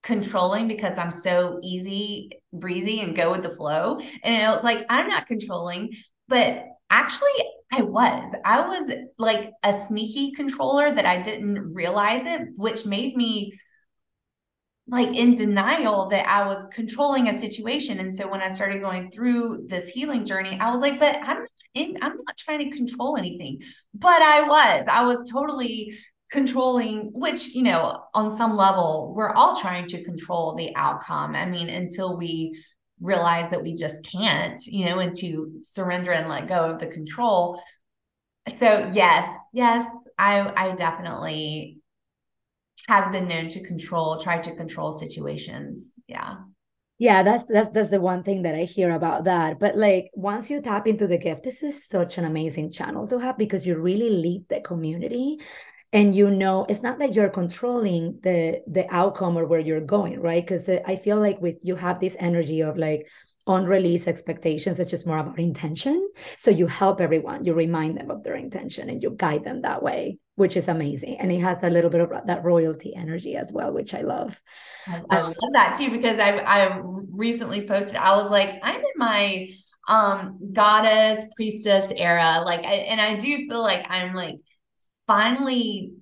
controlling 0.03 0.67
because 0.67 0.97
I'm 0.97 1.12
so 1.12 1.59
easy 1.62 2.31
breezy 2.53 3.01
and 3.01 3.15
go 3.15 3.31
with 3.31 3.43
the 3.43 3.49
flow. 3.49 3.99
And 4.23 4.43
it 4.43 4.47
was 4.47 4.63
like, 4.63 4.85
I'm 4.89 5.07
not 5.07 5.27
controlling, 5.27 5.93
but 6.27 6.65
actually 6.89 7.29
I 7.71 7.81
was. 7.81 8.35
I 8.45 8.67
was 8.67 8.91
like 9.17 9.51
a 9.63 9.73
sneaky 9.73 10.31
controller 10.31 10.93
that 10.93 11.05
I 11.05 11.21
didn't 11.21 11.73
realize 11.73 12.25
it, 12.25 12.41
which 12.55 12.85
made 12.85 13.15
me 13.15 13.53
like 14.88 15.15
in 15.15 15.35
denial 15.35 16.09
that 16.09 16.27
I 16.27 16.47
was 16.47 16.65
controlling 16.73 17.27
a 17.27 17.38
situation. 17.38 17.99
And 17.99 18.13
so 18.13 18.27
when 18.27 18.41
I 18.41 18.47
started 18.47 18.81
going 18.81 19.12
through 19.12 19.67
this 19.67 19.88
healing 19.89 20.25
journey, 20.25 20.57
I 20.59 20.71
was 20.71 20.81
like, 20.81 20.97
but 20.97 21.15
I'm 21.15 21.38
not 21.39 21.47
in, 21.75 21.97
I'm 22.01 22.15
not 22.15 22.38
trying 22.38 22.71
to 22.71 22.75
control 22.75 23.15
anything. 23.15 23.62
But 23.93 24.21
I 24.21 24.43
was. 24.43 24.85
I 24.89 25.03
was 25.03 25.29
totally 25.29 25.95
controlling 26.32 27.10
which 27.13 27.56
you 27.56 27.63
know 27.63 28.04
on 28.13 28.30
some 28.30 28.56
level 28.56 29.13
we're 29.15 29.34
all 29.34 29.60
trying 29.60 29.88
to 29.88 30.04
control 30.04 30.56
the 30.56 30.76
outcome. 30.76 31.36
I 31.36 31.46
mean 31.46 31.70
until 31.70 32.18
we 32.18 32.62
realize 33.02 33.50
that 33.50 33.63
we 33.63 33.76
just 33.76 34.06
can't 34.06 34.60
you 34.68 34.86
know 34.86 35.00
and 35.00 35.15
to 35.18 35.52
surrender 35.62 36.12
and 36.12 36.30
let 36.30 36.48
go 36.48 36.70
of 36.70 36.80
the 36.80 36.88
control. 36.88 37.62
So 38.48 38.89
yes 38.94 39.28
yes 39.54 39.88
i 40.18 40.52
i 40.56 40.76
definitely 40.76 41.80
have 42.88 43.12
been 43.12 43.28
known 43.28 43.48
to 43.50 43.62
control 43.63 44.20
try 44.20 44.38
to 44.39 44.56
control 44.56 44.92
situations. 44.92 45.94
Yeah. 46.08 46.36
Yeah 47.00 47.24
that's 47.24 47.46
that's 47.46 47.70
that's 47.70 47.89
the 47.89 48.02
one 48.02 48.24
thing 48.24 48.44
that 48.44 48.54
i 48.54 48.65
hear 48.65 48.92
about 48.92 49.24
that. 49.24 49.58
But 49.60 49.78
like 49.78 50.12
once 50.13 50.52
you 50.52 50.62
tap 50.62 50.86
into 50.86 51.08
the 51.08 51.18
gift 51.18 51.44
this 51.44 51.63
is 51.63 51.88
such 51.88 52.20
an 52.20 52.26
amazing 52.26 52.72
channel 52.72 53.08
to 53.08 53.18
have 53.18 53.38
because 53.38 53.65
you 53.65 53.80
really 53.80 54.12
lead 54.12 54.46
the 54.50 54.62
community 54.62 55.39
and 55.91 56.15
you 56.15 56.30
know 56.30 56.65
it's 56.69 56.84
not 56.84 56.99
that 56.99 57.13
you're 57.13 57.30
controlling 57.30 58.19
the 58.21 58.62
the 58.67 58.86
outcome 58.93 59.38
or 59.38 59.45
where 59.45 59.60
you're 59.60 59.82
going 59.82 60.19
right? 60.19 60.45
Because 60.45 60.69
i 60.69 60.95
feel 60.95 61.19
like 61.19 61.41
with 61.41 61.58
you 61.63 61.75
have 61.75 61.99
this 61.99 62.15
energy 62.19 62.62
of 62.62 62.78
like 62.78 63.08
unreleased 63.47 64.08
expectations 64.08 64.80
it's 64.80 64.91
just 64.91 65.08
more 65.08 65.17
about 65.17 65.39
intention. 65.39 66.08
So 66.38 66.52
you 66.52 66.67
help 66.67 67.02
everyone 67.02 67.45
you 67.45 67.54
remind 67.54 67.97
them 67.97 68.12
of 68.12 68.23
their 68.23 68.36
intention 68.36 68.89
and 68.89 69.02
you 69.02 69.12
guide 69.15 69.43
them 69.43 69.62
that 69.63 69.82
way 69.82 70.19
which 70.36 70.56
is 70.56 70.69
amazing. 70.69 71.19
And 71.19 71.34
it 71.34 71.41
has 71.41 71.63
a 71.63 71.69
little 71.69 71.89
bit 71.89 71.99
of 71.99 72.12
that 72.28 72.45
royalty 72.45 72.95
energy 72.95 73.36
as 73.36 73.52
well 73.52 73.73
which 73.73 73.93
i 73.93 74.02
love. 74.02 74.39
I, 74.88 75.02
I 75.10 75.19
um, 75.21 75.34
love 75.41 75.54
that 75.54 75.75
too 75.75 75.89
because 75.89 76.19
i 76.19 76.38
i 76.38 76.80
recently 77.12 77.67
posted 77.67 77.95
i 77.95 78.15
was 78.15 78.30
like 78.30 78.60
i'm 78.62 78.80
in 78.80 78.97
my 78.97 79.49
um 79.88 80.38
goddess 80.54 81.25
priestess 81.36 81.91
era. 81.95 82.43
Like 82.45 82.63
I, 82.63 82.73
and 82.91 83.02
i 83.02 83.15
do 83.15 83.36
feel 83.49 83.63
like 83.63 83.86
i'm 83.89 84.13
like 84.13 84.36
finally 85.10 85.93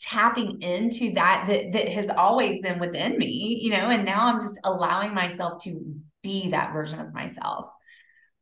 tapping 0.00 0.60
into 0.60 1.12
that, 1.12 1.44
that 1.46 1.70
that 1.70 1.88
has 1.88 2.10
always 2.10 2.60
been 2.60 2.80
within 2.80 3.16
me, 3.16 3.60
you 3.62 3.70
know, 3.70 3.90
and 3.90 4.04
now 4.04 4.26
I'm 4.26 4.40
just 4.40 4.58
allowing 4.64 5.14
myself 5.14 5.62
to 5.62 5.94
be 6.20 6.50
that 6.50 6.72
version 6.72 6.98
of 6.98 7.14
myself. 7.14 7.72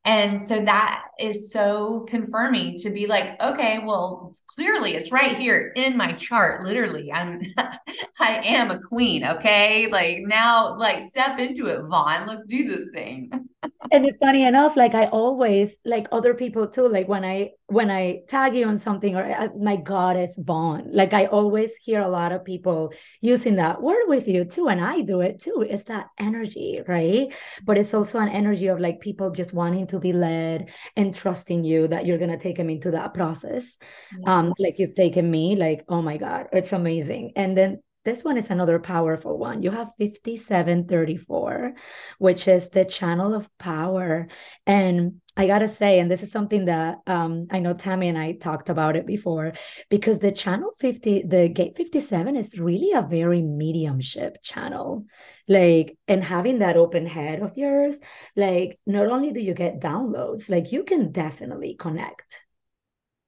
And 0.09 0.43
so 0.43 0.65
that 0.65 1.05
is 1.21 1.53
so 1.53 2.07
confirming 2.09 2.79
to 2.79 2.89
be 2.89 3.07
like, 3.07 3.39
okay, 3.43 3.81
well, 3.85 4.33
clearly 4.47 4.95
it's 4.95 5.13
right 5.13 5.37
here 5.37 5.71
in 5.77 5.99
my 5.99 6.13
chart. 6.13 6.65
Literally, 6.65 7.13
I'm 7.13 7.43
I 8.19 8.41
am 8.43 8.71
a 8.71 8.81
queen. 8.81 9.23
Okay. 9.23 9.87
Like 9.89 10.21
now, 10.23 10.79
like 10.79 11.03
step 11.03 11.39
into 11.39 11.67
it, 11.67 11.83
Vaughn. 11.83 12.27
Let's 12.27 12.47
do 12.47 12.67
this 12.67 12.87
thing. 12.95 13.49
and 13.93 14.07
it's 14.07 14.19
funny 14.19 14.45
enough, 14.45 14.77
like 14.77 14.95
I 14.95 15.07
always 15.07 15.77
like 15.85 16.07
other 16.13 16.33
people 16.33 16.69
too. 16.69 16.89
Like 16.89 17.09
when 17.09 17.25
I 17.25 17.51
when 17.67 17.91
I 17.91 18.21
tag 18.29 18.55
you 18.55 18.67
on 18.67 18.79
something 18.79 19.15
or 19.15 19.25
I, 19.25 19.49
my 19.59 19.77
goddess 19.77 20.39
Vaughn, 20.41 20.89
like 20.91 21.13
I 21.13 21.27
always 21.27 21.75
hear 21.77 22.01
a 22.01 22.09
lot 22.09 22.33
of 22.33 22.45
people 22.45 22.93
using 23.21 23.57
that 23.57 23.83
word 23.83 24.05
with 24.07 24.27
you 24.29 24.45
too, 24.45 24.69
and 24.69 24.81
I 24.81 25.03
do 25.03 25.21
it 25.21 25.43
too. 25.43 25.67
It's 25.69 25.85
that 25.85 26.07
energy, 26.19 26.81
right? 26.87 27.35
But 27.65 27.79
it's 27.79 27.95
also 27.95 28.19
an 28.21 28.29
energy 28.29 28.69
of 28.69 28.81
like 28.81 29.01
people 29.01 29.31
just 29.31 29.53
wanting 29.53 29.87
to 29.89 29.98
be 29.99 30.13
led 30.13 30.71
and 30.97 31.15
trusting 31.15 31.65
you 31.65 31.89
that 31.89 32.07
you're 32.07 32.19
gonna 32.19 32.39
take 32.39 32.57
them 32.57 32.71
into 32.71 32.93
that 32.93 33.15
process. 33.15 33.79
Yeah. 34.19 34.39
Um, 34.39 34.55
like 34.59 34.79
you've 34.79 34.95
taken 34.95 35.31
me, 35.31 35.57
like 35.57 35.85
oh 35.89 36.03
my 36.03 36.17
god, 36.17 36.49
it's 36.53 36.73
amazing. 36.73 37.33
And 37.37 37.57
then 37.57 37.83
this 38.09 38.25
one 38.25 38.39
is 38.39 38.49
another 38.49 38.79
powerful 38.79 39.37
one. 39.37 39.63
You 39.63 39.71
have 39.71 39.93
5734, 39.99 41.75
which 42.17 42.49
is 42.49 42.71
the 42.71 42.87
channel 42.87 43.35
of 43.35 43.51
power. 43.59 44.29
And 44.67 45.21
I 45.37 45.47
got 45.47 45.59
to 45.59 45.69
say, 45.69 45.99
and 45.99 46.11
this 46.11 46.23
is 46.23 46.33
something 46.33 46.65
that 46.65 47.01
um, 47.07 47.49
I 47.51 47.59
know 47.59 47.75
Tammy 47.75 48.09
and 48.09 48.17
I 48.17 48.33
talked 48.33 48.71
about 48.71 48.97
it 48.97 49.05
before, 49.05 49.53
because 49.91 50.21
the 50.21 50.33
channel 50.33 50.71
50, 50.81 51.25
the 51.25 51.51
gate 51.51 51.77
57 51.77 52.35
is 52.35 52.59
really 52.59 52.93
a 52.93 53.03
very 53.03 53.43
mediumship 53.43 54.43
channel. 54.43 55.05
Like, 55.47 55.99
and 56.09 56.25
having 56.25 56.61
that 56.61 56.79
open 56.79 57.05
head 57.05 57.43
of 57.43 57.59
yours, 57.59 57.97
like, 58.37 58.81
not 58.87 59.09
only 59.09 59.33
do 59.33 59.41
you 59.41 59.53
get 59.53 59.81
downloads, 59.81 60.49
like, 60.49 60.73
you 60.73 60.83
can 60.83 61.13
definitely 61.13 61.75
connect 61.79 62.43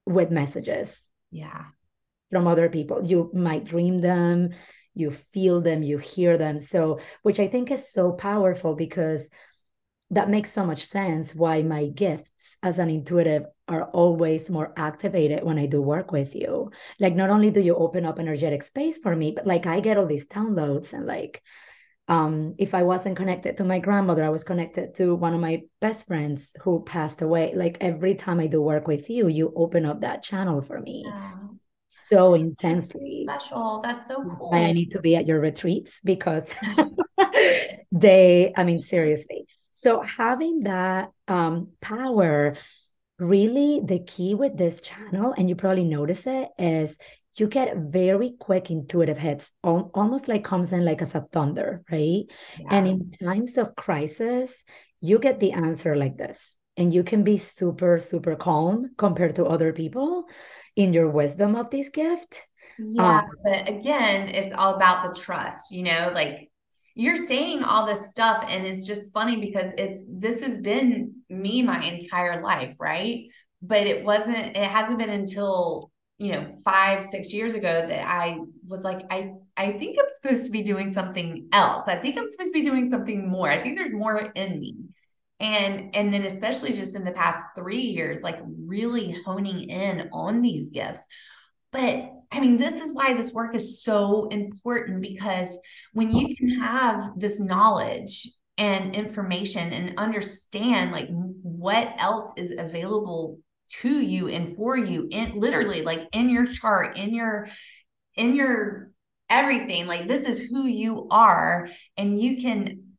with 0.06 0.30
messages. 0.30 1.06
Yeah 1.30 1.64
from 2.30 2.46
other 2.46 2.68
people. 2.68 3.04
You 3.04 3.30
might 3.34 3.64
dream 3.64 4.00
them, 4.00 4.50
you 4.94 5.10
feel 5.10 5.60
them, 5.60 5.82
you 5.82 5.98
hear 5.98 6.36
them. 6.36 6.60
So, 6.60 7.00
which 7.22 7.40
I 7.40 7.48
think 7.48 7.70
is 7.70 7.90
so 7.90 8.12
powerful 8.12 8.74
because 8.74 9.30
that 10.12 10.28
makes 10.28 10.50
so 10.50 10.66
much 10.66 10.86
sense 10.86 11.34
why 11.34 11.62
my 11.62 11.86
gifts 11.86 12.56
as 12.62 12.78
an 12.78 12.90
intuitive 12.90 13.44
are 13.68 13.84
always 13.84 14.50
more 14.50 14.72
activated 14.76 15.44
when 15.44 15.58
I 15.58 15.66
do 15.66 15.80
work 15.80 16.10
with 16.10 16.34
you. 16.34 16.72
Like, 16.98 17.14
not 17.14 17.30
only 17.30 17.50
do 17.50 17.60
you 17.60 17.76
open 17.76 18.04
up 18.04 18.18
energetic 18.18 18.64
space 18.64 18.98
for 18.98 19.14
me, 19.14 19.30
but 19.30 19.46
like 19.46 19.66
I 19.66 19.78
get 19.78 19.96
all 19.96 20.06
these 20.06 20.26
downloads 20.26 20.92
and 20.92 21.06
like, 21.06 21.42
um, 22.08 22.56
if 22.58 22.74
I 22.74 22.82
wasn't 22.82 23.16
connected 23.16 23.58
to 23.58 23.64
my 23.64 23.78
grandmother, 23.78 24.24
I 24.24 24.30
was 24.30 24.42
connected 24.42 24.96
to 24.96 25.14
one 25.14 25.32
of 25.32 25.40
my 25.40 25.62
best 25.80 26.08
friends 26.08 26.52
who 26.62 26.82
passed 26.82 27.22
away. 27.22 27.52
Like 27.54 27.78
every 27.80 28.16
time 28.16 28.40
I 28.40 28.48
do 28.48 28.60
work 28.60 28.88
with 28.88 29.10
you, 29.10 29.28
you 29.28 29.52
open 29.54 29.86
up 29.86 30.00
that 30.00 30.24
channel 30.24 30.60
for 30.60 30.80
me 30.80 31.04
so 31.90 32.34
intensely. 32.34 33.26
Special. 33.28 33.80
That's 33.82 34.06
so 34.06 34.22
cool. 34.38 34.50
I 34.54 34.70
need 34.72 34.92
to 34.92 35.00
be 35.00 35.16
at 35.16 35.26
your 35.26 35.40
retreats 35.40 36.00
because 36.04 36.54
they, 37.92 38.52
I 38.56 38.64
mean, 38.64 38.80
seriously. 38.80 39.46
So 39.70 40.00
having 40.02 40.64
that 40.64 41.10
um, 41.26 41.70
power, 41.80 42.56
really 43.18 43.80
the 43.84 43.98
key 43.98 44.34
with 44.34 44.56
this 44.56 44.80
channel, 44.80 45.34
and 45.36 45.48
you 45.48 45.56
probably 45.56 45.84
notice 45.84 46.26
it, 46.26 46.48
is 46.58 46.96
you 47.36 47.48
get 47.48 47.76
very 47.76 48.34
quick 48.38 48.70
intuitive 48.70 49.18
hits, 49.18 49.50
almost 49.64 50.28
like 50.28 50.44
comes 50.44 50.72
in 50.72 50.84
like 50.84 51.02
as 51.02 51.14
a 51.14 51.26
thunder, 51.32 51.82
right? 51.90 52.24
Yeah. 52.58 52.66
And 52.70 52.86
in 52.86 53.10
times 53.22 53.56
of 53.58 53.74
crisis, 53.74 54.64
you 55.00 55.18
get 55.18 55.40
the 55.40 55.52
answer 55.52 55.96
like 55.96 56.16
this. 56.16 56.56
And 56.76 56.94
you 56.94 57.02
can 57.02 57.24
be 57.24 57.36
super, 57.36 57.98
super 57.98 58.36
calm 58.36 58.90
compared 58.96 59.34
to 59.36 59.44
other 59.44 59.72
people 59.72 60.26
in 60.82 60.92
your 60.92 61.08
wisdom 61.08 61.56
of 61.56 61.70
this 61.70 61.88
gift. 61.90 62.46
Yeah, 62.78 63.18
um, 63.18 63.30
but 63.44 63.68
again, 63.68 64.28
it's 64.28 64.54
all 64.54 64.74
about 64.74 65.02
the 65.04 65.20
trust, 65.20 65.72
you 65.72 65.82
know, 65.82 66.10
like 66.14 66.48
you're 66.94 67.16
saying 67.16 67.62
all 67.62 67.86
this 67.86 68.08
stuff 68.08 68.44
and 68.48 68.66
it's 68.66 68.86
just 68.86 69.12
funny 69.12 69.36
because 69.36 69.72
it's 69.78 70.02
this 70.08 70.42
has 70.42 70.58
been 70.58 71.14
me 71.28 71.62
my 71.62 71.82
entire 71.84 72.42
life, 72.42 72.76
right? 72.80 73.26
But 73.62 73.86
it 73.86 74.04
wasn't 74.04 74.56
it 74.56 74.56
hasn't 74.56 74.98
been 74.98 75.10
until 75.10 75.90
you 76.18 76.32
know 76.32 76.54
5 76.64 77.04
6 77.04 77.34
years 77.34 77.54
ago 77.54 77.86
that 77.86 78.06
I 78.06 78.38
was 78.66 78.82
like 78.82 79.02
I 79.10 79.32
I 79.56 79.72
think 79.72 79.98
I'm 80.00 80.08
supposed 80.08 80.46
to 80.46 80.50
be 80.50 80.62
doing 80.62 80.88
something 80.88 81.48
else. 81.52 81.88
I 81.88 81.96
think 81.96 82.18
I'm 82.18 82.26
supposed 82.26 82.52
to 82.52 82.58
be 82.60 82.64
doing 82.64 82.90
something 82.90 83.28
more. 83.28 83.50
I 83.50 83.58
think 83.58 83.76
there's 83.76 83.92
more 83.92 84.32
in 84.34 84.60
me 84.60 84.76
and 85.40 85.96
and 85.96 86.12
then 86.12 86.22
especially 86.22 86.74
just 86.74 86.94
in 86.94 87.04
the 87.04 87.12
past 87.12 87.44
three 87.56 87.80
years 87.80 88.22
like 88.22 88.38
really 88.66 89.16
honing 89.24 89.70
in 89.70 90.08
on 90.12 90.42
these 90.42 90.70
gifts. 90.70 91.06
But 91.72 92.10
I 92.32 92.40
mean, 92.40 92.56
this 92.56 92.80
is 92.80 92.92
why 92.92 93.14
this 93.14 93.32
work 93.32 93.54
is 93.54 93.82
so 93.82 94.28
important 94.28 95.02
because 95.02 95.58
when 95.92 96.14
you 96.14 96.36
can 96.36 96.48
have 96.60 97.12
this 97.16 97.40
knowledge 97.40 98.28
and 98.58 98.94
information 98.94 99.72
and 99.72 99.98
understand 99.98 100.92
like 100.92 101.08
what 101.10 101.94
else 101.98 102.32
is 102.36 102.52
available 102.56 103.38
to 103.68 104.00
you 104.00 104.28
and 104.28 104.54
for 104.54 104.76
you 104.76 105.08
in 105.10 105.38
literally 105.38 105.82
like 105.82 106.08
in 106.12 106.28
your 106.28 106.44
chart 106.44 106.98
in 106.98 107.14
your 107.14 107.48
in 108.16 108.34
your 108.34 108.90
everything 109.28 109.86
like 109.86 110.06
this 110.06 110.26
is 110.26 110.40
who 110.40 110.66
you 110.66 111.06
are 111.10 111.68
and 111.96 112.20
you 112.20 112.42
can 112.42 112.89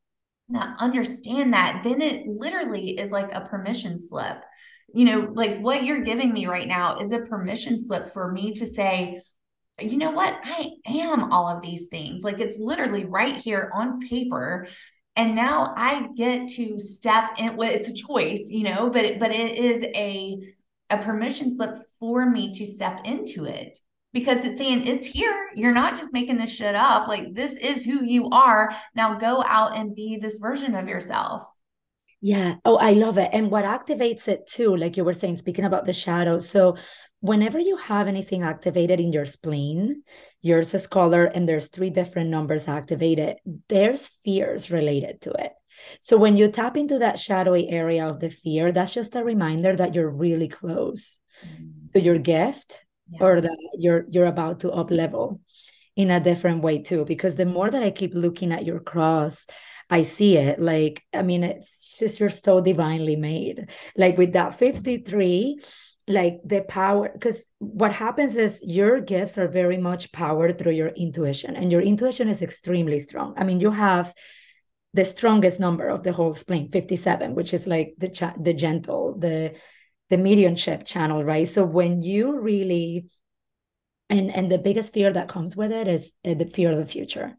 understand 0.56 1.54
that 1.54 1.82
then 1.84 2.02
it 2.02 2.28
literally 2.28 3.00
is 3.00 3.12
like 3.12 3.34
a 3.34 3.42
permission 3.42 3.98
slip. 3.98 4.44
You 4.94 5.06
know 5.06 5.32
like 5.34 5.60
what 5.60 5.84
you're 5.84 6.02
giving 6.02 6.34
me 6.34 6.48
right 6.48 6.68
now 6.68 6.98
is 6.98 7.12
a 7.12 7.26
permission 7.26 7.80
slip 7.80 8.10
for 8.10 8.32
me 8.32 8.54
to 8.54 8.66
say 8.66 9.22
you 9.80 9.98
know 9.98 10.12
what? 10.12 10.38
I 10.44 10.74
am 10.86 11.32
all 11.32 11.48
of 11.48 11.64
these 11.64 11.88
things. 11.88 12.24
Like 12.24 12.40
it's 12.40 12.60
literally 12.60 13.06
right 13.06 13.38
here 13.38 13.72
on 13.74 14.00
paper. 14.00 14.68
And 15.16 15.36
now 15.36 15.74
i 15.76 16.08
get 16.16 16.48
to 16.52 16.80
step 16.80 17.32
in 17.38 17.58
well 17.58 17.70
it's 17.70 17.90
a 17.90 17.94
choice 17.94 18.48
you 18.50 18.64
know 18.64 18.90
but 18.90 19.20
but 19.20 19.32
it 19.32 19.58
is 19.58 19.84
a 19.84 20.38
a 20.90 20.98
permission 21.00 21.54
slip 21.56 21.76
for 22.00 22.26
me 22.30 22.54
to 22.54 22.66
step 22.66 23.02
into 23.04 23.46
it 23.46 23.78
because 24.14 24.44
it's 24.46 24.58
saying 24.58 24.88
it's 24.88 25.06
here. 25.06 25.50
You're 25.56 25.74
not 25.74 25.96
just 25.96 26.14
making 26.14 26.38
this 26.38 26.56
shit 26.56 26.76
up. 26.76 27.08
Like 27.08 27.34
this 27.34 27.58
is 27.58 27.84
who 27.84 28.04
you 28.04 28.30
are. 28.30 28.74
Now 28.96 29.16
go 29.16 29.44
out 29.46 29.78
and 29.78 29.96
be 29.96 30.18
this 30.18 30.38
version 30.38 30.76
of 30.76 30.88
yourself. 30.88 31.44
Yeah. 32.22 32.56
Oh, 32.66 32.78
I 32.78 32.92
love 32.92 33.18
it. 33.18 33.32
And 33.34 33.50
what 33.50 33.66
activates 33.66 34.28
it 34.28 34.48
too, 34.48 34.76
like 34.76 34.96
you 34.96 35.04
were 35.04 35.14
saying, 35.14 35.38
speaking 35.38 35.66
about 35.66 35.86
the 35.86 35.94
shadow. 35.94 36.38
So 36.38 36.78
whenever 37.20 37.60
you 37.60 37.78
have 37.78 38.08
anything 38.08 38.44
activated 38.44 39.00
in 39.00 39.12
your 39.12 39.26
spleen, 39.26 40.04
yours 40.42 40.74
is 40.76 40.86
color, 40.86 41.26
and 41.26 41.50
there's 41.50 41.70
three 41.70 41.90
different 41.90 42.30
numbers 42.30 42.68
activated, 42.68 43.38
there's 43.70 44.08
fears 44.24 44.70
related 44.70 45.22
to 45.22 45.32
it. 45.32 45.54
So 46.00 46.16
when 46.16 46.38
you 46.38 46.52
tap 46.52 46.78
into 46.78 47.00
that 47.00 47.18
shadowy 47.18 47.70
area 47.70 48.08
of 48.08 48.20
the 48.20 48.30
fear, 48.30 48.72
that's 48.72 48.94
just 48.94 49.16
a 49.16 49.24
reminder 49.24 49.76
that 49.76 49.96
you're 49.96 50.10
really 50.10 50.48
close 50.48 51.18
mm-hmm. 51.44 51.88
to 51.94 52.02
your 52.02 52.20
gift 52.20 52.86
yeah. 53.12 53.24
or 53.24 53.42
that 53.42 53.58
you're 53.78 54.06
you're 54.10 54.26
about 54.26 54.62
to 54.62 54.72
up 54.72 54.92
level 54.92 55.42
in 55.96 56.12
a 56.12 56.20
different 56.20 56.64
way 56.64 56.82
too. 56.82 57.06
Because 57.06 57.36
the 57.36 57.46
more 57.46 57.70
that 57.70 57.84
I 57.84 57.92
keep 57.92 58.14
looking 58.14 58.52
at 58.52 58.66
your 58.66 58.80
cross, 58.80 59.46
I 59.90 60.04
see 60.04 60.38
it. 60.38 60.60
Like, 60.60 61.04
I 61.14 61.22
mean, 61.22 61.44
it's 61.44 61.98
just 62.00 62.20
you're 62.20 62.30
so 62.30 62.62
divinely 62.62 63.16
made. 63.16 63.68
Like 63.98 64.18
with 64.18 64.34
that 64.34 64.58
53, 64.58 65.60
like 66.08 66.40
the 66.46 66.62
power, 66.62 67.10
because 67.14 67.44
what 67.60 67.92
happens 67.94 68.38
is 68.38 68.62
your 68.64 69.02
gifts 69.02 69.38
are 69.38 69.48
very 69.48 69.78
much 69.78 70.12
powered 70.12 70.58
through 70.58 70.74
your 70.74 70.90
intuition, 70.90 71.56
and 71.56 71.72
your 71.72 71.82
intuition 71.82 72.30
is 72.30 72.42
extremely 72.42 73.00
strong. 73.00 73.34
I 73.38 73.44
mean, 73.44 73.60
you 73.60 73.72
have 73.72 74.14
the 74.94 75.06
strongest 75.06 75.60
number 75.60 75.88
of 75.88 76.04
the 76.04 76.12
whole 76.12 76.34
spleen 76.34 76.70
57 76.70 77.34
which 77.34 77.54
is 77.54 77.66
like 77.66 77.94
the 77.98 78.10
the 78.42 78.54
gentle 78.54 79.18
the 79.18 79.54
the 80.12 80.18
mediumship 80.18 80.86
channel 80.86 81.24
right 81.24 81.48
so 81.48 81.64
when 81.64 82.02
you 82.02 82.40
really 82.40 83.06
and 84.10 84.30
and 84.30 84.52
the 84.52 84.58
biggest 84.58 84.94
fear 84.94 85.12
that 85.12 85.30
comes 85.30 85.56
with 85.56 85.72
it 85.72 85.88
is 85.88 86.12
uh, 86.26 86.34
the 86.34 86.46
fear 86.46 86.72
of 86.72 86.78
the 86.78 86.86
future 86.86 87.36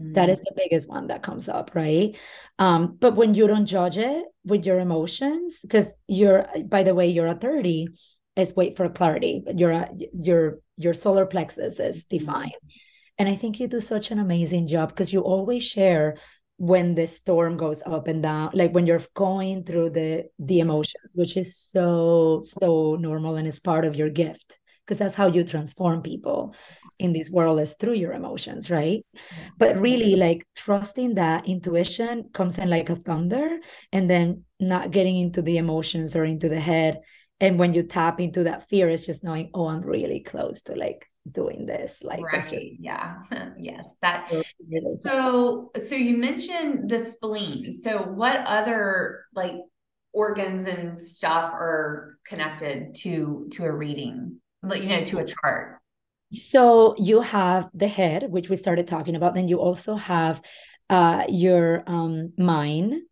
mm. 0.00 0.14
that 0.14 0.30
is 0.30 0.38
the 0.38 0.54
biggest 0.56 0.88
one 0.88 1.08
that 1.08 1.22
comes 1.22 1.50
up 1.50 1.70
right 1.74 2.16
um 2.58 2.96
but 2.98 3.14
when 3.14 3.34
you 3.34 3.46
don't 3.46 3.66
judge 3.66 3.98
it 3.98 4.24
with 4.44 4.64
your 4.64 4.80
emotions 4.80 5.58
because 5.60 5.92
you're 6.08 6.46
by 6.66 6.82
the 6.82 6.94
way 6.94 7.08
you're 7.08 7.26
a 7.26 7.34
30 7.34 7.88
is 8.36 8.56
wait 8.56 8.74
for 8.76 8.88
clarity 8.88 9.44
your 9.54 9.86
your 10.18 10.60
your 10.78 10.94
solar 10.94 11.26
plexus 11.26 11.78
is 11.78 11.98
mm-hmm. 11.98 12.16
defined 12.16 12.52
mm. 12.66 12.72
and 13.18 13.28
i 13.28 13.36
think 13.36 13.60
you 13.60 13.68
do 13.68 13.80
such 13.80 14.10
an 14.10 14.18
amazing 14.18 14.66
job 14.66 14.88
because 14.88 15.12
you 15.12 15.20
always 15.20 15.62
share 15.62 16.16
when 16.56 16.94
the 16.94 17.06
storm 17.06 17.56
goes 17.56 17.82
up 17.86 18.06
and 18.06 18.22
down 18.22 18.50
like 18.54 18.72
when 18.72 18.86
you're 18.86 19.02
going 19.14 19.64
through 19.64 19.90
the 19.90 20.24
the 20.38 20.60
emotions 20.60 21.12
which 21.14 21.36
is 21.36 21.56
so 21.56 22.40
so 22.60 22.96
normal 23.00 23.36
and 23.36 23.48
it's 23.48 23.58
part 23.58 23.84
of 23.84 23.96
your 23.96 24.10
gift 24.10 24.58
because 24.86 24.98
that's 24.98 25.14
how 25.14 25.26
you 25.26 25.44
transform 25.44 26.02
people 26.02 26.54
in 26.98 27.12
this 27.12 27.30
world 27.30 27.58
is 27.60 27.74
through 27.74 27.94
your 27.94 28.12
emotions 28.12 28.70
right? 28.70 29.04
But 29.58 29.80
really 29.80 30.16
like 30.16 30.46
trusting 30.56 31.14
that 31.14 31.46
intuition 31.48 32.30
comes 32.34 32.58
in 32.58 32.68
like 32.68 32.90
a 32.90 32.96
thunder 32.96 33.58
and 33.92 34.08
then 34.08 34.44
not 34.60 34.90
getting 34.90 35.16
into 35.18 35.42
the 35.42 35.56
emotions 35.56 36.14
or 36.14 36.24
into 36.24 36.48
the 36.48 36.60
head. 36.60 37.00
And 37.40 37.58
when 37.58 37.74
you 37.74 37.82
tap 37.82 38.20
into 38.20 38.44
that 38.44 38.68
fear 38.68 38.88
it's 38.88 39.06
just 39.06 39.24
knowing 39.24 39.50
oh 39.52 39.66
i'm 39.66 39.80
really 39.80 40.20
close 40.20 40.62
to 40.62 40.74
like 40.74 41.08
doing 41.30 41.66
this 41.66 41.98
like 42.02 42.22
right 42.22 42.50
just, 42.50 42.66
yeah 42.80 43.22
yes 43.58 43.94
that 44.02 44.28
so 45.00 45.70
so 45.76 45.94
you 45.94 46.16
mentioned 46.16 46.90
the 46.90 46.98
spleen 46.98 47.72
so 47.72 48.02
what 48.02 48.42
other 48.46 49.24
like 49.34 49.54
organs 50.12 50.64
and 50.64 51.00
stuff 51.00 51.52
are 51.52 52.18
connected 52.26 52.94
to 52.94 53.46
to 53.50 53.64
a 53.64 53.72
reading 53.72 54.40
like 54.62 54.82
you 54.82 54.88
know 54.88 55.04
to 55.04 55.18
a 55.18 55.24
chart? 55.24 55.78
So 56.32 56.94
you 56.98 57.20
have 57.20 57.68
the 57.74 57.88
head 57.88 58.30
which 58.30 58.48
we 58.48 58.56
started 58.56 58.88
talking 58.88 59.16
about 59.16 59.34
then 59.34 59.48
you 59.48 59.60
also 59.60 59.96
have 59.96 60.40
uh 60.88 61.24
your 61.28 61.82
um 61.86 62.32
mind 62.38 63.02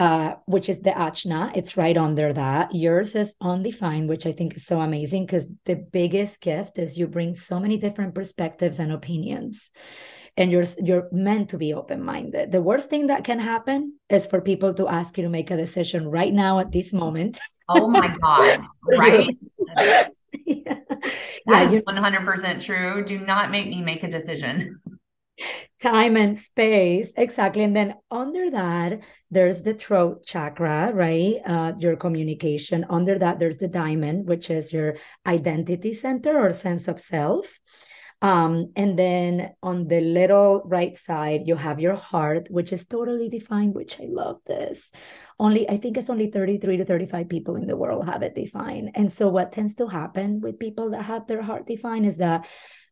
uh, 0.00 0.36
which 0.46 0.70
is 0.70 0.80
the 0.80 0.90
Ajna. 0.90 1.52
It's 1.54 1.76
right 1.76 1.96
under 1.96 2.32
that. 2.32 2.74
Yours 2.74 3.14
is 3.14 3.34
undefined, 3.38 4.08
which 4.08 4.24
I 4.24 4.32
think 4.32 4.56
is 4.56 4.64
so 4.64 4.80
amazing 4.80 5.26
because 5.26 5.46
the 5.66 5.76
biggest 5.76 6.40
gift 6.40 6.78
is 6.78 6.96
you 6.96 7.06
bring 7.06 7.36
so 7.36 7.60
many 7.60 7.76
different 7.76 8.14
perspectives 8.14 8.78
and 8.78 8.92
opinions. 8.92 9.70
And 10.38 10.50
you're 10.50 10.64
you're 10.78 11.08
meant 11.12 11.50
to 11.50 11.58
be 11.58 11.74
open-minded. 11.74 12.50
The 12.50 12.62
worst 12.62 12.88
thing 12.88 13.08
that 13.08 13.24
can 13.24 13.38
happen 13.38 13.98
is 14.08 14.26
for 14.26 14.40
people 14.40 14.72
to 14.74 14.88
ask 14.88 15.18
you 15.18 15.24
to 15.24 15.28
make 15.28 15.50
a 15.50 15.56
decision 15.56 16.08
right 16.08 16.32
now 16.32 16.60
at 16.60 16.72
this 16.72 16.94
moment. 16.94 17.38
Oh 17.68 17.86
my 17.90 18.08
God. 18.22 18.60
right. 18.86 19.36
yeah. 20.46 20.78
That 21.46 21.46
yeah, 21.46 21.62
is 21.62 21.72
100% 21.72 22.64
true. 22.64 23.04
Do 23.04 23.18
not 23.18 23.50
make 23.50 23.66
me 23.66 23.82
make 23.82 24.02
a 24.02 24.08
decision 24.08 24.80
time 25.82 26.16
and 26.16 26.38
space. 26.38 27.12
Exactly. 27.16 27.62
And 27.62 27.74
then 27.74 27.94
under 28.10 28.50
that 28.50 29.00
there's 29.30 29.62
the 29.62 29.74
throat 29.74 30.24
chakra 30.24 30.92
right? 30.94 31.36
Uh, 31.46 31.72
your 31.78 31.96
communication. 31.96 32.84
Under 32.90 33.18
that 33.18 33.38
there's 33.38 33.58
the 33.58 33.68
diamond 33.68 34.26
which 34.26 34.50
is 34.50 34.72
your 34.72 34.96
identity 35.26 35.94
center 35.94 36.38
or 36.38 36.52
sense 36.52 36.88
of 36.88 37.00
self. 37.00 37.58
Um, 38.22 38.72
and 38.76 38.98
then 38.98 39.54
on 39.62 39.88
the 39.88 40.02
little 40.02 40.60
right 40.66 40.94
side 40.94 41.46
you 41.46 41.56
have 41.56 41.80
your 41.80 41.94
heart 41.94 42.48
which 42.50 42.70
is 42.70 42.84
totally 42.84 43.30
defined 43.30 43.74
which 43.74 43.98
i 43.98 44.04
love 44.06 44.40
this. 44.46 44.90
Only 45.38 45.66
i 45.70 45.78
think 45.78 45.96
it's 45.96 46.10
only 46.10 46.30
33 46.30 46.76
to 46.76 46.84
35 46.84 47.30
people 47.30 47.56
in 47.56 47.66
the 47.66 47.78
world 47.78 48.04
have 48.04 48.22
it 48.22 48.34
defined. 48.34 48.90
And 48.94 49.10
so 49.10 49.28
what 49.28 49.52
tends 49.52 49.74
to 49.76 49.86
happen 49.88 50.40
with 50.42 50.58
people 50.58 50.90
that 50.90 51.04
have 51.06 51.26
their 51.28 51.40
heart 51.40 51.66
defined 51.66 52.04
is 52.04 52.18
that 52.18 52.46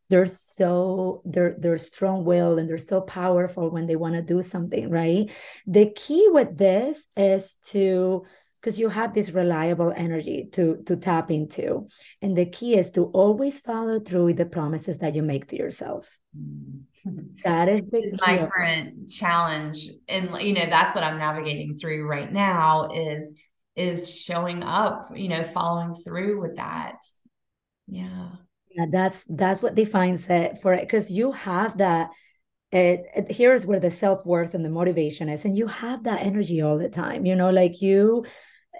they're 0.09 0.25
so 0.25 1.21
they're 1.25 1.55
they're 1.57 1.77
strong 1.77 2.25
will 2.25 2.57
and 2.57 2.67
they're 2.67 2.77
so 2.77 3.01
powerful 3.01 3.69
when 3.69 3.85
they 3.85 3.95
want 3.95 4.15
to 4.15 4.21
do 4.21 4.41
something 4.41 4.89
right? 4.89 5.31
The 5.67 5.91
key 5.95 6.27
with 6.31 6.57
this 6.57 7.01
is 7.15 7.55
to 7.67 8.25
because 8.59 8.77
you 8.77 8.89
have 8.89 9.13
this 9.13 9.29
reliable 9.29 9.93
energy 9.95 10.49
to 10.53 10.81
to 10.87 10.95
tap 10.97 11.31
into 11.31 11.87
and 12.21 12.35
the 12.35 12.45
key 12.45 12.75
is 12.75 12.89
to 12.91 13.05
always 13.05 13.59
follow 13.59 13.99
through 13.99 14.25
with 14.25 14.37
the 14.37 14.45
promises 14.45 14.97
that 14.97 15.15
you 15.15 15.21
make 15.21 15.47
to 15.49 15.57
yourselves. 15.57 16.19
Mm-hmm. 16.35 17.35
That 17.43 17.69
is, 17.69 17.81
is 17.93 18.17
my 18.19 18.49
current 18.51 19.09
challenge 19.09 19.89
and 20.07 20.41
you 20.41 20.53
know 20.53 20.65
that's 20.65 20.93
what 20.95 21.03
i'm 21.03 21.19
navigating 21.19 21.77
through 21.77 22.07
right 22.07 22.31
now 22.31 22.89
is 22.89 23.33
is 23.75 24.19
showing 24.19 24.63
up 24.63 25.09
you 25.15 25.29
know 25.29 25.43
following 25.43 25.93
through 25.93 26.41
with 26.41 26.55
that. 26.55 26.97
Yeah 27.87 28.29
yeah 28.71 28.85
that's 28.91 29.25
that's 29.29 29.61
what 29.61 29.75
defines 29.75 30.27
it 30.29 30.59
for 30.61 30.73
it 30.73 30.81
because 30.81 31.11
you 31.11 31.31
have 31.31 31.77
that 31.77 32.09
it, 32.71 33.05
it, 33.15 33.31
here's 33.31 33.65
where 33.65 33.79
the 33.79 33.89
self-worth 33.89 34.53
and 34.53 34.63
the 34.63 34.69
motivation 34.69 35.27
is 35.27 35.43
and 35.45 35.57
you 35.57 35.65
have 35.67 36.03
that 36.03 36.21
energy 36.21 36.61
all 36.61 36.77
the 36.77 36.89
time 36.89 37.25
you 37.25 37.35
know 37.35 37.49
like 37.49 37.81
you 37.81 38.25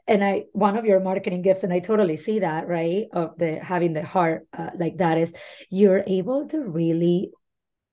and 0.08 0.24
i 0.24 0.44
one 0.54 0.78
of 0.78 0.86
your 0.86 1.00
marketing 1.00 1.42
gifts 1.42 1.64
and 1.64 1.74
i 1.74 1.80
totally 1.80 2.16
see 2.16 2.40
that 2.40 2.68
right 2.68 3.08
of 3.14 3.38
the 3.40 3.60
having 3.60 3.94
the 3.94 4.06
heart 4.06 4.48
uh, 4.58 4.70
like 4.78 4.98
that 4.98 5.18
is 5.18 5.34
you're 5.72 6.04
able 6.06 6.48
to 6.48 6.64
really 6.64 7.32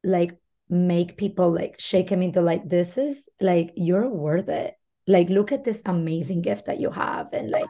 like 0.05 0.37
make 0.69 1.17
people 1.17 1.53
like 1.53 1.79
shake 1.79 2.09
them 2.09 2.23
into 2.23 2.41
like 2.41 2.69
this 2.69 2.99
is 2.99 3.29
like 3.41 3.73
you're 3.77 4.09
worth 4.09 4.49
it. 4.49 4.75
Like 5.07 5.29
look 5.31 5.53
at 5.53 5.65
this 5.65 5.81
amazing 5.85 6.43
gift 6.43 6.67
that 6.67 6.81
you 6.81 6.91
have 6.91 7.33
and 7.33 7.51
like 7.51 7.69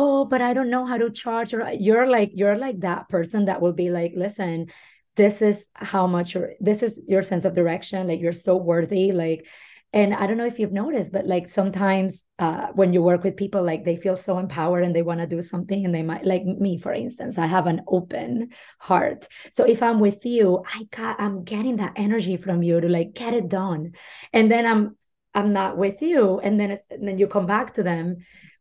oh 0.00 0.24
but 0.24 0.40
i 0.40 0.54
don't 0.54 0.70
know 0.70 0.86
how 0.86 0.96
to 0.96 1.10
charge 1.10 1.52
or 1.52 1.70
you're 1.78 2.08
like 2.16 2.30
you're 2.34 2.56
like 2.56 2.80
that 2.80 3.08
person 3.08 3.44
that 3.46 3.60
will 3.60 3.72
be 3.74 3.90
like 3.90 4.12
listen 4.16 4.66
this 5.16 5.42
is 5.42 5.66
how 5.74 6.06
much 6.06 6.34
your 6.34 6.54
this 6.60 6.82
is 6.82 6.98
your 7.06 7.22
sense 7.22 7.44
of 7.44 7.52
direction 7.54 8.08
like 8.08 8.20
you're 8.20 8.32
so 8.48 8.56
worthy 8.56 9.12
like 9.12 9.46
and 9.92 10.14
i 10.14 10.26
don't 10.26 10.38
know 10.38 10.46
if 10.46 10.58
you've 10.58 10.72
noticed 10.72 11.12
but 11.12 11.26
like 11.26 11.46
sometimes 11.46 12.24
uh, 12.38 12.68
when 12.74 12.94
you 12.94 13.02
work 13.02 13.22
with 13.22 13.36
people 13.36 13.62
like 13.62 13.84
they 13.84 13.96
feel 13.96 14.16
so 14.16 14.38
empowered 14.38 14.84
and 14.84 14.94
they 14.96 15.02
want 15.02 15.20
to 15.20 15.26
do 15.26 15.42
something 15.42 15.84
and 15.84 15.94
they 15.94 16.02
might 16.02 16.24
like 16.24 16.44
me 16.44 16.78
for 16.78 16.92
instance 16.92 17.36
i 17.36 17.46
have 17.46 17.66
an 17.66 17.82
open 17.86 18.48
heart. 18.78 19.28
So 19.50 19.64
if 19.64 19.82
i'm 19.82 20.00
with 20.00 20.24
you 20.24 20.64
i 20.74 20.84
got 20.90 21.20
i'm 21.20 21.44
getting 21.44 21.76
that 21.76 21.92
energy 21.96 22.36
from 22.38 22.62
you 22.62 22.80
to 22.80 22.88
like 22.88 23.12
get 23.12 23.34
it 23.34 23.48
done. 23.48 23.92
And 24.32 24.50
then 24.50 24.64
i'm 24.64 24.96
i'm 25.34 25.52
not 25.52 25.76
with 25.76 26.00
you 26.02 26.40
and 26.40 26.58
then 26.58 26.78
and 26.90 27.06
then 27.06 27.18
you 27.18 27.26
come 27.26 27.46
back 27.46 27.74
to 27.74 27.82
them 27.82 28.16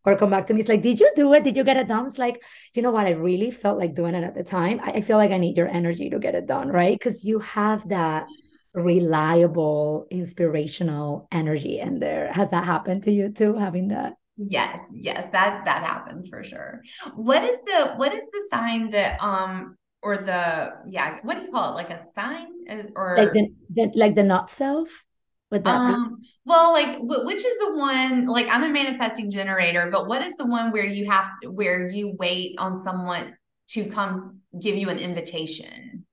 or 0.10 0.18
come 0.18 0.30
back 0.30 0.47
to 0.47 0.53
me 0.53 0.62
it's 0.62 0.70
like 0.70 0.82
did 0.82 0.99
you 0.99 1.12
do 1.16 1.34
it 1.34 1.43
did 1.43 1.55
you 1.55 1.64
get 1.64 1.78
it 1.78 1.88
done 1.88 2.07
it's 2.07 2.18
like 2.18 2.43
you 2.74 2.82
know 2.82 2.91
what 2.91 3.05
i 3.05 3.12
really 3.12 3.51
felt 3.51 3.78
like 3.78 3.95
doing 3.95 4.16
it 4.16 4.24
at 4.24 4.36
the 4.36 4.43
time 4.43 4.80
i, 4.84 4.91
I 4.91 5.01
feel 5.01 5.18
like 5.18 5.32
i 5.32 5.38
need 5.38 5.57
your 5.57 5.68
energy 5.68 6.10
to 6.10 6.20
get 6.20 6.36
it 6.36 6.47
done 6.47 6.70
right 6.70 6.97
because 6.97 7.24
you 7.24 7.39
have 7.39 7.88
that 7.89 8.28
reliable, 8.74 10.07
inspirational 10.12 11.28
energy 11.32 11.80
in 11.80 11.99
there. 11.99 12.32
Has 12.32 12.51
that 12.51 12.66
happened 12.66 13.03
to 13.03 13.12
you 13.12 13.30
too, 13.30 13.55
having 13.55 13.89
that? 13.89 14.14
Yes, 14.38 14.86
yes, 14.93 15.26
that 15.32 15.66
that 15.66 15.84
happens 15.84 16.30
for 16.30 16.43
sure. 16.43 16.82
What 17.16 17.43
is 17.43 17.60
the 17.66 17.93
what 17.97 18.14
is 18.14 18.26
the 18.32 18.41
sign 18.49 18.89
that 18.91 19.22
um 19.22 19.76
or 20.01 20.18
the 20.18 20.74
yeah, 20.88 21.20
what 21.24 21.38
do 21.38 21.43
you 21.43 21.51
call 21.51 21.72
it? 21.72 21.76
Like 21.76 21.89
a 21.89 21.97
sign 21.97 22.47
uh, 22.70 22.84
or 22.95 23.18
like 23.18 23.34
the, 23.34 23.49
the 23.74 23.91
like 23.95 24.16
the 24.16 24.24
not 24.24 24.49
self? 24.49 25.03
Would 25.51 25.63
that 25.63 25.75
um, 25.75 26.17
be? 26.19 26.27
well, 26.45 26.73
like 26.73 26.97
which 27.01 27.43
is 27.43 27.57
the 27.57 27.75
one 27.75 28.25
like 28.25 28.47
I'm 28.49 28.63
a 28.63 28.69
manifesting 28.69 29.31
generator, 29.31 29.89
but 29.91 30.07
what 30.07 30.21
is 30.21 30.35
the 30.35 30.45
one 30.45 30.71
where 30.71 30.85
you 30.85 31.09
have 31.09 31.27
where 31.43 31.89
you 31.89 32.15
wait 32.19 32.55
on 32.59 32.77
someone 32.77 33.35
to 33.69 33.85
come 33.85 34.41
give 34.61 34.75
you 34.75 34.89
an 34.89 34.99
invitation? 34.99 36.05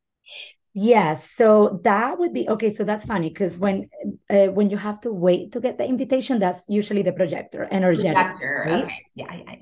Yes, 0.72 1.30
so 1.30 1.80
that 1.84 2.18
would 2.18 2.32
be 2.32 2.48
okay. 2.48 2.70
So 2.70 2.84
that's 2.84 3.04
funny 3.04 3.28
because 3.28 3.56
when 3.56 3.88
uh, 4.30 4.48
when 4.48 4.70
you 4.70 4.76
have 4.76 5.00
to 5.02 5.12
wait 5.12 5.52
to 5.52 5.60
get 5.60 5.78
the 5.78 5.86
invitation, 5.86 6.38
that's 6.38 6.66
usually 6.68 7.02
the 7.02 7.12
projector, 7.12 7.66
energetic. 7.70 8.12
Projector, 8.12 8.64
right? 8.66 8.84
okay, 8.84 9.02
yeah, 9.14 9.34
yeah, 9.34 9.42
yeah. 9.48 9.56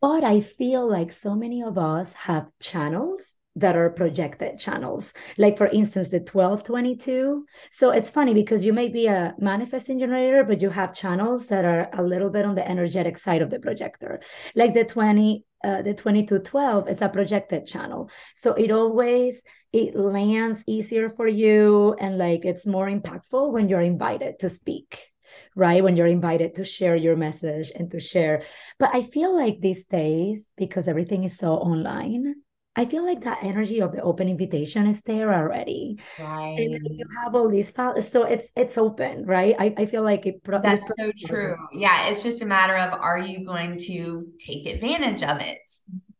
But 0.00 0.24
I 0.24 0.40
feel 0.40 0.88
like 0.88 1.12
so 1.12 1.34
many 1.34 1.62
of 1.62 1.76
us 1.76 2.14
have 2.14 2.48
channels 2.58 3.36
that 3.60 3.76
are 3.76 3.90
projected 3.90 4.58
channels. 4.58 5.12
Like 5.38 5.56
for 5.56 5.66
instance, 5.66 6.08
the 6.08 6.18
1222. 6.18 7.46
So 7.70 7.90
it's 7.90 8.10
funny 8.10 8.34
because 8.34 8.64
you 8.64 8.72
may 8.72 8.88
be 8.88 9.06
a 9.06 9.34
manifesting 9.38 9.98
generator, 9.98 10.44
but 10.44 10.60
you 10.60 10.70
have 10.70 10.94
channels 10.94 11.46
that 11.48 11.64
are 11.64 11.88
a 11.92 12.02
little 12.02 12.30
bit 12.30 12.44
on 12.44 12.54
the 12.54 12.68
energetic 12.68 13.18
side 13.18 13.42
of 13.42 13.50
the 13.50 13.60
projector. 13.60 14.20
Like 14.54 14.74
the 14.74 14.84
20, 14.84 15.44
uh, 15.62 15.82
the 15.82 15.94
2212 15.94 16.88
is 16.88 17.02
a 17.02 17.08
projected 17.08 17.66
channel. 17.66 18.10
So 18.34 18.54
it 18.54 18.70
always 18.70 19.42
it 19.72 19.94
lands 19.94 20.64
easier 20.66 21.08
for 21.08 21.28
you 21.28 21.94
and 22.00 22.18
like 22.18 22.44
it's 22.44 22.66
more 22.66 22.88
impactful 22.88 23.52
when 23.52 23.68
you're 23.68 23.80
invited 23.80 24.38
to 24.40 24.48
speak 24.48 25.10
right 25.54 25.84
when 25.84 25.96
you're 25.96 26.06
invited 26.06 26.56
to 26.56 26.64
share 26.64 26.96
your 26.96 27.16
message 27.16 27.70
and 27.76 27.90
to 27.90 28.00
share 28.00 28.42
but 28.78 28.90
i 28.94 29.02
feel 29.02 29.36
like 29.36 29.60
these 29.60 29.84
days 29.84 30.50
because 30.56 30.88
everything 30.88 31.24
is 31.24 31.36
so 31.36 31.52
online 31.54 32.34
I 32.76 32.84
feel 32.84 33.04
like 33.04 33.22
that 33.22 33.38
energy 33.42 33.80
of 33.80 33.92
the 33.92 34.00
open 34.00 34.28
invitation 34.28 34.86
is 34.86 35.02
there 35.02 35.34
already. 35.34 35.98
Right. 36.18 36.56
And 36.56 36.86
you 36.88 37.04
have 37.22 37.34
all 37.34 37.48
these 37.48 37.70
files. 37.70 38.08
So 38.08 38.22
it's 38.24 38.52
it's 38.56 38.78
open, 38.78 39.26
right? 39.26 39.56
I, 39.58 39.74
I 39.76 39.86
feel 39.86 40.02
like 40.02 40.26
it 40.26 40.44
pro- 40.44 40.62
That's 40.62 40.86
so 40.96 41.10
true. 41.26 41.56
Yeah. 41.72 42.08
It's 42.08 42.22
just 42.22 42.42
a 42.42 42.46
matter 42.46 42.76
of 42.76 42.98
are 43.00 43.18
you 43.18 43.44
going 43.44 43.76
to 43.88 44.28
take 44.38 44.66
advantage 44.66 45.22
of 45.22 45.40
it? 45.40 45.58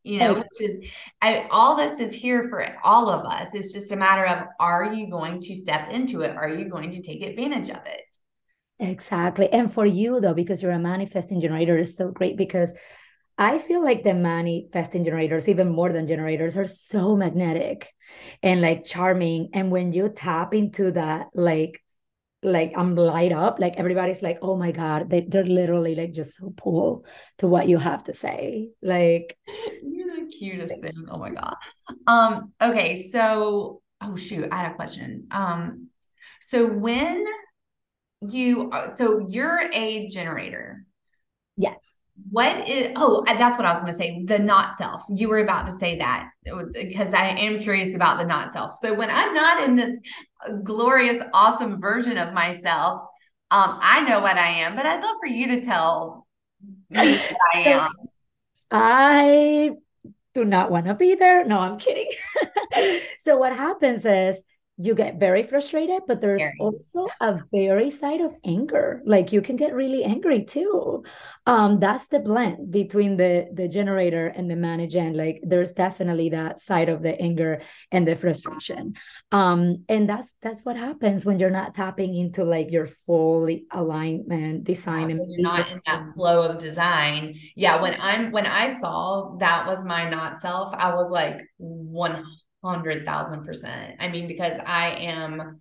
You 0.02 0.18
know, 0.18 0.34
which 0.34 0.60
is 0.60 0.80
I, 1.22 1.46
all 1.50 1.76
this 1.76 2.00
is 2.00 2.12
here 2.12 2.48
for 2.48 2.66
all 2.82 3.10
of 3.10 3.24
us. 3.24 3.54
It's 3.54 3.72
just 3.72 3.92
a 3.92 3.96
matter 3.96 4.26
of 4.26 4.48
are 4.58 4.92
you 4.92 5.08
going 5.08 5.40
to 5.40 5.54
step 5.54 5.90
into 5.90 6.22
it? 6.22 6.34
Are 6.36 6.48
you 6.48 6.68
going 6.68 6.90
to 6.90 7.02
take 7.02 7.22
advantage 7.22 7.68
of 7.68 7.86
it? 7.86 8.02
Exactly. 8.80 9.52
And 9.52 9.72
for 9.72 9.86
you 9.86 10.20
though, 10.20 10.34
because 10.34 10.62
you're 10.62 10.72
a 10.72 10.78
manifesting 10.78 11.40
generator, 11.40 11.78
is 11.78 11.96
so 11.96 12.10
great 12.10 12.36
because 12.36 12.72
I 13.40 13.56
feel 13.56 13.82
like 13.82 14.02
the 14.02 14.12
manifesting 14.12 15.02
generators, 15.02 15.48
even 15.48 15.70
more 15.70 15.90
than 15.90 16.06
generators, 16.06 16.58
are 16.58 16.66
so 16.66 17.16
magnetic 17.16 17.90
and 18.42 18.60
like 18.60 18.84
charming. 18.84 19.48
And 19.54 19.70
when 19.70 19.94
you 19.94 20.10
tap 20.10 20.52
into 20.52 20.92
that, 20.92 21.28
like, 21.32 21.82
like 22.42 22.74
I'm 22.76 22.96
light 22.96 23.32
up, 23.32 23.58
like 23.58 23.76
everybody's 23.78 24.22
like, 24.22 24.40
oh 24.42 24.56
my 24.56 24.72
God, 24.72 25.08
they, 25.08 25.22
they're 25.22 25.42
literally 25.42 25.94
like 25.94 26.12
just 26.12 26.36
so 26.36 26.52
pull 26.54 27.06
to 27.38 27.48
what 27.48 27.66
you 27.66 27.78
have 27.78 28.04
to 28.04 28.12
say. 28.12 28.68
Like, 28.82 29.38
you're 29.82 30.16
the 30.16 30.30
cutest 30.30 30.78
thing. 30.82 31.06
Oh 31.08 31.16
my 31.16 31.30
God. 31.30 31.54
Um, 32.06 32.52
okay. 32.60 33.02
So, 33.02 33.80
oh 34.02 34.16
shoot, 34.16 34.48
I 34.52 34.56
had 34.56 34.72
a 34.72 34.74
question. 34.74 35.28
Um, 35.30 35.88
so 36.42 36.66
when 36.66 37.24
you, 38.20 38.70
so 38.96 39.26
you're 39.30 39.62
a 39.72 40.08
generator. 40.08 40.84
Yes 41.56 41.94
what 42.30 42.68
is 42.68 42.90
oh 42.96 43.24
uh, 43.28 43.34
that's 43.34 43.58
what 43.58 43.66
i 43.66 43.72
was 43.72 43.80
going 43.80 43.92
to 43.92 43.98
say 43.98 44.22
the 44.24 44.38
not 44.38 44.76
self. 44.76 45.02
You 45.08 45.28
were 45.28 45.38
about 45.38 45.66
to 45.66 45.72
say 45.72 45.98
that 45.98 46.28
uh, 46.52 46.64
because 46.72 47.14
i 47.14 47.28
am 47.28 47.58
curious 47.58 47.94
about 47.94 48.18
the 48.18 48.24
not 48.24 48.52
self. 48.52 48.76
So 48.76 48.94
when 48.94 49.10
i'm 49.10 49.32
not 49.34 49.62
in 49.64 49.74
this 49.74 50.00
uh, 50.46 50.52
glorious 50.64 51.22
awesome 51.32 51.80
version 51.80 52.18
of 52.18 52.32
myself 52.32 53.02
um 53.50 53.78
i 53.82 54.02
know 54.08 54.20
what 54.20 54.36
i 54.36 54.48
am 54.48 54.76
but 54.76 54.86
i'd 54.86 55.02
love 55.02 55.16
for 55.20 55.28
you 55.28 55.48
to 55.48 55.60
tell 55.60 56.26
me 56.90 57.16
what 57.16 57.36
i 57.54 57.58
am. 57.60 57.90
I 58.72 59.70
do 60.34 60.44
not 60.44 60.70
want 60.70 60.86
to 60.86 60.94
be 60.94 61.14
there. 61.14 61.44
No 61.44 61.58
i'm 61.58 61.78
kidding. 61.78 62.10
So 63.18 63.36
what 63.36 63.54
happens 63.54 64.04
is 64.04 64.42
you 64.82 64.94
get 64.94 65.20
very 65.20 65.42
frustrated, 65.42 66.02
but 66.08 66.20
there's 66.20 66.40
very. 66.40 66.56
also 66.58 67.06
a 67.20 67.40
very 67.52 67.90
side 67.90 68.20
of 68.20 68.34
anger. 68.44 69.02
Like 69.04 69.30
you 69.30 69.42
can 69.42 69.56
get 69.56 69.74
really 69.74 70.04
angry 70.04 70.44
too. 70.44 71.04
Um, 71.44 71.78
that's 71.80 72.06
the 72.06 72.20
blend 72.20 72.70
between 72.70 73.16
the 73.16 73.48
the 73.52 73.68
generator 73.68 74.28
and 74.28 74.50
the 74.50 74.56
manager. 74.56 75.00
And 75.00 75.16
Like 75.16 75.40
there's 75.42 75.72
definitely 75.72 76.30
that 76.30 76.60
side 76.60 76.88
of 76.88 77.02
the 77.02 77.20
anger 77.20 77.60
and 77.92 78.08
the 78.08 78.16
frustration. 78.16 78.94
Um, 79.32 79.84
and 79.88 80.08
that's 80.08 80.32
that's 80.40 80.62
what 80.64 80.76
happens 80.76 81.26
when 81.26 81.38
you're 81.38 81.50
not 81.50 81.74
tapping 81.74 82.14
into 82.14 82.44
like 82.44 82.70
your 82.70 82.86
full 82.86 83.48
alignment 83.72 84.64
design 84.64 85.10
and 85.10 85.20
you're 85.28 85.42
not 85.42 85.70
in 85.70 85.80
that 85.86 86.14
flow 86.14 86.42
of 86.42 86.58
design. 86.58 87.34
Yeah, 87.54 87.82
when 87.82 87.96
I'm 88.00 88.30
when 88.32 88.46
I 88.46 88.72
saw 88.72 89.36
that 89.40 89.66
was 89.66 89.84
my 89.84 90.08
not 90.08 90.36
self, 90.36 90.72
I 90.72 90.94
was 90.94 91.10
like 91.10 91.40
one 91.58 92.24
hundred 92.62 93.04
thousand 93.04 93.44
percent. 93.44 93.96
I 94.00 94.08
mean, 94.08 94.26
because 94.26 94.58
I 94.64 94.90
am 94.90 95.60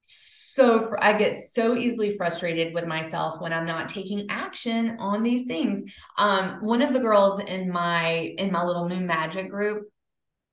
so 0.00 0.94
I 0.98 1.12
get 1.12 1.36
so 1.36 1.76
easily 1.76 2.16
frustrated 2.16 2.72
with 2.72 2.86
myself 2.86 3.40
when 3.40 3.52
I'm 3.52 3.66
not 3.66 3.88
taking 3.88 4.26
action 4.30 4.96
on 4.98 5.22
these 5.22 5.44
things. 5.44 5.82
Um, 6.16 6.58
one 6.60 6.80
of 6.80 6.92
the 6.92 7.00
girls 7.00 7.40
in 7.40 7.70
my 7.70 8.34
in 8.38 8.50
my 8.50 8.64
little 8.64 8.88
new 8.88 9.00
magic 9.00 9.50
group, 9.50 9.88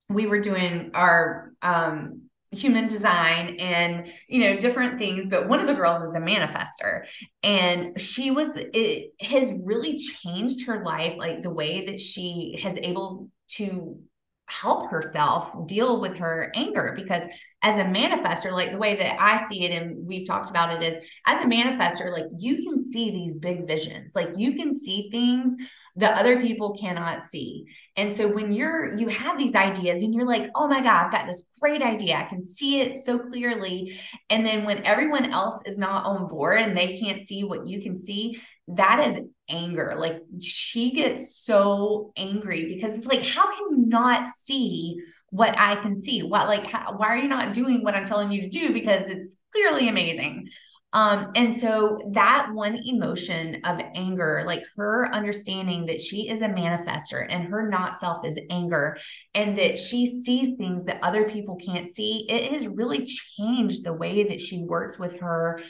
we 0.08 0.26
were 0.26 0.40
doing 0.40 0.90
our 0.94 1.52
um 1.62 2.24
human 2.54 2.86
design 2.86 3.56
and 3.58 4.12
you 4.28 4.38
know 4.40 4.56
different 4.56 4.96
things 4.96 5.28
but 5.28 5.48
one 5.48 5.58
of 5.60 5.66
the 5.66 5.74
girls 5.74 6.00
is 6.02 6.14
a 6.14 6.20
manifester 6.20 7.04
and 7.42 8.00
she 8.00 8.30
was 8.30 8.50
it 8.54 9.12
has 9.20 9.52
really 9.62 9.98
changed 9.98 10.66
her 10.66 10.84
life 10.84 11.14
like 11.18 11.42
the 11.42 11.50
way 11.50 11.86
that 11.86 12.00
she 12.00 12.56
has 12.62 12.76
able 12.80 13.28
to 13.48 13.98
help 14.46 14.90
herself 14.90 15.66
deal 15.66 16.00
with 16.00 16.16
her 16.16 16.52
anger 16.54 16.92
because 16.96 17.22
as 17.62 17.78
a 17.78 17.84
manifester 17.84 18.52
like 18.52 18.72
the 18.72 18.78
way 18.78 18.94
that 18.94 19.18
i 19.20 19.36
see 19.36 19.64
it 19.64 19.70
and 19.70 20.06
we've 20.06 20.26
talked 20.26 20.50
about 20.50 20.70
it 20.70 20.82
is 20.82 21.02
as 21.26 21.42
a 21.42 21.48
manifester 21.48 22.12
like 22.12 22.26
you 22.38 22.62
can 22.62 22.82
see 22.82 23.10
these 23.10 23.34
big 23.34 23.66
visions 23.66 24.12
like 24.14 24.28
you 24.36 24.54
can 24.54 24.72
see 24.72 25.08
things 25.10 25.52
that 25.96 26.18
other 26.18 26.40
people 26.40 26.74
cannot 26.74 27.22
see. 27.22 27.66
And 27.96 28.10
so 28.10 28.26
when 28.26 28.52
you're 28.52 28.96
you 28.96 29.08
have 29.08 29.38
these 29.38 29.54
ideas 29.54 30.02
and 30.02 30.12
you're 30.12 30.26
like 30.26 30.50
oh 30.54 30.66
my 30.66 30.80
god 30.82 31.06
i've 31.06 31.12
got 31.12 31.26
this 31.26 31.44
great 31.60 31.82
idea. 31.82 32.16
I 32.16 32.24
can 32.24 32.42
see 32.42 32.80
it 32.80 32.96
so 32.96 33.18
clearly. 33.18 33.98
And 34.28 34.44
then 34.44 34.64
when 34.64 34.84
everyone 34.84 35.30
else 35.30 35.62
is 35.66 35.78
not 35.78 36.04
on 36.04 36.28
board 36.28 36.60
and 36.60 36.76
they 36.76 36.98
can't 36.98 37.20
see 37.20 37.44
what 37.44 37.66
you 37.66 37.80
can 37.80 37.96
see 37.96 38.40
that 38.68 39.06
is 39.06 39.20
anger. 39.48 39.94
Like 39.96 40.22
she 40.40 40.92
gets 40.92 41.36
so 41.36 42.12
angry 42.16 42.74
because 42.74 42.96
it's 42.96 43.06
like, 43.06 43.24
how 43.24 43.50
can 43.50 43.70
you 43.70 43.86
not 43.86 44.26
see 44.28 44.96
what 45.30 45.58
I 45.58 45.76
can 45.76 45.96
see? 45.96 46.22
What 46.22 46.48
like 46.48 46.70
how, 46.70 46.96
why 46.96 47.08
are 47.08 47.16
you 47.16 47.28
not 47.28 47.54
doing 47.54 47.82
what 47.82 47.94
I'm 47.94 48.04
telling 48.04 48.30
you 48.30 48.42
to 48.42 48.48
do? 48.48 48.72
Because 48.72 49.10
it's 49.10 49.36
clearly 49.52 49.88
amazing. 49.88 50.48
Um, 50.94 51.32
and 51.34 51.54
so 51.54 51.98
that 52.12 52.50
one 52.52 52.78
emotion 52.86 53.60
of 53.64 53.80
anger, 53.96 54.44
like 54.46 54.62
her 54.76 55.12
understanding 55.12 55.86
that 55.86 56.00
she 56.00 56.28
is 56.28 56.40
a 56.40 56.48
manifester 56.48 57.26
and 57.28 57.44
her 57.48 57.68
not 57.68 57.98
self 57.98 58.24
is 58.24 58.38
anger, 58.48 58.96
and 59.34 59.58
that 59.58 59.76
she 59.76 60.06
sees 60.06 60.54
things 60.56 60.84
that 60.84 61.02
other 61.02 61.28
people 61.28 61.56
can't 61.56 61.88
see, 61.88 62.26
it 62.30 62.52
has 62.52 62.68
really 62.68 63.04
changed 63.04 63.82
the 63.82 63.92
way 63.92 64.22
that 64.22 64.40
she 64.40 64.62
works 64.62 64.96
with 64.96 65.18
her 65.20 65.60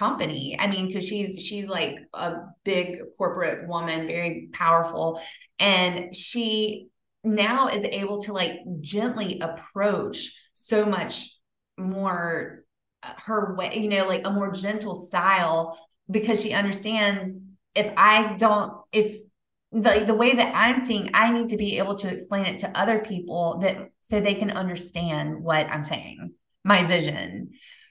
company. 0.00 0.56
I 0.58 0.66
mean, 0.66 0.86
because 0.86 1.06
she's 1.06 1.38
she's 1.44 1.68
like 1.68 1.98
a 2.14 2.36
big 2.64 2.98
corporate 3.18 3.68
woman, 3.68 4.06
very 4.06 4.48
powerful, 4.52 5.20
and 5.58 6.14
she 6.14 6.88
now 7.22 7.68
is 7.68 7.84
able 7.84 8.22
to 8.22 8.32
like 8.32 8.54
gently 8.80 9.40
approach 9.40 10.32
so 10.54 10.86
much 10.86 11.28
more 11.76 12.64
uh, 13.02 13.12
her 13.26 13.54
way, 13.54 13.78
you 13.78 13.88
know, 13.88 14.06
like 14.08 14.26
a 14.26 14.30
more 14.30 14.50
gentle 14.52 14.94
style 14.94 15.78
because 16.10 16.42
she 16.42 16.52
understands 16.52 17.42
if 17.74 17.92
I 17.96 18.36
don't, 18.38 18.72
if 18.92 19.20
the 19.70 20.04
the 20.06 20.14
way 20.14 20.34
that 20.34 20.54
I'm 20.56 20.78
seeing, 20.78 21.10
I 21.12 21.30
need 21.30 21.50
to 21.50 21.58
be 21.58 21.78
able 21.78 21.96
to 21.96 22.08
explain 22.08 22.46
it 22.46 22.60
to 22.60 22.78
other 22.78 23.00
people 23.00 23.58
that 23.62 23.90
so 24.00 24.20
they 24.20 24.34
can 24.34 24.50
understand 24.50 25.44
what 25.44 25.66
I'm 25.66 25.84
saying, 25.84 26.32
my 26.64 26.84
vision. 26.84 27.50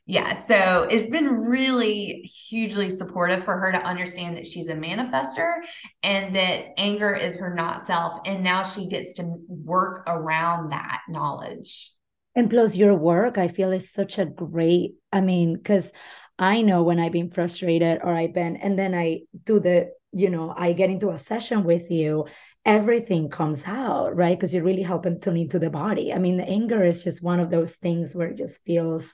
Yeah, 0.10 0.34
so 0.34 0.88
it's 0.89 1.07
been 1.07 1.28
really 1.28 2.22
hugely 2.22 2.89
supportive 2.89 3.43
for 3.43 3.60
her 3.60 3.72
to 3.72 3.78
understand 3.78 4.38
that 4.38 4.47
she's 4.47 4.68
a 4.68 4.74
manifester 4.74 5.57
and 6.01 6.36
that 6.36 6.74
anger 6.80 7.14
is 7.14 7.38
her 7.38 7.53
not 7.53 7.86
self. 7.86 8.20
And 8.26 8.43
now 8.43 8.64
she 8.64 8.88
gets 8.88 9.14
to 9.14 9.36
work 9.47 10.01
around 10.07 10.72
that 10.72 11.01
knowledge. 11.10 11.91
And 12.34 12.49
plus, 12.49 12.76
your 12.76 12.95
work, 12.95 13.38
I 13.38 13.49
feel, 13.49 13.72
is 13.72 13.93
such 13.93 14.18
a 14.18 14.26
great, 14.26 14.95
I 15.12 15.22
mean, 15.22 15.53
because 15.53 15.91
I 16.39 16.64
know 16.64 16.82
when 16.82 16.99
I've 16.99 17.12
been 17.12 17.30
frustrated 17.30 17.99
or 18.01 18.12
I've 18.12 18.34
been, 18.34 18.55
and 18.55 18.80
then 18.80 18.95
I 18.95 19.22
do 19.43 19.60
the, 19.60 19.91
you 20.12 20.32
know, 20.32 20.51
I 20.57 20.74
get 20.74 20.89
into 20.89 21.12
a 21.12 21.20
session 21.20 21.64
with 21.64 21.91
you, 21.91 22.26
everything 22.66 23.30
comes 23.30 23.62
out, 23.68 24.16
right? 24.16 24.36
Because 24.36 24.55
you 24.55 24.64
really 24.64 24.82
help 24.82 25.03
them 25.03 25.20
tune 25.20 25.38
into 25.38 25.60
the 25.60 25.70
body. 25.70 26.12
I 26.12 26.18
mean, 26.18 26.38
the 26.38 26.49
anger 26.49 26.84
is 26.84 27.03
just 27.03 27.22
one 27.22 27.39
of 27.39 27.51
those 27.51 27.76
things 27.76 28.16
where 28.16 28.30
it 28.30 28.38
just 28.38 28.66
feels 28.66 29.14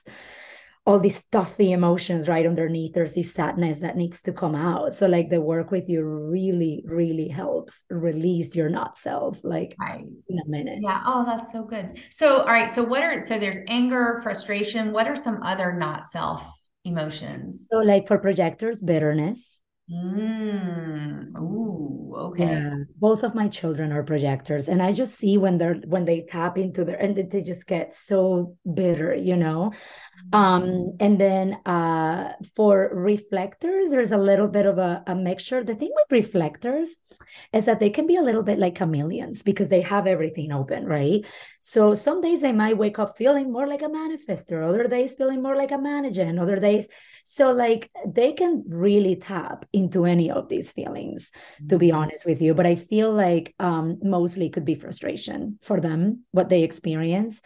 all 0.86 1.00
these 1.00 1.16
stuffy 1.16 1.72
emotions 1.72 2.28
right 2.28 2.46
underneath. 2.46 2.94
There's 2.94 3.12
this 3.12 3.34
sadness 3.34 3.80
that 3.80 3.96
needs 3.96 4.22
to 4.22 4.32
come 4.32 4.54
out. 4.54 4.94
So, 4.94 5.08
like, 5.08 5.30
the 5.30 5.40
work 5.40 5.72
with 5.72 5.88
you 5.88 6.04
really, 6.04 6.84
really 6.86 7.28
helps 7.28 7.84
release 7.90 8.54
your 8.54 8.68
not 8.68 8.96
self, 8.96 9.40
like, 9.42 9.74
right. 9.80 10.04
in 10.28 10.38
a 10.38 10.48
minute. 10.48 10.78
Yeah. 10.80 11.02
Oh, 11.04 11.24
that's 11.26 11.50
so 11.50 11.64
good. 11.64 12.00
So, 12.10 12.38
all 12.38 12.46
right. 12.46 12.70
So, 12.70 12.84
what 12.84 13.02
are, 13.02 13.20
so 13.20 13.36
there's 13.38 13.58
anger, 13.66 14.20
frustration. 14.22 14.92
What 14.92 15.08
are 15.08 15.16
some 15.16 15.42
other 15.42 15.72
not 15.72 16.06
self 16.06 16.48
emotions? 16.84 17.66
So, 17.68 17.78
like 17.78 18.06
for 18.06 18.18
projectors, 18.18 18.80
bitterness. 18.80 19.62
Mm. 19.90 21.36
Ooh, 21.36 22.12
okay. 22.16 22.44
Yeah, 22.44 22.74
both 22.96 23.22
of 23.22 23.36
my 23.36 23.46
children 23.46 23.92
are 23.92 24.02
projectors, 24.02 24.68
and 24.68 24.82
I 24.82 24.92
just 24.92 25.16
see 25.16 25.38
when 25.38 25.58
they're 25.58 25.76
when 25.86 26.04
they 26.04 26.22
tap 26.22 26.58
into 26.58 26.84
their 26.84 26.96
and 26.96 27.16
they 27.16 27.42
just 27.42 27.68
get 27.68 27.94
so 27.94 28.56
bitter, 28.74 29.14
you 29.14 29.36
know. 29.36 29.72
Um, 30.32 30.96
and 30.98 31.20
then 31.20 31.54
uh, 31.66 32.32
for 32.56 32.90
reflectors, 32.92 33.90
there's 33.90 34.12
a 34.12 34.18
little 34.18 34.48
bit 34.48 34.66
of 34.66 34.78
a, 34.78 35.02
a 35.06 35.14
mixture. 35.14 35.62
The 35.62 35.74
thing 35.74 35.92
with 35.94 36.06
reflectors 36.10 36.90
is 37.52 37.64
that 37.66 37.80
they 37.80 37.90
can 37.90 38.06
be 38.06 38.16
a 38.16 38.22
little 38.22 38.42
bit 38.42 38.58
like 38.58 38.76
chameleons 38.76 39.42
because 39.42 39.68
they 39.68 39.82
have 39.82 40.06
everything 40.06 40.52
open, 40.52 40.84
right? 40.86 41.24
So 41.60 41.94
some 41.94 42.20
days 42.20 42.40
they 42.40 42.52
might 42.52 42.76
wake 42.76 42.98
up 42.98 43.16
feeling 43.16 43.52
more 43.52 43.66
like 43.66 43.82
a 43.82 43.88
manifester, 43.88 44.66
other 44.68 44.88
days 44.88 45.14
feeling 45.14 45.42
more 45.42 45.56
like 45.56 45.70
a 45.70 45.78
manager, 45.78 46.22
and 46.22 46.40
other 46.40 46.56
days. 46.56 46.88
So 47.24 47.52
like 47.52 47.90
they 48.06 48.32
can 48.32 48.64
really 48.68 49.16
tap 49.16 49.64
into 49.72 50.04
any 50.04 50.30
of 50.30 50.48
these 50.48 50.72
feelings, 50.72 51.30
mm-hmm. 51.54 51.68
to 51.68 51.78
be 51.78 51.88
mm-hmm. 51.88 51.98
honest 51.98 52.26
with 52.26 52.42
you. 52.42 52.54
But 52.54 52.66
I 52.66 52.74
feel 52.74 53.12
like 53.12 53.54
um, 53.60 53.98
mostly 54.02 54.50
could 54.50 54.64
be 54.64 54.74
frustration 54.74 55.58
for 55.62 55.80
them, 55.80 56.24
what 56.32 56.48
they 56.48 56.62
experience. 56.62 57.42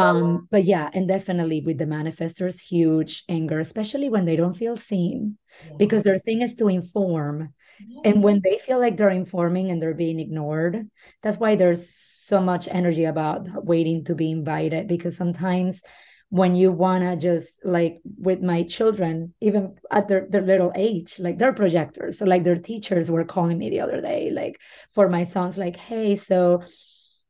Um, 0.00 0.48
but 0.50 0.64
yeah, 0.64 0.90
and 0.92 1.06
definitely 1.08 1.60
with 1.60 1.78
the 1.78 1.86
manifestors, 1.86 2.60
huge 2.60 3.24
anger, 3.28 3.60
especially 3.60 4.08
when 4.08 4.24
they 4.24 4.36
don't 4.36 4.56
feel 4.56 4.76
seen, 4.76 5.38
yeah. 5.66 5.76
because 5.78 6.02
their 6.02 6.18
thing 6.18 6.42
is 6.42 6.54
to 6.56 6.68
inform. 6.68 7.52
Yeah. 7.78 8.10
And 8.10 8.22
when 8.22 8.40
they 8.42 8.58
feel 8.58 8.78
like 8.78 8.96
they're 8.96 9.10
informing 9.10 9.70
and 9.70 9.80
they're 9.80 9.94
being 9.94 10.20
ignored, 10.20 10.88
that's 11.22 11.38
why 11.38 11.54
there's 11.54 11.94
so 11.94 12.40
much 12.40 12.68
energy 12.70 13.04
about 13.04 13.64
waiting 13.64 14.04
to 14.04 14.14
be 14.14 14.30
invited. 14.30 14.86
Because 14.86 15.16
sometimes 15.16 15.82
when 16.30 16.54
you 16.54 16.70
want 16.70 17.02
to 17.02 17.16
just 17.16 17.58
like 17.64 18.00
with 18.18 18.40
my 18.40 18.62
children 18.62 19.34
even 19.40 19.74
at 19.90 20.06
their, 20.06 20.26
their 20.30 20.42
little 20.42 20.72
age 20.76 21.18
like 21.18 21.38
they're 21.38 21.52
projectors 21.52 22.18
so 22.18 22.24
like 22.24 22.44
their 22.44 22.56
teachers 22.56 23.10
were 23.10 23.24
calling 23.24 23.58
me 23.58 23.68
the 23.68 23.80
other 23.80 24.00
day 24.00 24.30
like 24.30 24.60
for 24.92 25.08
my 25.08 25.24
sons 25.24 25.58
like 25.58 25.76
hey 25.76 26.14
so 26.14 26.62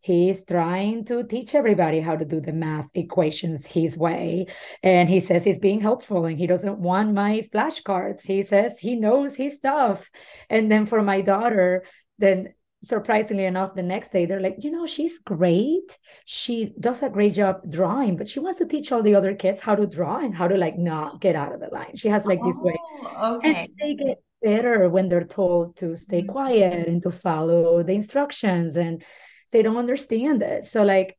he's 0.01 0.45
trying 0.45 1.05
to 1.05 1.25
teach 1.25 1.55
everybody 1.55 2.01
how 2.01 2.17
to 2.17 2.25
do 2.25 2.41
the 2.41 2.53
math 2.53 2.89
equations 2.95 3.67
his 3.67 3.97
way. 3.97 4.47
And 4.83 5.09
he 5.09 5.21
says 5.21 5.45
he's 5.45 5.59
being 5.59 5.81
helpful 5.81 6.25
and 6.25 6.39
he 6.39 6.47
doesn't 6.47 6.79
want 6.79 7.15
my 7.15 7.47
flashcards. 7.53 8.23
He 8.23 8.43
says 8.43 8.79
he 8.79 8.97
knows 8.97 9.35
his 9.35 9.55
stuff. 9.55 10.11
And 10.49 10.71
then 10.71 10.87
for 10.87 11.03
my 11.03 11.21
daughter 11.21 11.85
then 12.19 12.53
surprisingly 12.83 13.45
enough 13.45 13.75
the 13.75 13.83
next 13.83 14.11
day 14.11 14.25
they're 14.25 14.41
like 14.41 14.57
you 14.61 14.71
know 14.71 14.87
she's 14.87 15.19
great. 15.19 15.99
She 16.25 16.73
does 16.81 17.03
a 17.03 17.11
great 17.11 17.35
job 17.35 17.57
drawing 17.69 18.17
but 18.17 18.29
she 18.29 18.41
wants 18.41 18.59
to 18.61 18.67
teach 18.67 18.91
all 18.91 19.03
the 19.03 19.15
other 19.15 19.35
kids 19.35 19.61
how 19.61 19.75
to 19.75 19.87
draw 19.87 20.19
and 20.19 20.35
how 20.35 20.49
to 20.49 20.57
like 20.57 20.79
not 20.79 21.21
get 21.21 21.37
out 21.37 21.53
of 21.53 21.61
the 21.61 21.69
line. 21.69 21.95
She 21.97 22.09
has 22.09 22.25
like 22.25 22.41
oh, 22.43 22.47
this 22.47 22.59
way. 22.59 22.77
Oh, 23.05 23.37
okay. 23.37 23.49
and 23.49 23.69
they 23.79 24.03
get 24.03 24.23
better 24.43 24.89
when 24.89 25.11
they're 25.11 25.25
told 25.25 25.77
to 25.77 25.97
stay 25.97 26.23
mm-hmm. 26.23 26.33
quiet 26.33 26.89
and 26.89 27.03
to 27.03 27.11
follow 27.11 27.83
the 27.83 27.93
instructions. 27.93 28.77
And 28.77 29.05
they 29.53 29.63
don't 29.63 29.77
understand 29.77 30.43
it. 30.43 30.67
So 30.67 30.85
like 30.85 31.17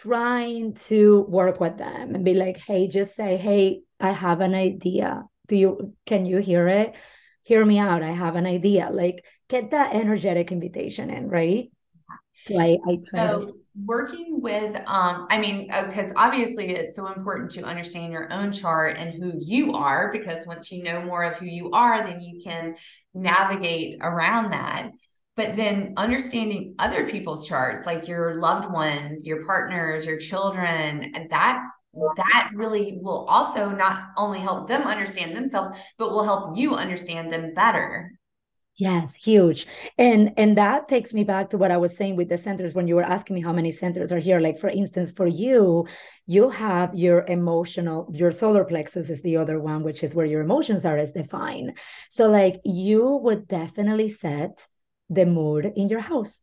trying 0.00 0.74
to 0.74 1.22
work 1.22 1.60
with 1.60 1.78
them 1.78 2.14
and 2.14 2.24
be 2.24 2.34
like, 2.34 2.58
hey, 2.58 2.88
just 2.88 3.14
say, 3.14 3.36
hey, 3.36 3.82
I 4.00 4.10
have 4.10 4.40
an 4.40 4.54
idea. 4.54 5.24
Do 5.46 5.56
you 5.56 5.94
can 6.06 6.26
you 6.26 6.38
hear 6.38 6.68
it? 6.68 6.94
Hear 7.44 7.64
me 7.64 7.78
out. 7.78 8.02
I 8.02 8.10
have 8.10 8.36
an 8.36 8.46
idea. 8.46 8.90
Like 8.90 9.24
get 9.48 9.70
that 9.70 9.94
energetic 9.94 10.52
invitation 10.52 11.10
in, 11.10 11.28
right? 11.28 11.70
So 12.40 12.58
I, 12.58 12.78
I 12.86 12.94
so 12.94 13.54
working 13.86 14.40
with 14.40 14.74
um 14.86 15.26
i 15.30 15.38
mean 15.38 15.66
because 15.86 16.10
uh, 16.10 16.14
obviously 16.16 16.70
it's 16.70 16.96
so 16.96 17.06
important 17.06 17.50
to 17.50 17.62
understand 17.62 18.12
your 18.12 18.32
own 18.32 18.52
chart 18.52 18.96
and 18.96 19.14
who 19.14 19.38
you 19.40 19.72
are 19.72 20.10
because 20.12 20.46
once 20.46 20.72
you 20.72 20.82
know 20.82 21.02
more 21.02 21.22
of 21.22 21.36
who 21.36 21.46
you 21.46 21.70
are 21.70 22.04
then 22.04 22.20
you 22.20 22.40
can 22.42 22.74
navigate 23.14 23.96
around 24.00 24.50
that 24.50 24.90
but 25.38 25.56
then 25.56 25.94
understanding 25.96 26.74
other 26.78 27.08
people's 27.08 27.48
charts 27.48 27.86
like 27.86 28.06
your 28.06 28.34
loved 28.34 28.70
ones 28.70 29.24
your 29.24 29.46
partners 29.46 30.04
your 30.04 30.18
children 30.18 31.12
and 31.14 31.30
that's 31.30 31.64
that 32.16 32.50
really 32.54 32.98
will 33.00 33.24
also 33.26 33.70
not 33.70 34.10
only 34.16 34.40
help 34.40 34.68
them 34.68 34.82
understand 34.82 35.34
themselves 35.34 35.78
but 35.96 36.10
will 36.10 36.24
help 36.24 36.56
you 36.56 36.74
understand 36.74 37.32
them 37.32 37.54
better. 37.54 38.12
Yes 38.76 39.16
huge. 39.16 39.66
And 39.96 40.32
and 40.36 40.56
that 40.56 40.86
takes 40.86 41.12
me 41.12 41.24
back 41.24 41.50
to 41.50 41.58
what 41.58 41.72
i 41.72 41.76
was 41.76 41.96
saying 41.96 42.14
with 42.14 42.28
the 42.28 42.38
centers 42.38 42.74
when 42.74 42.86
you 42.86 42.94
were 42.94 43.02
asking 43.02 43.34
me 43.34 43.42
how 43.42 43.52
many 43.52 43.72
centers 43.72 44.12
are 44.12 44.20
here. 44.20 44.38
Like 44.38 44.60
for 44.60 44.68
instance 44.68 45.10
for 45.10 45.26
you 45.26 45.86
you 46.26 46.50
have 46.50 46.94
your 46.94 47.24
emotional 47.26 48.08
your 48.14 48.30
solar 48.30 48.64
plexus 48.64 49.10
is 49.10 49.22
the 49.22 49.36
other 49.36 49.58
one 49.58 49.82
which 49.82 50.04
is 50.04 50.14
where 50.14 50.26
your 50.26 50.42
emotions 50.42 50.84
are 50.84 50.98
as 50.98 51.12
defined. 51.12 51.76
So 52.08 52.28
like 52.28 52.60
you 52.64 53.16
would 53.24 53.48
definitely 53.48 54.10
set 54.10 54.68
the 55.10 55.26
mood 55.26 55.72
in 55.76 55.88
your 55.88 56.00
house. 56.00 56.40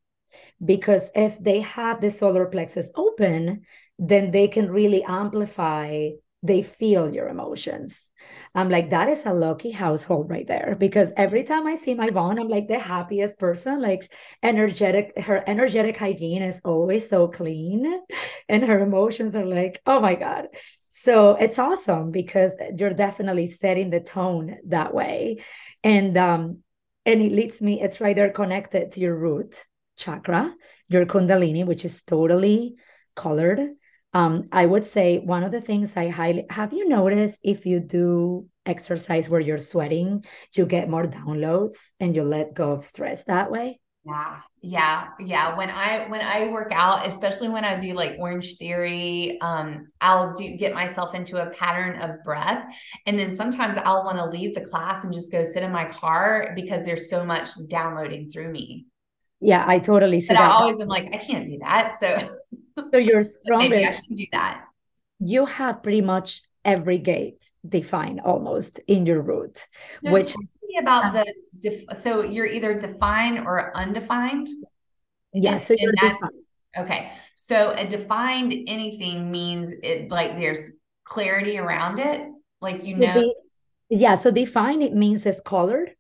Because 0.64 1.10
if 1.16 1.38
they 1.40 1.62
have 1.62 2.02
the 2.02 2.12
solar 2.12 2.46
plexus 2.46 2.90
open, 2.96 3.66
then 3.98 4.32
they 4.32 4.48
can 4.48 4.70
really 4.70 5.04
amplify 5.04 6.10
they 6.46 6.62
feel 6.62 7.12
your 7.12 7.28
emotions. 7.28 8.10
I'm 8.54 8.70
like, 8.70 8.92
that 8.92 9.10
is 9.10 9.26
a 9.26 9.34
lucky 9.34 9.72
household 9.72 10.30
right 10.30 10.46
there. 10.46 10.76
Because 10.78 11.12
every 11.18 11.44
time 11.44 11.66
I 11.66 11.76
see 11.76 11.96
my 11.96 12.12
Vaughn, 12.12 12.40
I'm 12.40 12.50
like 12.50 12.68
the 12.68 12.78
happiest 12.78 13.40
person. 13.40 13.82
Like 13.82 14.12
energetic, 14.44 15.18
her 15.18 15.44
energetic 15.48 15.98
hygiene 15.98 16.44
is 16.44 16.62
always 16.64 17.10
so 17.10 17.28
clean. 17.28 18.02
And 18.48 18.64
her 18.64 18.80
emotions 18.80 19.36
are 19.36 19.46
like, 19.46 19.82
oh 19.88 20.00
my 20.00 20.14
God. 20.14 20.50
So 20.90 21.32
it's 21.32 21.58
awesome 21.58 22.12
because 22.12 22.54
you're 22.78 22.94
definitely 22.94 23.48
setting 23.48 23.90
the 23.90 24.00
tone 24.00 24.58
that 24.68 24.94
way. 24.94 25.44
And 25.84 26.16
um, 26.16 26.60
and 27.06 27.22
it 27.22 27.32
leads 27.32 27.62
me 27.62 27.82
it's 27.82 28.02
right 28.02 28.16
there 28.16 28.30
connected 28.30 28.92
to 28.92 29.00
your 29.00 29.16
root 29.16 29.64
chakra 29.98 30.54
your 30.88 31.06
kundalini 31.06 31.66
which 31.66 31.86
is 31.86 32.04
totally 32.04 32.76
colored. 33.16 33.60
Um, 34.14 34.48
i 34.52 34.66
would 34.66 34.86
say 34.86 35.20
one 35.20 35.44
of 35.44 35.52
the 35.52 35.62
things 35.62 35.96
i 35.98 36.08
highly 36.08 36.46
have 36.50 36.74
you 36.74 36.88
noticed 36.88 37.40
if 37.44 37.66
you 37.66 37.80
do 37.80 38.48
exercise 38.66 39.30
where 39.30 39.42
you're 39.42 39.58
sweating 39.58 40.26
you 40.54 40.66
get 40.66 40.90
more 40.90 41.06
downloads 41.06 41.78
and 42.00 42.16
you 42.16 42.24
let 42.24 42.54
go 42.54 42.72
of 42.72 42.86
stress 42.86 43.26
that 43.26 43.52
way 43.52 43.80
yeah 44.06 44.40
yeah 44.62 45.10
yeah. 45.20 45.58
When 45.58 45.70
i 45.70 46.08
when 46.08 46.22
i 46.22 46.48
work 46.48 46.72
out 46.72 47.06
especially 47.08 47.50
when 47.50 47.66
i 47.66 47.80
do 47.80 47.94
like 47.94 48.16
orange 48.20 48.56
theory 48.56 49.38
um 49.42 49.84
i'll 50.02 50.34
do 50.34 50.56
get 50.58 50.74
myself 50.74 51.16
into 51.16 51.42
a 51.42 51.50
pattern 51.52 52.00
of 52.00 52.24
breath 52.24 52.66
and 53.06 53.18
then 53.18 53.32
sometimes 53.32 53.78
i'll 53.78 54.04
want 54.04 54.18
to 54.18 54.26
leave 54.26 54.56
the 54.56 54.62
class 54.62 55.04
and 55.04 55.14
just 55.14 55.32
go 55.32 55.44
sit 55.44 55.64
in 55.64 55.72
my 55.72 55.86
car 55.86 56.54
because 56.56 56.84
there's 56.84 57.10
so 57.10 57.24
much 57.24 57.50
downloading 57.68 58.30
through 58.30 58.52
me. 58.52 58.86
Yeah 59.42 59.66
i 59.68 59.80
totally 59.80 60.22
see 60.22 60.28
but 60.28 60.36
that. 60.36 60.52
i 60.52 60.54
always 60.54 60.80
am 60.80 60.88
like 60.88 61.14
i 61.14 61.18
can't 61.18 61.48
do 61.50 61.58
that 61.60 62.00
so 62.00 62.36
so 62.92 62.98
you're 62.98 63.24
stronger 63.42 63.76
i 63.76 63.92
should 63.92 64.16
do 64.16 64.26
that. 64.32 64.64
You 65.20 65.46
have 65.46 65.82
pretty 65.82 66.02
much 66.02 66.42
every 66.64 66.98
gate 66.98 67.52
defined 67.68 68.20
almost 68.22 68.80
in 68.88 69.06
your 69.06 69.22
root 69.22 69.66
so 70.04 70.12
which 70.12 70.34
about 70.80 71.14
the 71.14 71.26
def- 71.60 71.86
so 71.98 72.22
you're 72.24 72.46
either 72.46 72.80
defined 72.80 73.40
or 73.40 73.76
undefined. 73.76 74.48
Yeah, 75.34 75.58
so 75.58 75.76
and 75.78 75.94
that's 76.02 76.30
defined. 76.30 76.46
okay. 76.78 77.12
So 77.36 77.72
a 77.72 77.88
defined 77.88 78.54
anything 78.68 79.32
means 79.32 79.74
it 79.84 80.10
like 80.10 80.38
there's 80.38 80.72
clarity 81.04 81.58
around 81.58 82.00
it. 82.00 82.30
Like 82.62 82.86
you 82.86 82.98
So 82.98 83.00
know. 83.00 83.12
the, 83.12 83.36
yeah, 83.90 84.16
so 84.16 84.32
defined 84.32 84.84
it 84.84 84.94
means 84.94 85.26
it's 85.26 85.42
colored. 85.42 85.95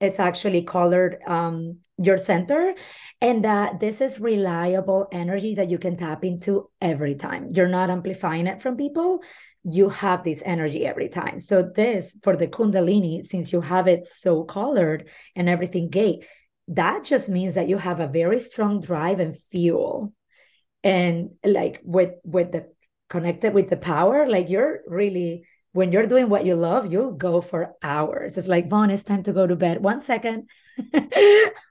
It's 0.00 0.18
actually 0.18 0.62
colored 0.62 1.18
um, 1.26 1.78
your 1.98 2.16
center, 2.16 2.74
and 3.20 3.44
that 3.44 3.80
this 3.80 4.00
is 4.00 4.18
reliable 4.18 5.08
energy 5.12 5.54
that 5.56 5.70
you 5.70 5.78
can 5.78 5.96
tap 5.96 6.24
into 6.24 6.70
every 6.80 7.14
time. 7.14 7.50
You're 7.54 7.68
not 7.68 7.90
amplifying 7.90 8.46
it 8.46 8.62
from 8.62 8.76
people. 8.76 9.22
You 9.62 9.90
have 9.90 10.24
this 10.24 10.42
energy 10.44 10.86
every 10.86 11.10
time. 11.10 11.38
So 11.38 11.62
this 11.62 12.16
for 12.22 12.34
the 12.34 12.46
Kundalini, 12.46 13.26
since 13.26 13.52
you 13.52 13.60
have 13.60 13.88
it 13.88 14.06
so 14.06 14.44
colored 14.44 15.10
and 15.36 15.48
everything 15.48 15.90
gate, 15.90 16.24
that 16.68 17.04
just 17.04 17.28
means 17.28 17.56
that 17.56 17.68
you 17.68 17.76
have 17.76 18.00
a 18.00 18.06
very 18.06 18.40
strong 18.40 18.80
drive 18.80 19.20
and 19.20 19.36
fuel 19.36 20.14
and 20.82 21.30
like 21.44 21.80
with 21.84 22.14
with 22.24 22.52
the 22.52 22.66
connected 23.08 23.52
with 23.52 23.68
the 23.68 23.76
power 23.76 24.26
like 24.28 24.48
you're 24.48 24.80
really 24.86 25.44
when 25.72 25.92
you're 25.92 26.06
doing 26.06 26.28
what 26.28 26.44
you 26.44 26.56
love 26.56 26.90
you'll 26.90 27.12
go 27.12 27.40
for 27.40 27.74
hours. 27.82 28.36
It's 28.36 28.48
like 28.48 28.68
vaughn 28.68 28.90
it's 28.90 29.02
time 29.02 29.22
to 29.24 29.32
go 29.32 29.46
to 29.46 29.56
bed. 29.56 29.82
One 29.82 30.00
second. 30.00 30.48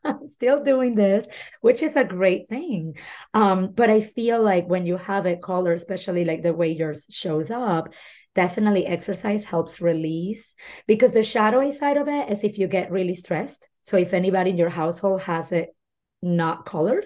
I'm 0.03 0.27
still 0.27 0.63
doing 0.63 0.95
this 0.95 1.25
which 1.61 1.81
is 1.81 1.95
a 1.95 2.03
great 2.03 2.47
thing. 2.47 2.95
Um 3.33 3.71
but 3.73 3.89
i 3.89 4.01
feel 4.01 4.41
like 4.41 4.67
when 4.67 4.85
you 4.85 4.97
have 4.97 5.25
a 5.25 5.35
color 5.37 5.73
especially 5.73 6.25
like 6.25 6.43
the 6.43 6.53
way 6.53 6.71
yours 6.71 7.07
shows 7.09 7.49
up 7.49 7.89
definitely 8.35 8.85
exercise 8.85 9.43
helps 9.43 9.81
release 9.81 10.55
because 10.87 11.11
the 11.11 11.23
shadowy 11.23 11.71
side 11.71 11.97
of 11.97 12.07
it 12.07 12.31
is 12.31 12.43
if 12.43 12.57
you 12.57 12.67
get 12.67 12.91
really 12.91 13.15
stressed. 13.15 13.67
So 13.81 13.97
if 13.97 14.13
anybody 14.13 14.51
in 14.51 14.57
your 14.57 14.69
household 14.69 15.21
has 15.21 15.51
it 15.51 15.75
not 16.21 16.65
colored 16.65 17.05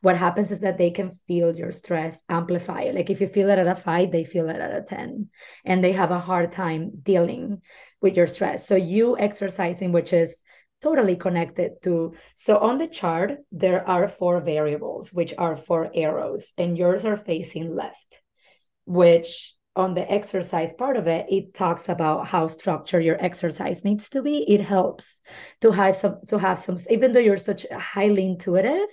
what 0.00 0.16
happens 0.16 0.50
is 0.50 0.60
that 0.60 0.78
they 0.78 0.90
can 0.90 1.18
feel 1.26 1.54
your 1.54 1.72
stress 1.72 2.22
amplify 2.28 2.90
like 2.92 3.10
if 3.10 3.20
you 3.20 3.28
feel 3.28 3.50
it 3.50 3.58
at 3.58 3.66
a 3.66 3.74
five 3.74 4.10
they 4.10 4.24
feel 4.24 4.48
it 4.48 4.56
at 4.56 4.76
a 4.76 4.82
10 4.82 5.28
and 5.64 5.82
they 5.82 5.92
have 5.92 6.10
a 6.10 6.20
hard 6.20 6.52
time 6.52 6.90
dealing 7.02 7.60
with 8.00 8.16
your 8.16 8.26
stress. 8.26 8.66
So 8.66 8.76
you 8.76 9.18
exercising 9.18 9.92
which 9.92 10.12
is 10.12 10.42
totally 10.80 11.14
connected 11.14 11.80
to 11.82 12.12
so 12.34 12.58
on 12.58 12.78
the 12.78 12.88
chart 12.88 13.38
there 13.52 13.88
are 13.88 14.08
four 14.08 14.40
variables 14.40 15.12
which 15.12 15.32
are 15.38 15.56
four 15.56 15.90
arrows 15.94 16.52
and 16.58 16.76
yours 16.76 17.04
are 17.04 17.16
facing 17.16 17.76
left 17.76 18.20
which 18.84 19.54
on 19.74 19.94
the 19.94 20.10
exercise 20.10 20.72
part 20.74 20.96
of 20.96 21.06
it 21.06 21.26
it 21.30 21.54
talks 21.54 21.88
about 21.88 22.26
how 22.26 22.46
structured 22.46 23.04
your 23.04 23.22
exercise 23.24 23.84
needs 23.84 24.10
to 24.10 24.22
be. 24.22 24.44
It 24.48 24.60
helps 24.60 25.20
to 25.62 25.70
have 25.70 25.96
some 25.96 26.18
to 26.28 26.38
have 26.38 26.58
some 26.58 26.76
even 26.90 27.12
though 27.12 27.20
you're 27.20 27.38
such 27.38 27.66
highly 27.70 28.26
intuitive 28.26 28.88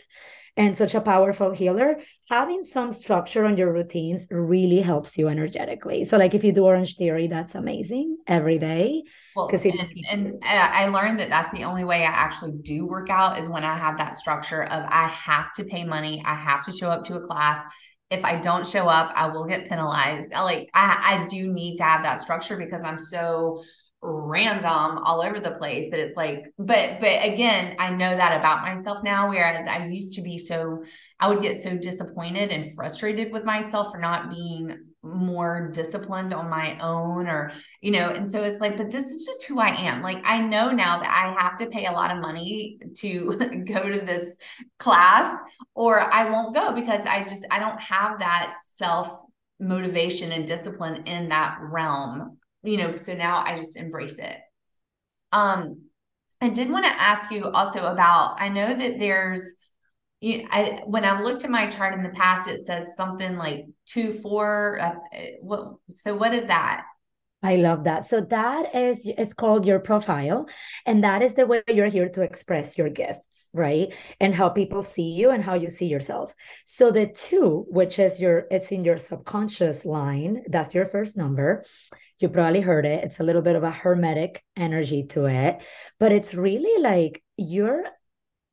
and 0.60 0.76
such 0.76 0.94
a 0.94 1.00
powerful 1.00 1.52
healer, 1.52 2.02
having 2.30 2.62
some 2.62 2.92
structure 2.92 3.46
on 3.46 3.56
your 3.56 3.72
routines 3.72 4.28
really 4.30 4.82
helps 4.82 5.18
you 5.18 5.30
energetically. 5.30 6.04
So, 6.04 6.18
like 6.18 6.34
if 6.34 6.44
you 6.44 6.52
do 6.52 6.66
Orange 6.66 6.98
Theory, 6.98 7.28
that's 7.28 7.56
amazing 7.56 8.18
every 8.28 8.60
day. 8.60 9.04
Well, 9.38 9.50
and, 9.50 9.90
and 10.12 10.34
uh, 10.44 10.70
I 10.74 10.90
learned 10.90 11.22
that 11.22 11.30
that's 11.30 11.50
the 11.52 11.64
only 11.64 11.86
way 11.86 12.02
I 12.02 12.12
actually 12.12 12.56
do 12.62 12.86
work 12.86 13.10
out 13.10 13.40
is 13.40 13.50
when 13.50 13.64
I 13.64 13.78
have 13.78 13.98
that 14.00 14.16
structure 14.16 14.64
of 14.64 14.84
I 14.90 15.08
have 15.08 15.54
to 15.54 15.64
pay 15.64 15.86
money, 15.86 16.22
I 16.26 16.36
have 16.36 16.62
to 16.66 16.74
show 16.74 16.90
up 16.90 17.06
to 17.06 17.16
a 17.16 17.22
class. 17.22 17.64
If 18.12 18.26
I 18.26 18.42
don't 18.42 18.68
show 18.68 18.90
up, 18.90 19.14
I 19.16 19.30
will 19.30 19.46
get 19.46 19.70
penalized. 19.70 20.28
Like 20.34 20.70
I, 20.74 21.22
I 21.22 21.26
do 21.26 21.54
need 21.54 21.78
to 21.78 21.84
have 21.84 22.04
that 22.04 22.20
structure 22.20 22.58
because 22.58 22.84
I'm 22.84 23.00
so 23.00 23.64
random 24.02 24.98
all 25.00 25.22
over 25.22 25.42
the 25.42 25.52
place 25.52 25.90
that 25.92 26.00
it's 26.00 26.16
like 26.16 26.46
but 26.58 27.02
but 27.02 27.26
again 27.26 27.76
i 27.80 27.90
know 27.90 28.16
that 28.16 28.40
about 28.40 28.62
myself 28.62 29.04
now 29.04 29.28
whereas 29.28 29.68
i 29.68 29.86
used 29.88 30.14
to 30.14 30.22
be 30.22 30.38
so 30.38 30.82
i 31.20 31.28
would 31.28 31.42
get 31.42 31.58
so 31.58 31.76
disappointed 31.76 32.50
and 32.50 32.74
frustrated 32.74 33.34
with 33.34 33.44
myself 33.44 33.92
for 33.92 34.00
not 34.00 34.30
being 34.30 34.90
more 35.04 35.70
disciplined 35.74 36.34
on 36.34 36.50
my 36.50 36.78
own 36.80 37.28
or 37.28 37.52
you 37.82 37.92
know 37.92 38.10
and 38.10 38.28
so 38.28 38.44
it's 38.44 38.60
like 38.60 38.78
but 38.78 38.92
this 38.92 39.10
is 39.10 39.26
just 39.26 39.46
who 39.46 39.60
i 39.60 39.70
am. 39.70 40.02
Like 40.02 40.22
i 40.26 40.42
know 40.42 40.72
now 40.72 41.00
that 41.00 41.10
i 41.10 41.42
have 41.42 41.58
to 41.58 41.68
pay 41.68 41.86
a 41.86 41.92
lot 41.92 42.12
of 42.12 42.22
money 42.22 42.80
to 42.98 43.32
go 43.66 43.90
to 43.90 44.00
this 44.06 44.38
class 44.78 45.38
or 45.76 46.02
i 46.02 46.30
won't 46.30 46.54
go 46.54 46.74
because 46.74 47.02
i 47.06 47.24
just 47.24 47.46
i 47.52 47.60
don't 47.60 47.80
have 47.82 48.20
that 48.20 48.56
self 48.62 49.24
motivation 49.60 50.32
and 50.32 50.48
discipline 50.48 51.04
in 51.06 51.30
that 51.30 51.58
realm 51.62 52.39
you 52.64 52.78
know, 52.78 52.96
so 52.96 53.14
now 53.14 53.44
I 53.46 53.56
just 53.56 53.78
embrace 53.78 54.20
it. 54.20 54.38
Um, 55.32 55.84
I 56.42 56.50
did 56.50 56.70
want 56.70 56.86
to 56.86 57.02
ask 57.02 57.32
you 57.32 57.46
also 57.46 57.86
about, 57.86 58.42
I 58.42 58.50
know 58.50 58.74
that 58.74 59.00
there's, 59.00 59.42
you 60.22 60.48
I, 60.50 60.82
when 60.86 61.06
I've 61.06 61.24
looked 61.24 61.44
at 61.44 61.52
my 61.52 61.68
chart 61.68 61.94
in 61.94 62.04
the 62.04 62.10
past, 62.10 62.50
it 62.50 62.58
says 62.58 62.96
something 62.96 63.38
like 63.38 63.66
two, 63.86 64.12
four, 64.12 64.80
uh, 64.82 64.96
what, 65.42 65.76
so 65.94 66.16
what 66.16 66.34
is 66.34 66.46
that? 66.46 66.86
I 67.42 67.56
love 67.56 67.86
that. 67.86 68.06
So 68.06 68.20
that 68.22 68.76
is 68.76 69.08
it's 69.08 69.34
called 69.34 69.66
your 69.66 69.80
profile 69.80 70.50
and 70.86 71.04
that 71.06 71.22
is 71.22 71.36
the 71.36 71.46
way 71.46 71.62
you're 71.70 71.88
here 71.88 72.10
to 72.10 72.22
express 72.22 72.78
your 72.78 72.90
gifts, 72.90 73.48
right? 73.54 73.94
And 74.20 74.36
how 74.36 74.50
people 74.50 74.84
see 74.84 75.12
you 75.12 75.30
and 75.30 75.42
how 75.42 75.54
you 75.54 75.70
see 75.70 75.88
yourself. 75.88 76.34
So 76.66 76.92
the 76.92 77.08
2, 77.08 77.68
which 77.70 77.98
is 77.98 78.20
your 78.20 78.46
it's 78.52 78.74
in 78.74 78.84
your 78.84 78.98
subconscious 78.98 79.86
line, 79.86 80.44
that's 80.50 80.74
your 80.74 80.86
first 80.86 81.16
number. 81.16 81.64
You 82.20 82.30
probably 82.30 82.62
heard 82.62 82.86
it. 82.86 83.04
It's 83.04 83.20
a 83.20 83.24
little 83.24 83.42
bit 83.42 83.56
of 83.56 83.64
a 83.64 83.72
hermetic 83.72 84.44
energy 84.56 85.04
to 85.10 85.26
it, 85.26 85.62
but 86.00 86.12
it's 86.12 86.34
really 86.34 86.82
like 86.82 87.24
you're 87.38 87.86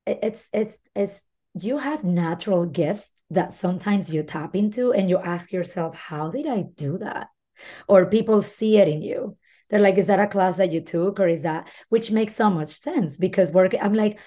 it's 0.06 0.48
it's 0.52 0.76
it's 0.94 1.20
you 1.54 1.78
have 1.78 2.04
natural 2.04 2.66
gifts 2.66 3.10
that 3.30 3.52
sometimes 3.52 4.12
you 4.12 4.22
tap 4.22 4.54
into 4.54 4.92
and 4.92 5.10
you 5.10 5.18
ask 5.18 5.52
yourself, 5.52 5.94
how 5.94 6.30
did 6.30 6.46
I 6.46 6.62
do 6.62 6.98
that? 6.98 7.28
or 7.88 8.06
people 8.06 8.42
see 8.42 8.78
it 8.78 8.88
in 8.88 9.02
you. 9.02 9.36
They're 9.70 9.80
like, 9.80 9.98
is 9.98 10.06
that 10.06 10.20
a 10.20 10.26
class 10.26 10.56
that 10.58 10.72
you 10.72 10.80
took? 10.80 11.18
Or 11.18 11.28
is 11.28 11.42
that, 11.42 11.68
which 11.88 12.10
makes 12.10 12.36
so 12.36 12.50
much 12.50 12.80
sense 12.80 13.18
because 13.18 13.50
work, 13.50 13.74
I'm 13.80 13.94
like, 13.94 14.20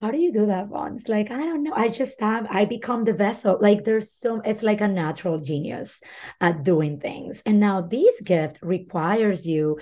how 0.00 0.10
do 0.12 0.18
you 0.18 0.32
do 0.32 0.46
that, 0.46 0.68
Vaughn? 0.68 0.94
It's 0.94 1.08
like, 1.08 1.30
I 1.30 1.38
don't 1.38 1.64
know. 1.64 1.72
I 1.74 1.88
just 1.88 2.20
have, 2.20 2.46
I 2.50 2.64
become 2.64 3.04
the 3.04 3.12
vessel. 3.12 3.58
Like 3.60 3.84
there's 3.84 4.12
so, 4.12 4.40
it's 4.44 4.62
like 4.62 4.80
a 4.80 4.86
natural 4.88 5.40
genius 5.40 6.00
at 6.40 6.62
doing 6.62 7.00
things. 7.00 7.42
And 7.44 7.58
now 7.58 7.80
this 7.80 8.20
gift 8.20 8.60
requires 8.62 9.46
you, 9.46 9.78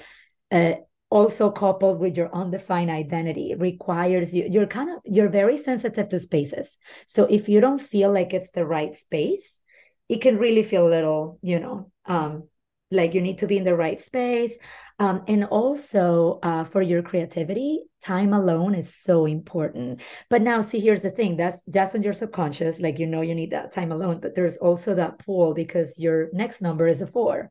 uh, 0.51 0.75
also 1.09 1.51
coupled 1.51 2.01
with 2.01 2.17
your 2.17 2.35
undefined 2.35 2.91
identity 2.91 3.55
requires 3.55 4.35
you 4.35 4.45
you're 4.51 4.67
kind 4.67 4.91
of 4.91 4.99
you're 5.05 5.29
very 5.29 5.57
sensitive 5.57 6.09
to 6.09 6.19
spaces 6.19 6.79
so 7.07 7.25
if 7.27 7.49
you 7.49 7.61
don't 7.61 7.81
feel 7.81 8.13
like 8.13 8.35
it's 8.35 8.51
the 8.51 8.67
right 8.67 8.97
space 8.97 9.61
it 10.09 10.21
can 10.21 10.37
really 10.37 10.65
feel 10.65 10.85
a 10.87 10.91
little 10.91 11.39
you 11.43 11.61
know 11.61 11.93
um 12.07 12.49
like 12.91 13.15
you 13.15 13.21
need 13.21 13.39
to 13.39 13.47
be 13.47 13.59
in 13.59 13.65
the 13.65 13.75
right 13.75 14.01
space 14.01 14.59
um, 14.99 15.23
and 15.27 15.45
also 15.45 16.39
uh, 16.43 16.65
for 16.65 16.83
your 16.83 17.03
creativity 17.03 17.81
time 18.03 18.33
alone 18.33 18.75
is 18.75 18.95
so 18.95 19.27
important 19.27 20.01
but 20.31 20.43
now 20.43 20.61
see 20.61 20.79
here's 20.79 21.03
the 21.03 21.11
thing 21.11 21.37
that's 21.37 21.61
that's 21.67 21.95
on 21.95 22.03
your 22.03 22.13
subconscious 22.13 22.81
like 22.81 22.99
you 22.99 23.07
know 23.07 23.23
you 23.23 23.35
need 23.35 23.51
that 23.51 23.73
time 23.73 23.91
alone 23.91 24.21
but 24.21 24.35
there's 24.35 24.57
also 24.59 24.95
that 24.95 25.19
pull 25.19 25.55
because 25.55 25.99
your 25.99 26.29
next 26.33 26.61
number 26.61 26.87
is 26.87 27.03
a 27.03 27.07
four 27.07 27.51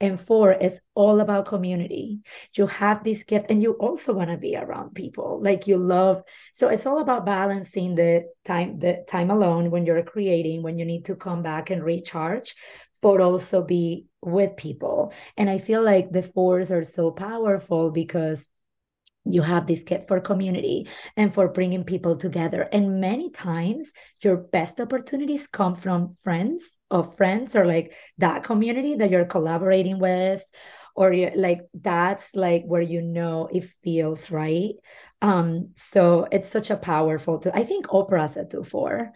and 0.00 0.20
four 0.20 0.52
is 0.52 0.80
all 0.94 1.20
about 1.20 1.46
community. 1.46 2.20
You 2.54 2.66
have 2.66 3.02
this 3.02 3.22
gift 3.22 3.46
and 3.50 3.62
you 3.62 3.72
also 3.72 4.12
want 4.12 4.30
to 4.30 4.36
be 4.36 4.56
around 4.56 4.94
people. 4.94 5.40
Like 5.42 5.66
you 5.66 5.78
love. 5.78 6.22
So 6.52 6.68
it's 6.68 6.84
all 6.84 7.00
about 7.00 7.24
balancing 7.24 7.94
the 7.94 8.24
time, 8.44 8.78
the 8.78 9.04
time 9.08 9.30
alone 9.30 9.70
when 9.70 9.86
you're 9.86 10.02
creating, 10.02 10.62
when 10.62 10.78
you 10.78 10.84
need 10.84 11.06
to 11.06 11.16
come 11.16 11.42
back 11.42 11.70
and 11.70 11.82
recharge, 11.82 12.54
but 13.06 13.20
also 13.20 13.62
be 13.62 14.06
with 14.20 14.56
people. 14.56 15.12
And 15.36 15.48
I 15.48 15.58
feel 15.58 15.80
like 15.80 16.10
the 16.10 16.24
fours 16.24 16.72
are 16.72 16.82
so 16.82 17.12
powerful 17.12 17.92
because 17.92 18.48
you 19.24 19.42
have 19.42 19.68
this 19.68 19.84
kit 19.84 20.08
for 20.08 20.20
community 20.20 20.88
and 21.16 21.32
for 21.32 21.46
bringing 21.46 21.84
people 21.84 22.16
together. 22.16 22.62
And 22.62 23.00
many 23.00 23.30
times 23.30 23.92
your 24.22 24.36
best 24.36 24.80
opportunities 24.80 25.46
come 25.46 25.76
from 25.76 26.16
friends 26.24 26.78
of 26.90 27.16
friends 27.16 27.54
or 27.54 27.64
like 27.64 27.94
that 28.18 28.42
community 28.42 28.96
that 28.96 29.10
you're 29.10 29.24
collaborating 29.24 30.00
with 30.00 30.44
or 30.96 31.12
you 31.12 31.30
like 31.36 31.60
that's 31.74 32.34
like 32.34 32.64
where 32.64 32.82
you 32.82 33.02
know 33.02 33.48
it 33.52 33.66
feels 33.84 34.32
right. 34.32 34.74
Um 35.22 35.70
so 35.76 36.26
it's 36.32 36.48
such 36.48 36.70
a 36.70 36.76
powerful 36.76 37.38
tool. 37.38 37.52
I 37.54 37.62
think 37.62 37.86
oprah 37.86 38.28
said 38.28 38.50
too 38.50 38.64
for 38.64 39.12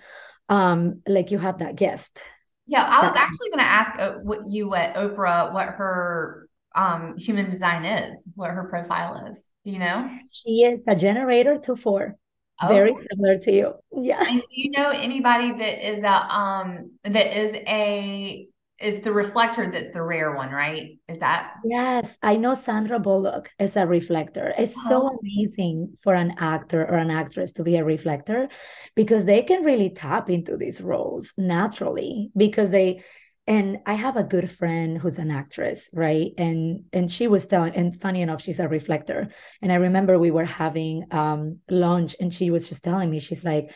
um 0.48 1.02
like 1.08 1.32
you 1.32 1.38
have 1.38 1.58
that 1.58 1.74
gift 1.74 2.22
yeah 2.70 2.86
i 2.88 3.06
was 3.06 3.16
actually 3.16 3.50
going 3.50 3.60
to 3.60 3.64
ask 3.64 3.98
uh, 3.98 4.12
what 4.22 4.46
you 4.46 4.70
what 4.70 4.94
oprah 4.94 5.52
what 5.52 5.68
her 5.68 6.48
um 6.74 7.16
human 7.16 7.50
design 7.50 7.84
is, 7.84 8.28
what 8.34 8.50
her 8.50 8.64
profile 8.64 9.26
is. 9.26 9.46
Do 9.64 9.72
you 9.72 9.78
know? 9.78 10.10
She 10.32 10.62
is 10.62 10.80
a 10.86 10.96
generator 10.96 11.58
to 11.58 11.76
four. 11.76 12.16
Oh. 12.62 12.68
Very 12.68 12.94
similar 13.10 13.38
to 13.38 13.52
you. 13.52 13.74
Yeah. 13.96 14.22
And 14.26 14.40
do 14.40 14.46
you 14.50 14.70
know 14.70 14.90
anybody 14.90 15.52
that 15.52 15.90
is 15.90 16.04
a 16.04 16.12
um 16.12 16.92
that 17.04 17.38
is 17.38 17.54
a 17.66 18.46
is 18.80 19.00
the 19.00 19.12
reflector 19.12 19.70
that's 19.70 19.90
the 19.90 20.02
rare 20.02 20.34
one, 20.34 20.50
right? 20.50 20.98
Is 21.08 21.18
that? 21.18 21.54
Yes, 21.64 22.16
I 22.22 22.36
know 22.36 22.54
Sandra 22.54 22.98
Bullock 22.98 23.50
is 23.58 23.76
a 23.76 23.86
reflector. 23.86 24.54
It's 24.56 24.76
oh. 24.86 24.88
so 24.88 25.18
amazing 25.20 25.96
for 26.02 26.14
an 26.14 26.34
actor 26.38 26.82
or 26.82 26.96
an 26.96 27.10
actress 27.10 27.52
to 27.52 27.62
be 27.62 27.76
a 27.76 27.84
reflector 27.84 28.48
because 28.94 29.26
they 29.26 29.42
can 29.42 29.64
really 29.64 29.90
tap 29.90 30.30
into 30.30 30.56
these 30.56 30.80
roles 30.80 31.32
naturally 31.36 32.30
because 32.36 32.70
they 32.70 33.02
and 33.46 33.78
i 33.86 33.94
have 33.94 34.16
a 34.16 34.22
good 34.22 34.50
friend 34.50 34.98
who's 34.98 35.18
an 35.18 35.30
actress 35.30 35.88
right 35.94 36.32
and 36.36 36.84
and 36.92 37.10
she 37.10 37.26
was 37.26 37.46
telling 37.46 37.74
and 37.74 38.00
funny 38.00 38.20
enough 38.20 38.42
she's 38.42 38.60
a 38.60 38.68
reflector 38.68 39.28
and 39.62 39.72
i 39.72 39.76
remember 39.76 40.18
we 40.18 40.30
were 40.30 40.44
having 40.44 41.04
um 41.10 41.58
lunch 41.70 42.14
and 42.20 42.34
she 42.34 42.50
was 42.50 42.68
just 42.68 42.84
telling 42.84 43.08
me 43.10 43.18
she's 43.18 43.42
like 43.42 43.72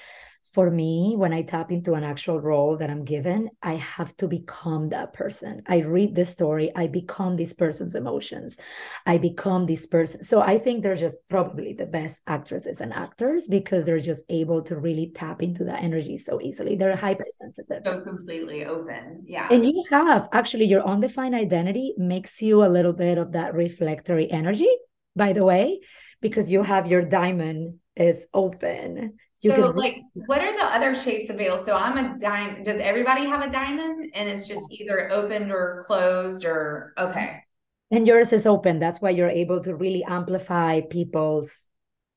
for 0.55 0.71
me, 0.71 1.15
when 1.17 1.33
I 1.33 1.43
tap 1.43 1.73
into 1.73 1.95
an 1.95 2.05
actual 2.05 2.41
role 2.41 2.77
that 2.77 2.89
I'm 2.89 3.05
given, 3.05 3.51
I 3.61 3.75
have 3.75 4.17
to 4.19 4.29
become 4.29 4.91
that 4.91 5.13
person. 5.13 5.63
I 5.67 5.79
read 5.79 6.15
the 6.15 6.25
story, 6.25 6.71
I 6.77 6.87
become 6.87 7.37
this 7.37 7.53
person's 7.53 7.97
emotions, 7.97 8.57
I 9.05 9.19
become 9.19 9.67
this 9.67 9.85
person. 9.85 10.23
So 10.23 10.41
I 10.41 10.59
think 10.59 10.85
they're 10.85 10.95
just 10.95 11.19
probably 11.29 11.73
the 11.73 11.87
best 11.87 12.19
actresses 12.29 12.81
and 12.81 12.93
actors 12.93 13.49
because 13.49 13.85
they're 13.85 13.99
just 13.99 14.25
able 14.29 14.63
to 14.63 14.77
really 14.77 15.11
tap 15.13 15.43
into 15.43 15.65
that 15.65 15.83
energy 15.83 16.19
so 16.19 16.41
easily. 16.41 16.77
They're 16.77 16.95
hypersensitive. 16.95 17.83
So 17.85 18.01
completely 18.03 18.65
open. 18.65 19.25
Yeah. 19.27 19.49
And 19.51 19.67
you 19.67 19.83
have 19.91 20.29
actually 20.31 20.67
your 20.67 20.87
undefined 20.87 21.35
identity 21.35 21.95
makes 21.99 22.41
you 22.41 22.65
a 22.65 22.71
little 22.71 22.93
bit 22.93 23.19
of 23.19 23.33
that 23.33 23.55
reflectory 23.55 24.31
energy, 24.31 24.71
by 25.17 25.33
the 25.33 25.45
way, 25.45 25.81
because 26.21 26.49
you 26.49 26.63
have 26.63 26.87
your 26.87 27.03
diamond 27.03 27.81
is 27.97 28.27
open 28.33 29.19
you 29.45 29.51
so, 29.51 29.57
can 29.57 29.77
like, 29.77 30.03
what 30.27 30.41
are 30.41 30.57
the 30.57 30.65
other 30.65 30.95
shapes 30.95 31.29
available? 31.29 31.59
So, 31.59 31.77
I'm 31.77 31.97
a 31.99 32.19
diamond. 32.19 32.65
Does 32.65 32.77
everybody 32.77 33.27
have 33.27 33.43
a 33.43 33.51
diamond? 33.51 34.11
And 34.15 34.29
it's 34.29 34.49
just 34.49 34.63
either 34.71 35.13
opened 35.13 35.53
or 35.53 35.83
closed, 35.87 36.45
or 36.45 36.95
okay. 36.99 37.43
And 37.91 38.07
yours 38.07 38.33
is 38.33 38.47
open. 38.47 38.79
That's 38.79 39.01
why 39.01 39.11
you're 39.11 39.29
able 39.29 39.61
to 39.61 39.75
really 39.75 40.03
amplify 40.05 40.81
people's 40.81 41.69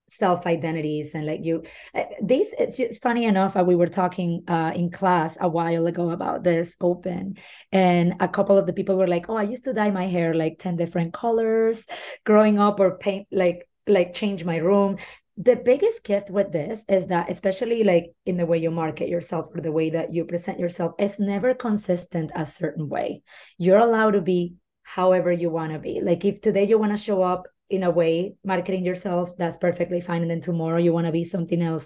self 0.10 0.46
identities 0.48 1.14
and 1.16 1.26
like 1.26 1.44
you 1.44 1.64
uh, 1.94 2.04
this 2.22 2.54
it's 2.58 2.78
just 2.78 3.02
funny 3.02 3.26
enough 3.26 3.58
uh, 3.58 3.64
we 3.64 3.76
were 3.76 3.88
talking 3.88 4.42
uh, 4.48 4.72
in 4.74 4.90
class 4.90 5.38
a 5.42 5.50
while 5.50 5.86
ago 5.86 6.12
about 6.12 6.44
this 6.44 6.76
open 6.80 7.36
and 7.74 8.16
a 8.22 8.28
couple 8.28 8.58
of 8.58 8.66
the 8.66 8.72
people 8.72 8.96
were 8.96 9.08
like 9.08 9.26
oh 9.28 9.36
i 9.36 9.44
used 9.44 9.66
to 9.66 9.74
dye 9.74 9.92
my 9.92 10.08
hair 10.08 10.34
like 10.34 10.60
10 10.60 10.78
different 10.78 11.14
colors 11.14 11.86
growing 12.26 12.58
up 12.58 12.80
or 12.80 12.98
paint 12.98 13.28
like 13.32 13.68
like 13.86 14.14
change 14.14 14.46
my 14.46 14.58
room 14.58 14.98
the 15.38 15.56
biggest 15.56 16.04
gift 16.04 16.32
with 16.32 16.52
this 16.52 16.84
is 16.90 17.08
that 17.08 17.30
especially 17.30 17.84
like 17.84 18.12
in 18.26 18.38
the 18.38 18.46
way 18.46 18.58
you 18.58 18.72
market 18.72 19.08
yourself 19.08 19.48
or 19.54 19.62
the 19.62 19.72
way 19.72 19.92
that 19.92 20.12
you 20.12 20.26
present 20.26 20.60
yourself 20.60 20.94
it's 20.98 21.20
never 21.20 21.54
consistent 21.54 22.32
a 22.36 22.46
certain 22.46 22.90
way. 22.90 23.22
You're 23.60 23.78
allowed 23.78 24.12
to 24.12 24.22
be 24.22 24.56
however 24.82 25.32
you 25.32 25.52
want 25.52 25.74
to 25.74 25.80
be. 25.80 26.02
Like 26.02 26.26
if 26.26 26.42
today 26.42 26.64
you 26.64 26.80
want 26.80 26.92
to 26.92 27.04
show 27.04 27.22
up 27.22 27.48
in 27.70 27.84
a 27.84 27.92
way 27.92 28.34
marketing 28.44 28.84
yourself 28.84 29.38
that's 29.38 29.58
perfectly 29.58 30.02
fine 30.02 30.24
and 30.24 30.32
then 30.32 30.42
tomorrow 30.42 30.78
you 30.78 30.92
want 30.92 31.06
to 31.06 31.12
be 31.12 31.24
something 31.24 31.62
else. 31.62 31.86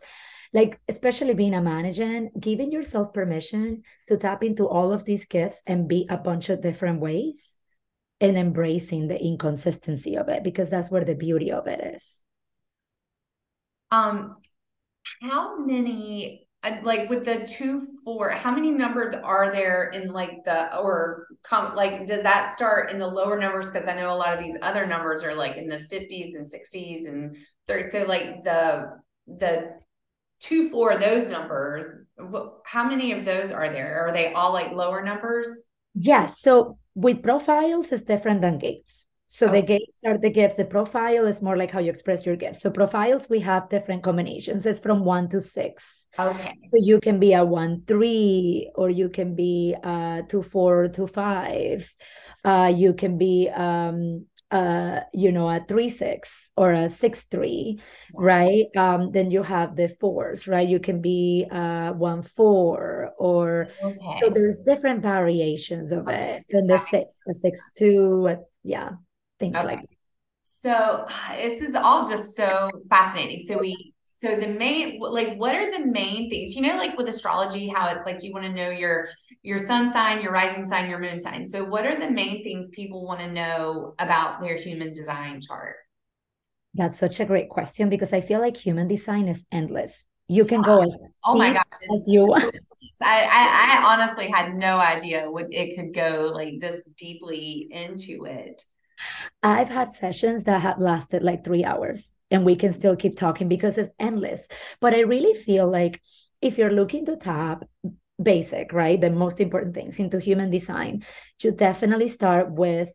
Like 0.54 0.80
especially 0.88 1.34
being 1.34 1.54
a 1.54 1.62
manager 1.62 2.30
giving 2.39 2.72
yourself 2.72 3.14
permission 3.14 3.84
to 4.08 4.16
tap 4.16 4.45
into 4.45 4.66
all 4.66 4.93
of 4.93 5.04
these 5.04 5.26
gifts 5.26 5.62
and 5.68 5.89
be 5.89 6.08
a 6.10 6.18
bunch 6.18 6.47
of 6.47 6.62
different 6.62 7.02
ways 7.02 7.58
and 8.22 8.38
embracing 8.38 9.10
the 9.10 9.22
inconsistency 9.22 10.16
of 10.16 10.30
it 10.30 10.41
because 10.41 10.70
that's 10.70 10.89
where 10.89 11.04
the 11.04 11.16
beauty 11.16 11.52
of 11.52 11.68
it 11.68 11.95
is 11.95 12.22
um, 13.92 14.36
how 15.22 15.58
many 15.58 16.48
uh, 16.64 16.78
like 16.84 17.10
with 17.10 17.26
the 17.26 17.46
two 17.46 17.80
four 18.04 18.30
how 18.30 18.54
many 18.54 18.70
numbers 18.70 19.16
are 19.16 19.52
there 19.52 19.89
in 19.89 20.12
like 20.12 20.44
the 20.46 20.78
or 20.80 21.28
com 21.44 21.76
like 21.76 22.06
does 22.06 22.22
that 22.24 22.48
start 22.54 22.92
in 22.92 23.00
the 23.00 23.08
lower 23.08 23.39
numbers? 23.39 23.72
Because 23.72 23.88
i 23.88 23.96
know 23.96 24.14
a 24.14 24.16
lot 24.16 24.34
of 24.34 24.39
these 24.39 24.58
other 24.62 24.86
numbers 24.86 25.24
are 25.24 25.34
like 25.34 25.58
in 25.58 25.68
the 25.68 25.78
50s 25.78 26.36
and 26.36 26.46
60s 26.46 27.08
and 27.08 27.36
30 27.68 27.84
so 27.84 28.04
like 28.04 28.44
the 28.44 28.92
the 29.28 29.72
two 30.39 30.70
four 30.70 30.98
those 30.98 31.28
numbers 31.30 31.86
how 32.66 32.88
many 32.88 33.12
of 33.12 33.26
those 33.26 33.52
are 33.52 33.70
there? 33.70 34.08
Are 34.08 34.14
they 34.14 34.34
all 34.34 34.54
like 34.54 34.72
lower 34.72 35.04
numbers? 35.04 35.64
Yes 35.96 36.39
so 36.42 36.78
with 36.94 37.24
profiles 37.24 37.92
it's 37.92 38.04
different 38.04 38.42
than 38.42 38.60
gates 38.60 39.08
so 39.32 39.47
oh. 39.47 39.51
the 39.53 39.61
gates 39.61 39.97
are 40.05 40.17
the 40.17 40.29
gifts. 40.29 40.55
The 40.55 40.65
profile 40.65 41.25
is 41.25 41.41
more 41.41 41.55
like 41.55 41.71
how 41.71 41.79
you 41.79 41.89
express 41.89 42.25
your 42.25 42.36
gifts. 42.36 42.61
So 42.61 42.69
profiles, 42.69 43.29
we 43.29 43.39
have 43.39 43.69
different 43.69 44.03
combinations. 44.03 44.65
It's 44.65 44.77
from 44.77 45.05
one 45.05 45.29
to 45.29 45.39
six. 45.39 46.05
Okay. 46.19 46.53
So 46.69 46.77
you 46.77 46.99
can 46.99 47.17
be 47.17 47.32
a 47.32 47.45
one 47.45 47.84
three, 47.88 48.69
or 48.75 48.89
you 48.89 49.07
can 49.07 49.34
be 49.34 49.73
a 49.86 50.23
two 50.27 50.41
four 50.41 50.89
two 50.89 51.07
five. 51.07 51.89
Uh, 52.43 52.73
you 52.75 52.93
can 52.93 53.17
be 53.17 53.49
um 53.55 54.25
uh 54.51 54.99
you 55.13 55.32
know 55.32 55.49
a 55.49 55.63
three 55.65 55.88
six 55.88 56.51
or 56.57 56.73
a 56.73 56.89
six 56.89 57.23
three 57.23 57.79
right 58.13 58.65
um 58.75 59.13
then 59.13 59.32
you 59.32 59.41
have 59.41 59.77
the 59.77 59.88
fours 59.88 60.45
right 60.45 60.67
you 60.67 60.77
can 60.77 60.99
be 60.99 61.47
uh 61.51 61.93
one 61.93 62.21
four 62.21 63.13
or 63.17 63.69
okay. 63.82 64.19
so 64.19 64.29
there's 64.29 64.59
different 64.65 65.01
variations 65.01 65.93
of 65.93 66.09
it 66.09 66.43
and 66.49 66.69
the 66.69 66.77
six 66.79 67.19
a 67.29 67.34
six 67.34 67.69
two 67.77 68.27
yeah 68.65 68.89
things 69.42 69.58
okay. 69.58 69.66
like 69.66 69.82
that. 69.82 69.89
So 70.44 71.06
this 71.36 71.62
is 71.62 71.76
all 71.76 72.08
just 72.08 72.36
so 72.36 72.70
fascinating. 72.89 73.39
So 73.39 73.58
we 73.58 73.94
so 74.16 74.36
the 74.36 74.48
main 74.48 75.00
like 75.00 75.36
what 75.38 75.56
are 75.56 75.72
the 75.72 75.86
main 75.86 76.30
things? 76.30 76.56
You 76.56 76.62
know, 76.62 76.78
like 76.78 76.96
with 76.96 77.10
astrology, 77.10 77.68
how 77.68 77.89
it's 77.89 78.06
like 78.06 78.24
you 78.24 78.32
want 78.32 78.46
to 78.46 78.54
know 78.54 78.70
your 78.70 79.10
your 79.42 79.58
sun 79.58 79.92
sign, 79.92 80.22
your 80.22 80.32
rising 80.32 80.64
sign, 80.64 80.89
your 80.89 81.00
moon 81.00 81.20
sign. 81.20 81.48
So 81.48 81.64
what 81.64 81.88
are 81.88 82.00
the 82.00 82.12
main 82.12 82.44
things 82.44 82.70
people 82.70 83.04
want 83.04 83.20
to 83.22 83.32
know 83.32 83.96
about 83.98 84.39
their 84.39 84.56
human 84.56 84.94
design 84.94 85.42
chart? 85.42 85.76
That's 86.76 86.98
such 86.98 87.20
a 87.20 87.26
great 87.26 87.50
question 87.50 87.89
because 87.89 88.14
I 88.14 88.22
feel 88.22 88.39
like 88.39 88.56
human 88.56 88.88
design 88.88 89.28
is 89.28 89.44
endless. 89.52 90.06
You 90.28 90.46
can 90.46 90.62
go 90.62 90.80
ah, 90.80 90.84
as 90.84 91.00
oh 91.26 91.36
my 91.36 91.52
gosh, 91.52 91.64
as 91.94 92.08
you 92.08 92.28
want. 92.28 92.56
I, 93.02 93.24
I, 93.24 93.80
I 93.80 93.94
honestly 93.94 94.30
had 94.32 94.56
no 94.56 94.78
idea 94.78 95.30
what 95.30 95.48
it 95.52 95.76
could 95.76 95.94
go 95.94 96.32
like 96.34 96.60
this 96.62 96.80
deeply 96.96 97.68
into 97.72 98.26
it. 98.26 98.64
I've 99.43 99.70
had 99.70 99.93
sessions 99.93 100.43
that 100.45 100.62
have 100.62 100.80
lasted 100.80 101.24
like 101.24 101.43
three 101.43 101.64
hours 101.64 102.12
and 102.30 102.45
we 102.45 102.56
can 102.56 102.74
still 102.74 102.95
keep 102.95 103.18
talking 103.18 103.47
because 103.47 103.78
it's 103.78 103.91
endless. 103.99 104.47
But 104.80 104.93
I 104.93 105.02
really 105.02 105.34
feel 105.39 105.70
like 105.70 106.02
if 106.41 106.58
you're 106.58 106.72
looking 106.72 107.06
to 107.06 107.18
tap 107.18 107.64
basic, 108.22 108.74
right, 108.74 108.99
the 108.99 109.10
most 109.10 109.39
important 109.39 109.74
things 109.74 109.99
into 109.99 110.20
human 110.20 110.49
design, 110.49 111.04
you 111.41 111.52
definitely 111.52 112.08
start 112.08 112.52
with 112.52 112.91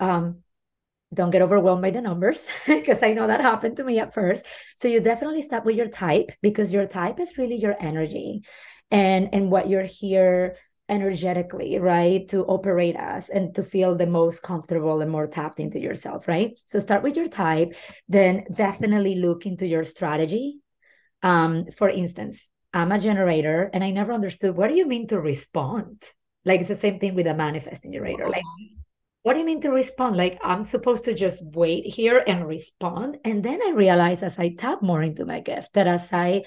um, 0.00 0.38
don't 1.14 1.30
get 1.30 1.42
overwhelmed 1.42 1.82
by 1.82 1.90
the 1.90 2.00
numbers 2.00 2.40
because 2.66 3.02
I 3.02 3.12
know 3.12 3.26
that 3.26 3.40
happened 3.40 3.76
to 3.76 3.84
me 3.84 3.98
at 3.98 4.14
first. 4.14 4.46
So 4.76 4.88
you 4.88 5.00
definitely 5.00 5.42
start 5.42 5.64
with 5.64 5.76
your 5.76 5.88
type 5.88 6.32
because 6.40 6.72
your 6.72 6.86
type 6.86 7.20
is 7.20 7.38
really 7.38 7.56
your 7.56 7.76
energy 7.78 8.42
and 8.90 9.30
and 9.32 9.50
what 9.50 9.68
you're 9.68 9.82
here 9.84 10.56
energetically, 10.88 11.78
right? 11.78 12.28
To 12.28 12.44
operate 12.44 12.96
as 12.98 13.28
and 13.28 13.54
to 13.54 13.62
feel 13.62 13.96
the 13.96 14.06
most 14.06 14.42
comfortable 14.42 15.00
and 15.00 15.10
more 15.10 15.26
tapped 15.26 15.60
into 15.60 15.80
yourself, 15.80 16.28
right? 16.28 16.58
So 16.66 16.78
start 16.78 17.02
with 17.02 17.16
your 17.16 17.28
type, 17.28 17.74
then 18.08 18.44
definitely 18.52 19.14
look 19.14 19.46
into 19.46 19.66
your 19.66 19.84
strategy. 19.84 20.58
Um, 21.22 21.66
for 21.76 21.88
instance, 21.88 22.48
I'm 22.74 22.92
a 22.92 22.98
generator 22.98 23.70
and 23.72 23.84
I 23.84 23.90
never 23.90 24.12
understood 24.12 24.56
what 24.56 24.68
do 24.68 24.74
you 24.74 24.86
mean 24.86 25.06
to 25.08 25.20
respond? 25.20 26.02
Like 26.44 26.60
it's 26.60 26.68
the 26.68 26.76
same 26.76 26.98
thing 26.98 27.14
with 27.14 27.26
a 27.26 27.34
manifesting 27.34 27.92
generator. 27.92 28.26
Like, 28.26 28.42
what 29.22 29.34
do 29.34 29.38
you 29.38 29.46
mean 29.46 29.60
to 29.60 29.70
respond? 29.70 30.16
Like 30.16 30.40
I'm 30.42 30.64
supposed 30.64 31.04
to 31.04 31.14
just 31.14 31.40
wait 31.42 31.86
here 31.86 32.22
and 32.26 32.46
respond. 32.46 33.18
And 33.24 33.44
then 33.44 33.60
I 33.62 33.70
realized 33.70 34.22
as 34.22 34.38
I 34.38 34.54
tap 34.58 34.82
more 34.82 35.02
into 35.02 35.24
my 35.24 35.40
gift 35.40 35.74
that 35.74 35.86
as 35.86 36.08
I 36.12 36.42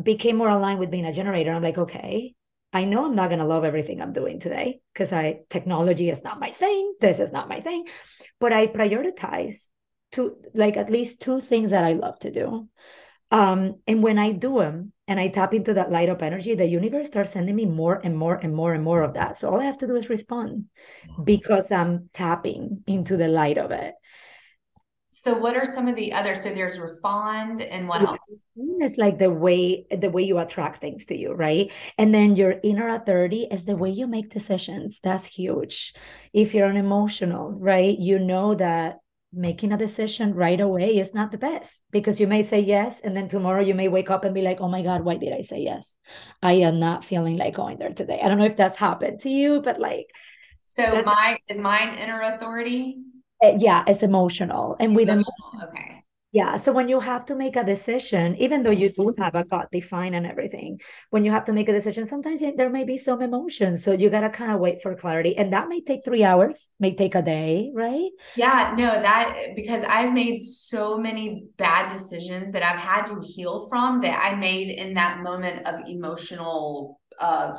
became 0.00 0.36
more 0.36 0.48
aligned 0.48 0.80
with 0.80 0.90
being 0.90 1.04
a 1.04 1.12
generator, 1.12 1.52
I'm 1.52 1.62
like, 1.62 1.78
okay, 1.78 2.34
I 2.72 2.84
know 2.84 3.06
I'm 3.06 3.16
not 3.16 3.28
going 3.28 3.40
to 3.40 3.46
love 3.46 3.64
everything 3.64 4.00
I'm 4.00 4.12
doing 4.12 4.38
today 4.38 4.80
because 4.92 5.12
I 5.12 5.40
technology 5.50 6.08
is 6.08 6.22
not 6.22 6.40
my 6.40 6.52
thing. 6.52 6.94
This 7.00 7.18
is 7.18 7.32
not 7.32 7.48
my 7.48 7.60
thing, 7.60 7.86
but 8.38 8.52
I 8.52 8.68
prioritize 8.68 9.68
to 10.12 10.36
like 10.54 10.76
at 10.76 10.90
least 10.90 11.20
two 11.20 11.40
things 11.40 11.70
that 11.70 11.84
I 11.84 11.92
love 11.92 12.18
to 12.20 12.30
do. 12.30 12.68
Um, 13.32 13.76
and 13.86 14.02
when 14.02 14.18
I 14.18 14.32
do 14.32 14.58
them 14.58 14.92
and 15.06 15.20
I 15.20 15.28
tap 15.28 15.54
into 15.54 15.74
that 15.74 15.90
light 15.90 16.08
up 16.08 16.22
energy, 16.22 16.54
the 16.54 16.66
universe 16.66 17.06
starts 17.06 17.30
sending 17.30 17.54
me 17.54 17.64
more 17.64 18.00
and 18.02 18.16
more 18.16 18.34
and 18.34 18.54
more 18.54 18.74
and 18.74 18.82
more 18.82 19.02
of 19.02 19.14
that. 19.14 19.36
So 19.36 19.50
all 19.50 19.60
I 19.60 19.64
have 19.64 19.78
to 19.78 19.86
do 19.86 19.96
is 19.96 20.08
respond 20.08 20.64
because 21.22 21.70
I'm 21.70 22.10
tapping 22.12 22.82
into 22.86 23.16
the 23.16 23.28
light 23.28 23.58
of 23.58 23.70
it. 23.70 23.94
So 25.22 25.34
what 25.34 25.54
are 25.54 25.66
some 25.66 25.86
of 25.86 25.96
the 25.96 26.14
other? 26.14 26.34
So 26.34 26.48
there's 26.54 26.78
respond 26.78 27.60
and 27.60 27.86
what 27.86 28.00
else? 28.00 28.40
It's 28.56 28.96
like 28.96 29.18
the 29.18 29.28
way 29.28 29.84
the 29.90 30.08
way 30.08 30.22
you 30.22 30.38
attract 30.38 30.80
things 30.80 31.04
to 31.06 31.14
you, 31.14 31.32
right? 31.34 31.70
And 31.98 32.14
then 32.14 32.36
your 32.36 32.54
inner 32.64 32.88
authority 32.88 33.46
is 33.50 33.66
the 33.66 33.76
way 33.76 33.90
you 33.90 34.06
make 34.06 34.30
decisions. 34.30 34.98
That's 35.02 35.26
huge. 35.26 35.92
If 36.32 36.54
you're 36.54 36.70
an 36.70 36.78
emotional, 36.78 37.50
right? 37.50 37.98
You 37.98 38.18
know 38.18 38.54
that 38.54 39.00
making 39.30 39.72
a 39.72 39.76
decision 39.76 40.32
right 40.32 40.58
away 40.58 40.96
is 40.96 41.12
not 41.12 41.32
the 41.32 41.38
best 41.38 41.78
because 41.90 42.18
you 42.18 42.26
may 42.26 42.42
say 42.42 42.60
yes 42.60 43.00
and 43.04 43.14
then 43.14 43.28
tomorrow 43.28 43.60
you 43.60 43.74
may 43.74 43.88
wake 43.88 44.08
up 44.08 44.24
and 44.24 44.34
be 44.34 44.40
like, 44.40 44.62
"Oh 44.62 44.68
my 44.68 44.80
god, 44.80 45.04
why 45.04 45.16
did 45.16 45.34
I 45.34 45.42
say 45.42 45.60
yes? 45.60 45.94
I 46.42 46.64
am 46.64 46.80
not 46.80 47.04
feeling 47.04 47.36
like 47.36 47.56
going 47.56 47.76
there 47.76 47.92
today." 47.92 48.22
I 48.24 48.28
don't 48.28 48.38
know 48.38 48.46
if 48.46 48.56
that's 48.56 48.78
happened 48.78 49.20
to 49.20 49.28
you, 49.28 49.60
but 49.60 49.78
like 49.78 50.06
so 50.64 51.02
my 51.04 51.38
is 51.46 51.58
mine 51.58 51.98
inner 51.98 52.22
authority? 52.22 52.96
Uh, 53.42 53.52
yeah, 53.58 53.84
it's 53.86 54.02
emotional. 54.02 54.76
And 54.78 54.94
with 54.94 55.08
emotional, 55.08 55.34
okay. 55.68 56.04
Yeah. 56.32 56.58
So 56.58 56.70
when 56.70 56.88
you 56.88 57.00
have 57.00 57.24
to 57.26 57.34
make 57.34 57.56
a 57.56 57.64
decision, 57.64 58.36
even 58.36 58.62
though 58.62 58.70
you 58.70 58.88
do 58.88 59.12
have 59.18 59.34
a 59.34 59.42
gut 59.42 59.68
define 59.72 60.14
and 60.14 60.24
everything, 60.24 60.80
when 61.10 61.24
you 61.24 61.32
have 61.32 61.44
to 61.46 61.52
make 61.52 61.68
a 61.68 61.72
decision, 61.72 62.06
sometimes 62.06 62.40
there 62.56 62.70
may 62.70 62.84
be 62.84 62.98
some 62.98 63.20
emotions. 63.20 63.82
So 63.82 63.92
you 63.92 64.10
got 64.10 64.20
to 64.20 64.30
kind 64.30 64.52
of 64.52 64.60
wait 64.60 64.80
for 64.80 64.94
clarity. 64.94 65.36
And 65.36 65.52
that 65.52 65.68
may 65.68 65.80
take 65.80 66.04
three 66.04 66.22
hours, 66.22 66.70
may 66.78 66.94
take 66.94 67.16
a 67.16 67.22
day, 67.22 67.72
right? 67.74 68.10
Yeah. 68.36 68.76
No, 68.78 68.92
that 69.02 69.56
because 69.56 69.82
I've 69.82 70.12
made 70.12 70.38
so 70.38 70.98
many 70.98 71.46
bad 71.56 71.90
decisions 71.90 72.52
that 72.52 72.62
I've 72.62 72.78
had 72.78 73.06
to 73.06 73.20
heal 73.20 73.66
from 73.68 74.00
that 74.02 74.20
I 74.22 74.36
made 74.36 74.70
in 74.70 74.94
that 74.94 75.24
moment 75.24 75.66
of 75.66 75.80
emotional 75.88 77.00
uh, 77.18 77.56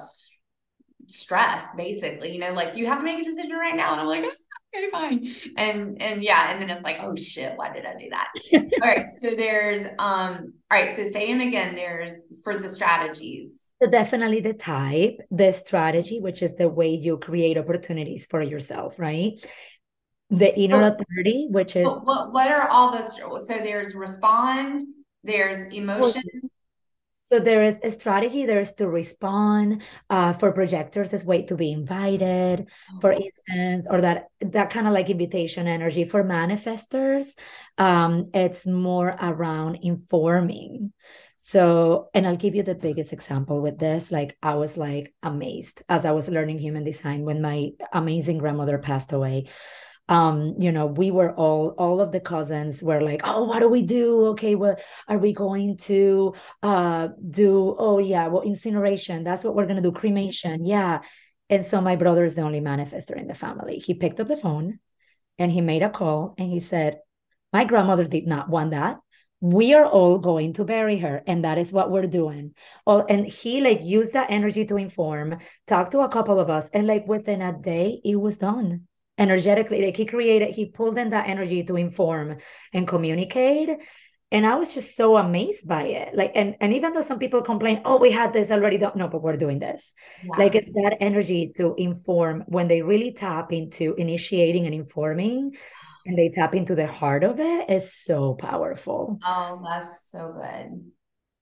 stress, 1.08 1.68
basically. 1.76 2.32
You 2.32 2.40
know, 2.40 2.54
like 2.54 2.78
you 2.78 2.86
have 2.86 3.00
to 3.00 3.04
make 3.04 3.20
a 3.20 3.24
decision 3.24 3.58
right 3.58 3.76
now. 3.76 3.92
And 3.92 4.02
I'm 4.02 4.08
like, 4.08 4.32
okay, 4.76 4.88
fine. 4.92 5.28
And 5.58 6.02
and 6.02 6.24
yeah, 6.24 6.52
and 6.52 6.62
then 6.62 6.70
it's 6.70 6.84
like, 6.84 6.98
oh 7.02 7.16
shit, 7.16 7.54
why 7.56 7.72
did 7.74 7.86
I 7.86 7.96
do 7.98 8.10
that? 8.10 8.30
all 8.54 8.88
right. 8.88 9.10
So 9.10 9.36
there's 9.36 9.86
um, 10.00 10.54
all 10.70 10.80
right, 10.80 10.96
so 10.96 11.04
say 11.04 11.32
them 11.32 11.42
again. 11.42 11.76
There's 11.76 12.14
for 12.44 12.58
the 12.58 12.70
strategies. 12.70 13.70
So 13.82 13.90
definitely 13.90 14.42
the 14.42 14.54
type, 14.54 15.18
the 15.32 15.52
strategy, 15.52 16.20
which 16.20 16.42
is 16.42 16.56
the 16.56 16.70
way 16.70 16.90
you 16.90 17.18
create 17.18 17.58
opportunities 17.58 18.28
for 18.30 18.42
yourself, 18.42 18.96
right? 18.98 19.34
The 20.30 20.58
inner 20.58 20.84
authority, 20.84 21.48
which 21.50 21.76
is 21.76 21.86
what 21.86 22.32
what 22.32 22.52
are 22.52 22.68
all 22.70 22.92
those 22.92 23.18
so 23.18 23.58
there's 23.58 23.96
respond, 23.96 24.84
there's 25.24 25.66
emotion, 25.74 26.24
so 27.32 27.40
there 27.40 27.64
is 27.64 27.80
a 27.82 27.90
strategy. 27.90 28.46
There's 28.46 28.74
to 28.74 28.90
respond 28.90 29.84
uh, 30.10 30.34
for 30.34 30.52
projectors. 30.52 31.14
Is 31.14 31.24
wait 31.24 31.48
to 31.48 31.56
be 31.56 31.72
invited, 31.72 32.68
for 33.00 33.14
oh. 33.14 33.18
instance, 33.18 33.88
or 33.90 34.02
that 34.02 34.28
that 34.42 34.70
kind 34.70 34.86
of 34.86 34.94
like 34.94 35.10
invitation 35.10 35.66
energy. 35.66 36.04
For 36.04 36.24
manifestors, 36.24 37.28
um, 37.78 38.32
it's 38.34 38.68
more 38.68 39.08
around 39.08 39.80
informing. 39.82 40.92
So, 41.48 42.10
and 42.14 42.28
I'll 42.28 42.36
give 42.36 42.56
you 42.56 42.64
the 42.64 42.76
biggest 42.76 43.14
example 43.14 43.62
with 43.62 43.80
this. 43.80 44.12
Like, 44.12 44.38
I 44.44 44.56
was 44.56 44.76
like 44.78 45.14
amazed 45.24 45.84
as 45.88 46.06
I 46.06 46.12
was 46.12 46.28
learning 46.28 46.60
human 46.60 46.84
design 46.84 47.24
when 47.24 47.42
my 47.42 47.72
amazing 47.94 48.40
grandmother 48.40 48.78
passed 48.78 49.14
away 49.14 49.48
um 50.12 50.56
you 50.60 50.72
know 50.74 50.88
we 50.88 51.10
were 51.10 51.32
all 51.32 51.70
all 51.78 52.02
of 52.02 52.12
the 52.12 52.20
cousins 52.20 52.84
were 52.84 53.02
like 53.02 53.22
oh 53.24 53.46
what 53.46 53.60
do 53.60 53.70
we 53.70 53.82
do? 53.84 54.26
Okay 54.28 54.56
well 54.56 54.76
are 55.08 55.18
we 55.18 55.34
going 55.34 55.78
to 55.78 56.36
uh 56.62 57.08
do? 57.30 57.76
Oh 57.80 57.98
yeah 57.98 58.28
well 58.28 58.44
incineration 58.44 59.24
that's 59.24 59.44
what 59.44 59.56
we're 59.56 59.66
going 59.66 59.82
to 59.82 59.90
do 59.90 59.94
cremation. 59.94 60.66
Yeah. 60.66 61.00
And 61.50 61.66
so 61.66 61.82
my 61.82 61.96
brother 61.96 62.24
is 62.26 62.36
the 62.36 62.42
only 62.44 62.62
manifester 62.62 63.18
in 63.18 63.28
the 63.28 63.34
family. 63.34 63.80
He 63.80 63.94
picked 63.94 64.20
up 64.20 64.28
the 64.28 64.38
phone 64.38 64.80
and 65.40 65.52
he 65.52 65.62
made 65.62 65.82
a 65.82 65.90
call 65.90 66.36
and 66.38 66.50
he 66.50 66.60
said 66.60 67.00
my 67.54 67.64
grandmother 67.64 68.06
did 68.06 68.28
not 68.28 68.50
want 68.50 68.72
that. 68.72 68.98
We 69.40 69.74
are 69.74 69.86
all 69.86 70.20
going 70.20 70.54
to 70.54 70.66
bury 70.66 70.98
her 71.00 71.24
and 71.26 71.46
that 71.46 71.58
is 71.58 71.72
what 71.72 71.90
we're 71.90 72.08
doing. 72.08 72.54
Oh 72.86 73.06
and 73.08 73.26
he 73.26 73.62
like 73.62 73.82
used 73.82 74.14
that 74.14 74.30
energy 74.30 74.66
to 74.66 74.76
inform 74.76 75.38
talk 75.68 75.92
to 75.92 76.02
a 76.02 76.10
couple 76.10 76.38
of 76.38 76.50
us 76.50 76.68
and 76.74 76.86
like 76.86 77.08
within 77.08 77.42
a 77.42 77.58
day 77.58 78.02
it 78.04 78.18
was 78.18 78.38
done 78.38 78.88
energetically 79.22 79.86
like 79.86 79.96
he 79.96 80.06
created 80.06 80.56
he 80.56 80.66
pulled 80.66 80.98
in 80.98 81.12
that 81.12 81.30
energy 81.30 81.64
to 81.64 81.76
inform 81.78 82.38
and 82.74 82.88
communicate. 82.88 83.70
And 84.34 84.48
i 84.48 84.56
was 84.56 84.74
just 84.74 84.96
so 84.96 85.18
amazed 85.18 85.68
by 85.68 85.84
it. 85.84 86.16
Like 86.16 86.32
and 86.36 86.56
and 86.62 86.74
even 86.74 86.94
though 86.94 87.08
some 87.10 87.20
people 87.20 87.42
complain 87.42 87.82
oh 87.86 87.98
we 87.98 88.12
had 88.12 88.34
this 88.34 88.50
already 88.50 88.78
don't 88.78 88.96
know 88.96 89.10
but 89.14 89.22
we're 89.22 89.38
doing 89.46 89.60
this. 89.60 89.94
Yeah. 90.24 90.38
like 90.42 90.56
it's 90.56 90.74
that 90.74 90.98
energy 91.00 91.54
to 91.58 91.76
inform 91.78 92.44
when 92.48 92.68
they 92.68 92.82
really 92.82 93.12
tap 93.14 93.54
into 93.54 93.94
initiating 94.06 94.66
and 94.66 94.74
informing 94.74 95.52
and 96.06 96.18
they 96.18 96.30
tap 96.30 96.56
into 96.56 96.74
the 96.74 96.88
heart 96.88 97.24
of 97.24 97.40
it, 97.40 97.70
it 97.70 97.74
is 97.84 97.94
so 97.94 98.34
powerful. 98.34 99.20
Oh 99.24 99.62
that's 99.64 100.10
so 100.10 100.34
good. 100.42 100.92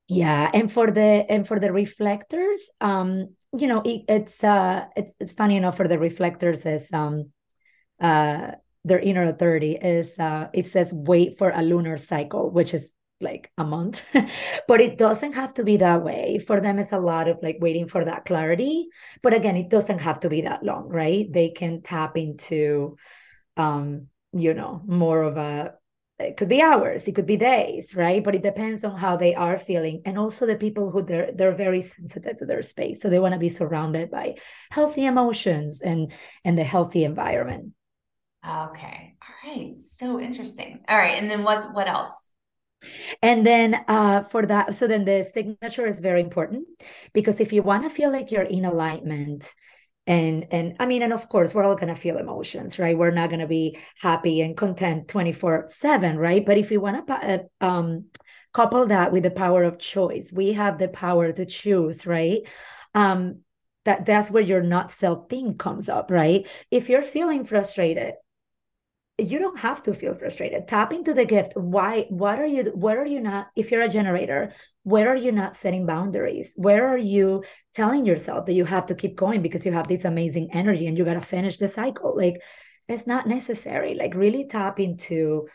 Yeah 0.08 0.50
and 0.54 0.72
for 0.72 0.88
the 0.92 1.26
and 1.34 1.48
for 1.48 1.60
the 1.60 1.72
reflectors 1.72 2.60
um 2.82 3.36
you 3.58 3.68
know 3.68 3.82
it, 3.86 4.02
it's 4.18 4.44
uh 4.44 4.86
it's 4.96 5.14
it's 5.22 5.34
funny 5.34 5.56
enough 5.58 5.78
for 5.78 5.88
the 5.88 6.00
reflectors 6.00 6.66
is 6.66 6.86
um 6.92 7.32
uh, 8.00 8.52
their 8.86 9.00
inner 9.00 9.26
authority 9.26 9.76
is 9.76 10.18
uh, 10.20 10.48
it 10.54 10.68
says 10.68 10.94
wait 10.94 11.38
for 11.38 11.52
a 11.52 11.62
lunar 11.62 11.98
cycle, 11.98 12.50
which 12.50 12.74
is 12.74 12.92
like 13.22 13.52
a 13.58 13.64
month, 13.64 14.02
but 14.68 14.80
it 14.80 14.98
doesn't 14.98 15.34
have 15.34 15.54
to 15.56 15.64
be 15.64 15.78
that 15.78 16.04
way. 16.04 16.40
For 16.40 16.62
them, 16.62 16.80
it's 16.80 16.94
a 16.94 17.00
lot 17.00 17.28
of 17.28 17.40
like 17.42 17.58
waiting 17.60 17.88
for 17.88 18.06
that 18.06 18.26
clarity. 18.26 18.88
But 19.22 19.34
again, 19.34 19.58
it 19.58 19.70
doesn't 19.70 20.00
have 20.00 20.22
to 20.22 20.30
be 20.30 20.42
that 20.42 20.64
long, 20.64 20.88
right? 20.88 21.32
They 21.32 21.50
can 21.50 21.82
tap 21.82 22.18
into, 22.18 22.96
um, 23.58 24.08
you 24.32 24.54
know, 24.54 24.82
more 24.86 25.24
of 25.24 25.38
a 25.38 25.74
it 26.20 26.36
could 26.36 26.50
be 26.50 26.62
hours 26.62 27.08
it 27.08 27.16
could 27.16 27.26
be 27.26 27.38
days 27.38 27.96
right 27.96 28.24
but 28.24 28.36
it 28.36 28.44
depends 28.44 28.84
on 28.84 28.96
how 28.96 29.16
they 29.16 29.34
are 29.36 29.58
feeling 29.58 30.02
and 30.06 30.18
also 30.18 30.46
the 30.46 30.56
people 30.56 30.92
who 30.92 31.02
they're 31.02 31.32
they're 31.34 31.56
very 31.56 31.82
sensitive 31.82 32.38
to 32.38 32.46
their 32.46 32.62
space 32.62 33.02
so 33.02 33.10
they 33.10 33.20
want 33.20 33.34
to 33.34 33.40
be 33.40 33.50
surrounded 33.50 34.12
by 34.12 34.36
healthy 34.70 35.06
emotions 35.06 35.82
and 35.82 36.12
and 36.44 36.58
the 36.58 36.64
healthy 36.64 37.06
environment 37.06 37.72
Okay. 38.48 39.16
All 39.22 39.52
right. 39.52 39.76
So 39.76 40.20
interesting. 40.20 40.80
All 40.88 40.98
right. 40.98 41.18
And 41.18 41.30
then 41.30 41.44
what's 41.44 41.68
what 41.68 41.88
else? 41.88 42.30
And 43.22 43.46
then 43.46 43.76
uh, 43.88 44.24
for 44.32 44.46
that, 44.46 44.76
so 44.76 44.88
then 44.88 45.04
the 45.04 45.30
signature 45.34 45.86
is 45.86 46.00
very 46.00 46.22
important 46.22 46.68
because 47.14 47.42
if 47.42 47.52
you 47.52 47.62
want 47.62 47.84
to 47.84 47.90
feel 47.90 48.12
like 48.12 48.32
you're 48.32 48.44
in 48.44 48.66
alignment, 48.66 49.54
and 50.08 50.48
and 50.52 50.76
I 50.80 50.86
mean, 50.86 51.04
and 51.04 51.14
of 51.14 51.28
course, 51.30 51.54
we're 51.54 51.66
all 51.66 51.76
gonna 51.76 51.96
feel 51.96 52.18
emotions, 52.18 52.80
right? 52.80 52.98
We're 52.98 53.12
not 53.12 53.30
gonna 53.30 53.48
be 53.48 53.78
happy 54.02 54.42
and 54.42 54.56
content 54.58 55.08
twenty 55.08 55.34
four 55.34 55.68
seven, 55.70 56.18
right? 56.18 56.46
But 56.46 56.58
if 56.58 56.70
we 56.70 56.78
want 56.78 57.06
to 57.06 57.14
uh, 57.14 57.66
um, 57.66 58.06
couple 58.54 58.88
that 58.88 59.12
with 59.12 59.24
the 59.24 59.32
power 59.32 59.64
of 59.64 59.78
choice, 59.80 60.32
we 60.34 60.54
have 60.54 60.80
the 60.80 60.88
power 60.88 61.32
to 61.32 61.46
choose, 61.46 62.08
right? 62.08 62.40
Um, 62.96 63.42
that 63.86 64.06
that's 64.06 64.32
where 64.32 64.44
your 64.44 64.62
not 64.64 64.92
self 64.94 65.30
thing 65.30 65.58
comes 65.58 65.90
up, 65.90 66.10
right? 66.12 66.48
If 66.72 66.90
you're 66.90 67.02
feeling 67.04 67.44
frustrated, 67.46 68.16
you 69.20 69.40
don't 69.40 69.60
have 69.60 69.84
to 69.84 69.94
feel 69.94 70.16
frustrated. 70.16 70.68
Tap 70.68 70.94
into 70.94 71.14
the 71.14 71.26
gift. 71.26 71.54
Why 71.56 72.06
what 72.10 72.40
are 72.40 72.46
you 72.46 72.64
where 72.76 73.02
are 73.02 73.06
you 73.06 73.20
not 73.20 73.48
if 73.56 73.72
you're 73.72 73.82
a 73.82 73.90
generator 73.90 74.54
where 74.84 75.10
are 75.10 75.16
you 75.16 75.32
not 75.32 75.56
setting 75.56 75.86
boundaries? 75.86 76.54
Where 76.56 76.88
are 76.88 76.98
you 76.98 77.44
telling 77.76 78.06
yourself 78.06 78.46
that 78.46 78.54
you 78.54 78.66
have 78.66 78.88
to 78.88 78.96
keep 78.96 79.16
going 79.16 79.42
because 79.42 79.66
you 79.66 79.72
have 79.72 79.88
this 79.88 80.06
amazing 80.06 80.50
energy 80.54 80.88
and 80.88 80.98
you 80.98 81.06
got 81.06 81.14
to 81.14 81.22
finish 81.22 81.58
the 81.58 81.68
cycle? 81.68 82.16
Like 82.16 82.42
it's 82.88 83.06
not 83.06 83.28
necessary. 83.28 83.94
Like 83.94 84.16
really 84.16 84.48
tap 84.48 84.80
into 84.80 85.48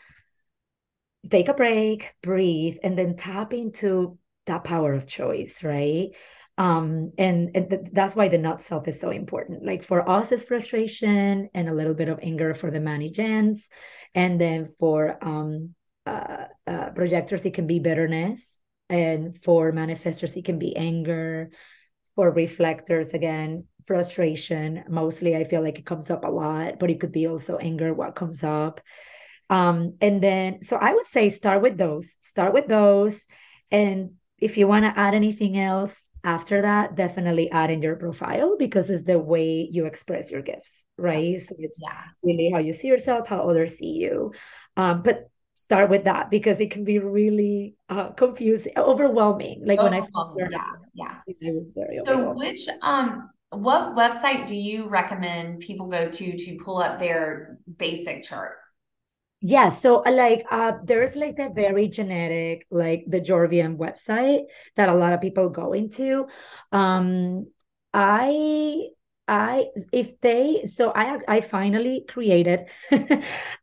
take 1.29 1.49
a 1.49 1.53
break 1.53 2.13
breathe 2.21 2.77
and 2.83 2.97
then 2.97 3.17
tap 3.17 3.53
into 3.53 4.17
that 4.45 4.63
power 4.63 4.93
of 4.93 5.07
choice 5.07 5.63
right 5.63 6.11
um 6.57 7.11
and, 7.17 7.51
and 7.53 7.69
th- 7.69 7.89
that's 7.91 8.15
why 8.15 8.29
the 8.29 8.37
not 8.37 8.61
self 8.61 8.87
is 8.87 8.99
so 8.99 9.09
important. 9.09 9.65
Like 9.65 9.83
for 9.83 10.07
us 10.09 10.31
is 10.31 10.45
frustration 10.45 11.49
and 11.53 11.67
a 11.67 11.73
little 11.73 11.93
bit 11.93 12.07
of 12.07 12.19
anger 12.23 12.53
for 12.53 12.71
the 12.71 12.79
many 12.79 13.09
gens. 13.09 13.67
And 14.13 14.39
then 14.39 14.69
for 14.79 15.17
um 15.21 15.75
uh, 16.05 16.45
uh, 16.67 16.89
projectors 16.91 17.43
it 17.45 17.53
can 17.53 17.67
be 17.67 17.79
bitterness. 17.79 18.61
And 18.89 19.37
for 19.43 19.73
manifestors 19.73 20.37
it 20.37 20.45
can 20.45 20.59
be 20.59 20.75
anger. 20.77 21.51
For 22.15 22.31
reflectors 22.31 23.09
again 23.09 23.65
frustration. 23.85 24.85
Mostly 24.87 25.35
i 25.35 25.43
feel 25.43 25.61
like 25.61 25.77
it 25.77 25.85
comes 25.85 26.09
up 26.09 26.23
a 26.23 26.29
lot 26.29 26.79
but 26.79 26.89
it 26.89 27.01
could 27.01 27.11
be 27.11 27.27
also 27.27 27.57
anger 27.57 27.93
what 27.93 28.15
comes 28.15 28.43
up. 28.45 28.79
Um 29.49 29.95
and 29.99 30.23
then 30.23 30.61
so 30.63 30.77
i 30.77 30.93
would 30.93 31.07
say 31.07 31.29
start 31.29 31.61
with 31.61 31.77
those. 31.77 32.15
Start 32.21 32.53
with 32.53 32.67
those. 32.67 33.21
And 33.71 34.11
if 34.39 34.57
you 34.57 34.67
want 34.67 34.85
to 34.85 34.97
add 34.97 35.13
anything 35.13 35.57
else 35.59 36.01
after 36.25 36.61
that 36.63 36.95
definitely 36.95 37.49
add 37.51 37.71
in 37.71 37.81
your 37.81 37.95
profile 37.95 38.57
because 38.57 38.89
it's 38.89 39.03
the 39.03 39.17
way 39.17 39.69
you 39.71 39.85
express 39.85 40.29
your 40.29 40.41
gifts 40.41 40.85
right? 40.97 41.39
So 41.39 41.55
it's 41.59 41.79
yeah. 41.81 42.01
really 42.23 42.49
how 42.51 42.59
you 42.59 42.73
see 42.73 42.87
yourself 42.87 43.27
how 43.27 43.49
others 43.49 43.77
see 43.77 43.93
you. 43.93 44.33
Um, 44.77 45.01
but 45.03 45.29
start 45.55 45.89
with 45.89 46.03
that 46.05 46.29
because 46.29 46.59
it 46.59 46.71
can 46.71 46.83
be 46.83 46.99
really 46.99 47.75
uh, 47.89 48.09
confusing 48.11 48.73
overwhelming. 48.77 49.63
Like 49.65 49.81
when 49.81 49.93
i 49.93 50.05
yeah. 50.37 51.15
yeah. 51.27 52.03
so 52.05 52.33
which 52.33 52.67
um 52.81 53.29
what 53.51 53.95
website 53.95 54.45
do 54.47 54.55
you 54.55 54.89
recommend 54.89 55.59
people 55.59 55.87
go 55.87 56.09
to 56.09 56.37
to 56.37 56.57
pull 56.57 56.77
up 56.79 56.99
their 56.99 57.57
basic 57.77 58.23
chart 58.23 58.57
yeah, 59.47 59.69
so 59.69 60.03
uh, 60.03 60.11
like 60.11 60.43
uh 60.49 60.73
there's 60.83 61.15
like 61.15 61.37
a 61.37 61.49
very 61.49 61.87
genetic 61.87 62.65
like 62.71 63.05
the 63.07 63.21
Jovian 63.21 63.77
website 63.77 64.45
that 64.75 64.89
a 64.89 64.93
lot 64.95 65.13
of 65.13 65.21
people 65.21 65.49
go 65.49 65.73
into. 65.73 66.27
Um 66.71 67.47
I 67.93 68.89
I 69.27 69.67
if 69.91 70.19
they 70.21 70.65
so 70.65 70.91
I 70.95 71.19
I 71.27 71.41
finally 71.41 72.05
created 72.07 72.69
uh, 72.91 72.97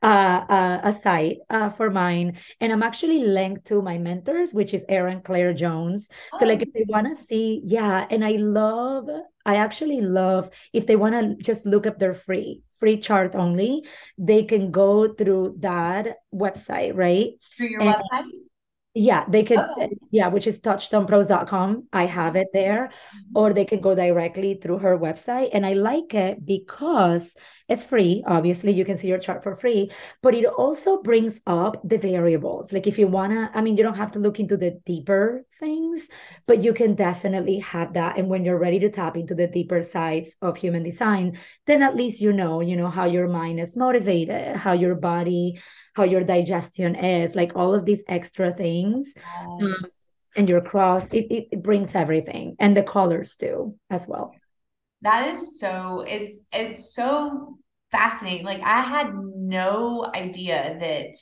uh, 0.03 0.81
a 0.85 0.93
site 0.93 1.39
uh, 1.51 1.71
for 1.71 1.91
mine, 1.91 2.39
and 2.61 2.73
I'm 2.73 2.83
actually 2.83 3.25
linked 3.25 3.67
to 3.67 3.83
my 3.83 3.99
mentors, 3.99 4.55
which 4.55 4.75
is 4.75 4.85
Erin 4.89 5.23
Claire 5.23 5.53
Jones. 5.55 6.09
So 6.33 6.47
like 6.47 6.63
if 6.63 6.73
they 6.73 6.85
want 6.89 7.07
to 7.17 7.25
see, 7.25 7.61
yeah, 7.65 8.07
and 8.11 8.25
I 8.25 8.33
love 8.39 9.09
I 9.45 9.57
actually 9.57 10.01
love 10.01 10.51
if 10.73 10.87
they 10.87 10.97
want 10.97 11.15
to 11.15 11.45
just 11.45 11.67
look 11.67 11.87
up 11.87 11.99
their 11.99 12.15
free 12.15 12.63
free 12.83 12.97
chart 12.97 13.37
only, 13.37 13.87
they 14.19 14.43
can 14.43 14.73
go 14.73 15.15
through 15.15 15.55
that 15.61 16.17
website, 16.35 16.97
right? 16.97 17.29
Through 17.57 17.69
your 17.69 17.81
and, 17.81 17.95
website. 17.95 18.25
Yeah, 18.95 19.25
they 19.29 19.45
could, 19.45 19.61
okay. 19.61 19.91
yeah, 20.11 20.27
which 20.27 20.49
is 20.49 20.61
touchstonepros.com. 20.61 21.87
I 21.93 22.07
have 22.07 22.35
it 22.35 22.49
there, 22.53 22.89
mm-hmm. 22.89 23.39
or 23.39 23.53
they 23.53 23.65
can 23.65 23.81
go 23.81 23.95
directly 23.95 24.59
through 24.61 24.79
her 24.79 24.99
website. 24.99 25.51
And 25.55 25.65
I 25.65 25.75
like 25.75 26.13
it 26.13 26.45
because 26.45 27.37
it's 27.73 27.85
free. 27.85 28.23
Obviously, 28.27 28.73
you 28.73 28.85
can 28.85 28.99
see 28.99 29.09
your 29.09 29.19
chart 29.19 29.43
for 29.43 29.57
free, 29.57 29.91
but 30.23 30.35
it 30.35 30.45
also 30.45 31.01
brings 31.01 31.41
up 31.47 31.81
the 31.83 31.97
variables. 31.97 32.71
Like 32.73 32.87
if 32.87 32.99
you 32.99 33.07
want 33.07 33.33
to, 33.33 33.51
I 33.57 33.63
mean, 33.63 33.79
you 33.79 33.83
don't 33.83 33.97
have 33.97 34.13
to 34.13 34.19
look 34.19 34.39
into 34.39 34.59
the 34.59 34.73
deeper 34.85 35.45
things, 35.59 36.09
but 36.47 36.63
you 36.63 36.75
can 36.75 36.95
definitely 36.95 37.61
have 37.61 37.95
that. 37.95 38.19
And 38.19 38.29
when 38.29 38.45
you're 38.45 38.59
ready 38.59 38.79
to 38.81 38.91
tap 38.91 39.17
into 39.17 39.35
the 39.35 39.47
deeper 39.47 39.81
sides 39.81 40.37
of 40.43 40.59
human 40.59 40.83
design, 40.83 41.39
then 41.67 41.83
at 41.83 41.97
least 41.97 42.21
you 42.21 42.33
know, 42.33 42.61
you 42.61 42.77
know, 42.77 42.91
how 42.91 43.07
your 43.07 43.27
mind 43.27 43.59
is 43.59 43.75
motivated, 43.75 44.57
how 44.57 44.73
your 44.73 44.95
body, 44.95 45.59
how 45.95 46.05
your 46.05 46.25
digestion 46.25 46.95
is, 46.95 47.35
like 47.35 47.53
all 47.57 47.75
of 47.75 47.87
these 47.87 48.05
extra 48.07 48.53
things. 48.53 49.15
Yes. 49.17 49.27
Um, 49.63 49.77
and 50.37 50.49
your 50.49 50.63
cross, 50.63 51.09
it, 51.09 51.27
it, 51.31 51.49
it 51.53 51.63
brings 51.63 51.95
everything 51.95 52.57
and 52.59 52.77
the 52.77 52.83
colors 52.83 53.37
too, 53.37 53.77
as 53.91 54.07
well. 54.07 54.35
That 55.03 55.33
is 55.33 55.59
so 55.59 56.05
it's 56.07 56.45
it's 56.53 56.95
so 56.95 57.59
fascinating. 57.93 58.45
Like 58.47 58.63
I 58.63 58.81
had 58.83 59.15
no 59.15 60.05
idea 60.15 60.77
that 60.81 61.15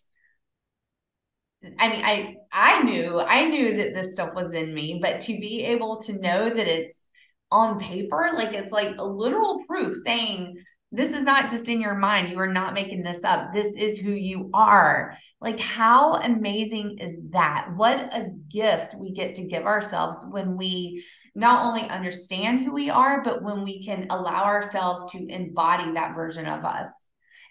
I 1.78 1.88
mean, 1.90 2.02
I 2.04 2.36
I 2.52 2.82
knew 2.82 3.20
I 3.20 3.44
knew 3.44 3.76
that 3.76 3.94
this 3.94 4.14
stuff 4.14 4.30
was 4.34 4.54
in 4.54 4.72
me, 4.74 4.98
but 5.02 5.20
to 5.22 5.32
be 5.38 5.62
able 5.64 6.00
to 6.02 6.14
know 6.18 6.48
that 6.48 6.66
it's 6.68 7.06
on 7.50 7.78
paper, 7.80 8.30
like 8.34 8.54
it's 8.54 8.72
like 8.72 8.96
a 8.98 9.04
literal 9.04 9.62
proof 9.66 9.94
saying 10.04 10.56
this 10.92 11.12
is 11.12 11.22
not 11.22 11.48
just 11.48 11.68
in 11.68 11.80
your 11.80 11.94
mind. 11.94 12.30
You 12.30 12.38
are 12.40 12.52
not 12.52 12.74
making 12.74 13.02
this 13.02 13.22
up. 13.22 13.52
This 13.52 13.76
is 13.76 13.98
who 13.98 14.10
you 14.10 14.50
are. 14.52 15.16
Like, 15.40 15.60
how 15.60 16.14
amazing 16.14 16.98
is 16.98 17.16
that? 17.30 17.68
What 17.76 18.12
a 18.12 18.30
gift 18.48 18.96
we 18.98 19.12
get 19.12 19.36
to 19.36 19.46
give 19.46 19.66
ourselves 19.66 20.26
when 20.30 20.56
we 20.56 21.04
not 21.34 21.64
only 21.64 21.88
understand 21.88 22.64
who 22.64 22.72
we 22.72 22.90
are, 22.90 23.22
but 23.22 23.42
when 23.42 23.62
we 23.62 23.84
can 23.84 24.08
allow 24.10 24.44
ourselves 24.44 25.12
to 25.12 25.26
embody 25.28 25.92
that 25.92 26.16
version 26.16 26.46
of 26.46 26.64
us. 26.64 26.88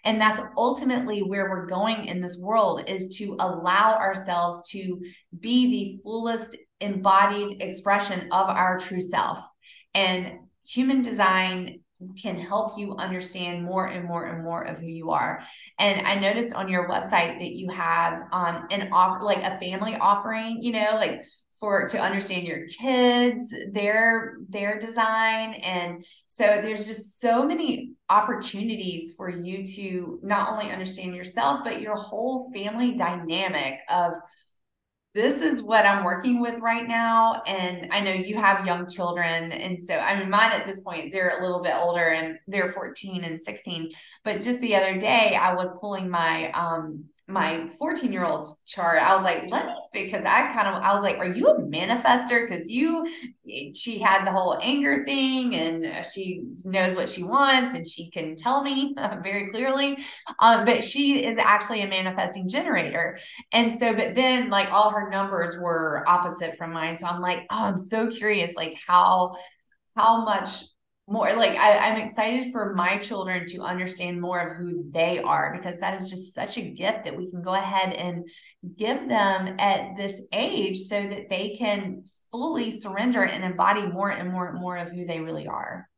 And 0.04 0.20
that's 0.20 0.42
ultimately 0.58 1.22
where 1.22 1.50
we're 1.50 1.66
going 1.66 2.06
in 2.06 2.22
this 2.22 2.38
world 2.38 2.90
is 2.90 3.18
to 3.18 3.36
allow 3.40 3.96
ourselves 3.96 4.70
to 4.72 5.02
be 5.38 5.70
the 5.70 6.04
fullest 6.04 6.58
embodied 6.82 7.62
expression 7.62 8.28
of 8.32 8.50
our 8.50 8.80
true 8.80 9.02
self. 9.02 9.40
And 9.94 10.40
human 10.66 11.02
design 11.02 11.82
can 12.22 12.38
help 12.38 12.78
you 12.78 12.96
understand 12.96 13.64
more 13.64 13.88
and 13.88 14.06
more 14.06 14.26
and 14.26 14.44
more 14.44 14.64
of 14.64 14.78
who 14.78 14.88
you 14.88 15.12
are. 15.12 15.42
And 15.78 16.06
I 16.06 16.16
noticed 16.16 16.54
on 16.54 16.70
your 16.70 16.90
website 16.90 17.40
that 17.40 17.56
you 17.56 17.70
have 17.70 18.24
um 18.32 18.68
an 18.72 18.90
offer 18.92 19.24
like 19.24 19.44
a 19.44 19.60
family 19.60 19.96
offering, 19.96 20.62
you 20.62 20.72
know, 20.72 20.92
like 20.94 21.24
for 21.60 21.88
to 21.90 22.00
understand 22.00 22.48
your 22.48 22.68
kids, 22.68 23.54
their 23.74 24.38
their 24.48 24.80
design 24.80 25.56
and 25.56 26.06
so 26.26 26.60
there's 26.62 26.88
just 26.88 27.20
so 27.20 27.46
many 27.46 27.92
opportunities 28.10 29.14
for 29.18 29.30
you 29.30 29.64
to 29.64 30.20
not 30.24 30.54
only 30.54 30.72
understand 30.72 31.14
yourself 31.14 31.62
but 31.66 31.82
your 31.82 31.96
whole 31.96 32.50
family 32.54 32.96
dynamic 32.96 33.80
of 33.90 34.14
this 35.14 35.42
is 35.42 35.64
what 35.64 35.86
I'm 35.86 36.04
working 36.04 36.40
with 36.40 36.60
right 36.60 36.88
now. 36.88 37.42
And 37.48 37.88
I 37.92 38.00
know 38.02 38.12
you 38.12 38.38
have 38.38 38.66
young 38.66 38.88
children. 38.88 39.52
And 39.52 39.80
so, 39.80 39.98
I 39.98 40.20
mean, 40.20 40.30
mine 40.30 40.52
at 40.52 40.68
this 40.68 40.82
point, 40.82 41.12
they're 41.12 41.40
a 41.40 41.42
little 41.42 41.62
bit 41.62 41.74
older 41.76 42.10
and 42.10 42.38
they're 42.48 42.68
14 42.68 43.24
and 43.24 43.42
16. 43.42 43.90
But 44.24 44.42
just 44.42 44.62
the 44.62 44.76
other 44.76 45.00
day, 45.00 45.36
I 45.36 45.56
was 45.56 45.70
pulling 45.80 46.10
my 46.10 46.52
um, 46.52 47.06
my 47.30 47.68
14 47.78 48.12
year 48.12 48.26
old's 48.26 48.64
chart, 48.66 49.02
I 49.02 49.16
was 49.16 49.24
like, 49.24 49.46
let 49.50 49.68
me 49.68 49.74
because 49.94 50.26
I 50.26 50.52
kind 50.52 50.68
of 50.68 50.82
I 50.82 50.94
was 50.94 51.04
like, 51.04 51.18
are 51.18 51.28
you 51.28 51.48
a 51.48 51.62
manifester? 51.62 52.48
Because 52.48 52.70
you 52.70 53.08
she 53.76 54.00
had 54.00 54.26
the 54.26 54.32
whole 54.32 54.58
anger 54.62 55.06
thing 55.06 55.56
and 55.56 56.06
she 56.06 56.42
knows 56.66 56.96
what 56.96 57.10
she 57.10 57.24
wants 57.24 57.74
and 57.76 57.88
she 57.88 58.10
can 58.10 58.36
tell 58.36 58.64
me 58.64 58.96
very 59.24 59.50
clearly. 59.50 59.98
Um, 60.40 60.66
but 60.66 60.84
she 60.84 61.24
is 61.24 61.38
actually 61.38 61.82
a 61.82 61.88
manifesting 61.88 62.50
generator. 62.50 63.18
And 63.52 63.78
so, 63.78 63.94
but 63.94 64.16
then 64.16 64.50
like 64.50 64.72
all 64.72 64.90
her 64.92 65.10
numbers 65.10 65.58
were 65.58 66.04
opposite 66.08 66.58
from 66.58 66.74
mine. 66.74 66.96
So 66.96 67.08
I'm 67.08 67.22
like, 67.22 67.40
oh, 67.52 67.64
I'm 67.66 67.78
so 67.78 68.10
curious, 68.10 68.56
like 68.56 68.78
how 68.86 69.36
how 69.96 70.24
much 70.24 70.64
more 71.10 71.34
like 71.34 71.58
I, 71.58 71.90
i'm 71.90 71.98
excited 71.98 72.52
for 72.52 72.74
my 72.76 72.98
children 72.98 73.46
to 73.48 73.62
understand 73.62 74.22
more 74.22 74.40
of 74.40 74.58
who 74.58 74.90
they 74.90 75.20
are 75.20 75.54
because 75.56 75.80
that 75.80 76.00
is 76.00 76.10
just 76.10 76.34
such 76.34 76.58
a 76.58 76.70
gift 76.70 77.06
that 77.06 77.18
we 77.18 77.30
can 77.30 77.42
go 77.42 77.54
ahead 77.54 77.94
and 77.94 78.28
give 78.78 79.10
them 79.10 79.56
at 79.60 79.98
this 79.98 80.22
age 80.32 80.78
so 80.78 81.02
that 81.02 81.30
they 81.30 81.56
can 81.58 82.04
fully 82.32 82.70
surrender 82.72 83.24
and 83.24 83.44
embody 83.44 83.86
more 83.88 84.10
and 84.10 84.32
more 84.32 84.50
and 84.50 84.60
more 84.60 84.78
of 84.78 84.90
who 84.92 85.06
they 85.06 85.20
really 85.20 85.48
are 85.48 85.90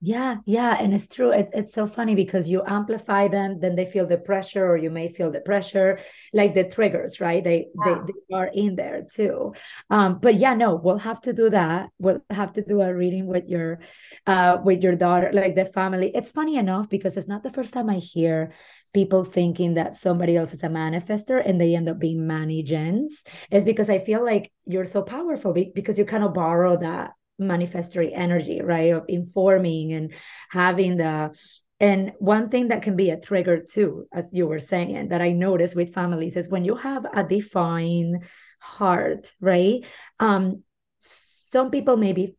yeah, 0.00 0.36
yeah, 0.46 0.76
and 0.80 0.94
it's 0.94 1.08
true. 1.08 1.32
It's 1.32 1.50
it's 1.52 1.74
so 1.74 1.88
funny 1.88 2.14
because 2.14 2.48
you 2.48 2.62
amplify 2.64 3.26
them, 3.26 3.58
then 3.58 3.74
they 3.74 3.84
feel 3.84 4.06
the 4.06 4.16
pressure, 4.16 4.64
or 4.64 4.76
you 4.76 4.90
may 4.90 5.08
feel 5.12 5.32
the 5.32 5.40
pressure, 5.40 5.98
like 6.32 6.54
the 6.54 6.62
triggers, 6.62 7.20
right? 7.20 7.42
They 7.42 7.66
they, 7.74 8.04
they 8.06 8.34
are 8.34 8.46
in 8.54 8.76
there 8.76 9.02
too. 9.12 9.54
Um, 9.90 10.20
but 10.20 10.36
yeah, 10.36 10.54
no, 10.54 10.76
we'll 10.76 10.98
have 10.98 11.20
to 11.22 11.32
do 11.32 11.50
that. 11.50 11.90
We'll 11.98 12.20
have 12.30 12.52
to 12.52 12.62
do 12.64 12.80
a 12.80 12.94
reading 12.94 13.26
with 13.26 13.48
your 13.48 13.80
uh 14.24 14.58
with 14.64 14.84
your 14.84 14.94
daughter, 14.94 15.30
like 15.32 15.56
the 15.56 15.64
family. 15.64 16.12
It's 16.14 16.30
funny 16.30 16.58
enough 16.58 16.88
because 16.88 17.16
it's 17.16 17.26
not 17.26 17.42
the 17.42 17.52
first 17.52 17.74
time 17.74 17.90
I 17.90 17.96
hear 17.96 18.52
people 18.94 19.24
thinking 19.24 19.74
that 19.74 19.96
somebody 19.96 20.36
else 20.36 20.54
is 20.54 20.62
a 20.62 20.68
manifester 20.68 21.42
and 21.44 21.60
they 21.60 21.74
end 21.74 21.88
up 21.88 21.98
being 21.98 22.24
mani-gens. 22.24 23.24
It's 23.50 23.64
because 23.64 23.90
I 23.90 23.98
feel 23.98 24.24
like 24.24 24.52
you're 24.64 24.84
so 24.84 25.02
powerful 25.02 25.52
because 25.52 25.98
you 25.98 26.04
kind 26.04 26.22
of 26.22 26.34
borrow 26.34 26.76
that 26.76 27.14
manifestory 27.40 28.10
energy, 28.12 28.60
right? 28.60 28.92
Of 28.92 29.04
informing 29.08 29.92
and 29.92 30.12
having 30.50 30.96
the 30.96 31.36
and 31.80 32.12
one 32.18 32.48
thing 32.48 32.68
that 32.68 32.82
can 32.82 32.96
be 32.96 33.10
a 33.10 33.20
trigger 33.20 33.62
too, 33.62 34.08
as 34.12 34.26
you 34.32 34.48
were 34.48 34.58
saying, 34.58 35.10
that 35.10 35.22
I 35.22 35.30
notice 35.30 35.76
with 35.76 35.94
families 35.94 36.36
is 36.36 36.48
when 36.48 36.64
you 36.64 36.74
have 36.74 37.04
a 37.04 37.22
defined 37.22 38.24
heart, 38.58 39.32
right? 39.40 39.84
Um, 40.18 40.64
some 40.98 41.70
people 41.70 41.96
may 41.96 42.12
be 42.12 42.36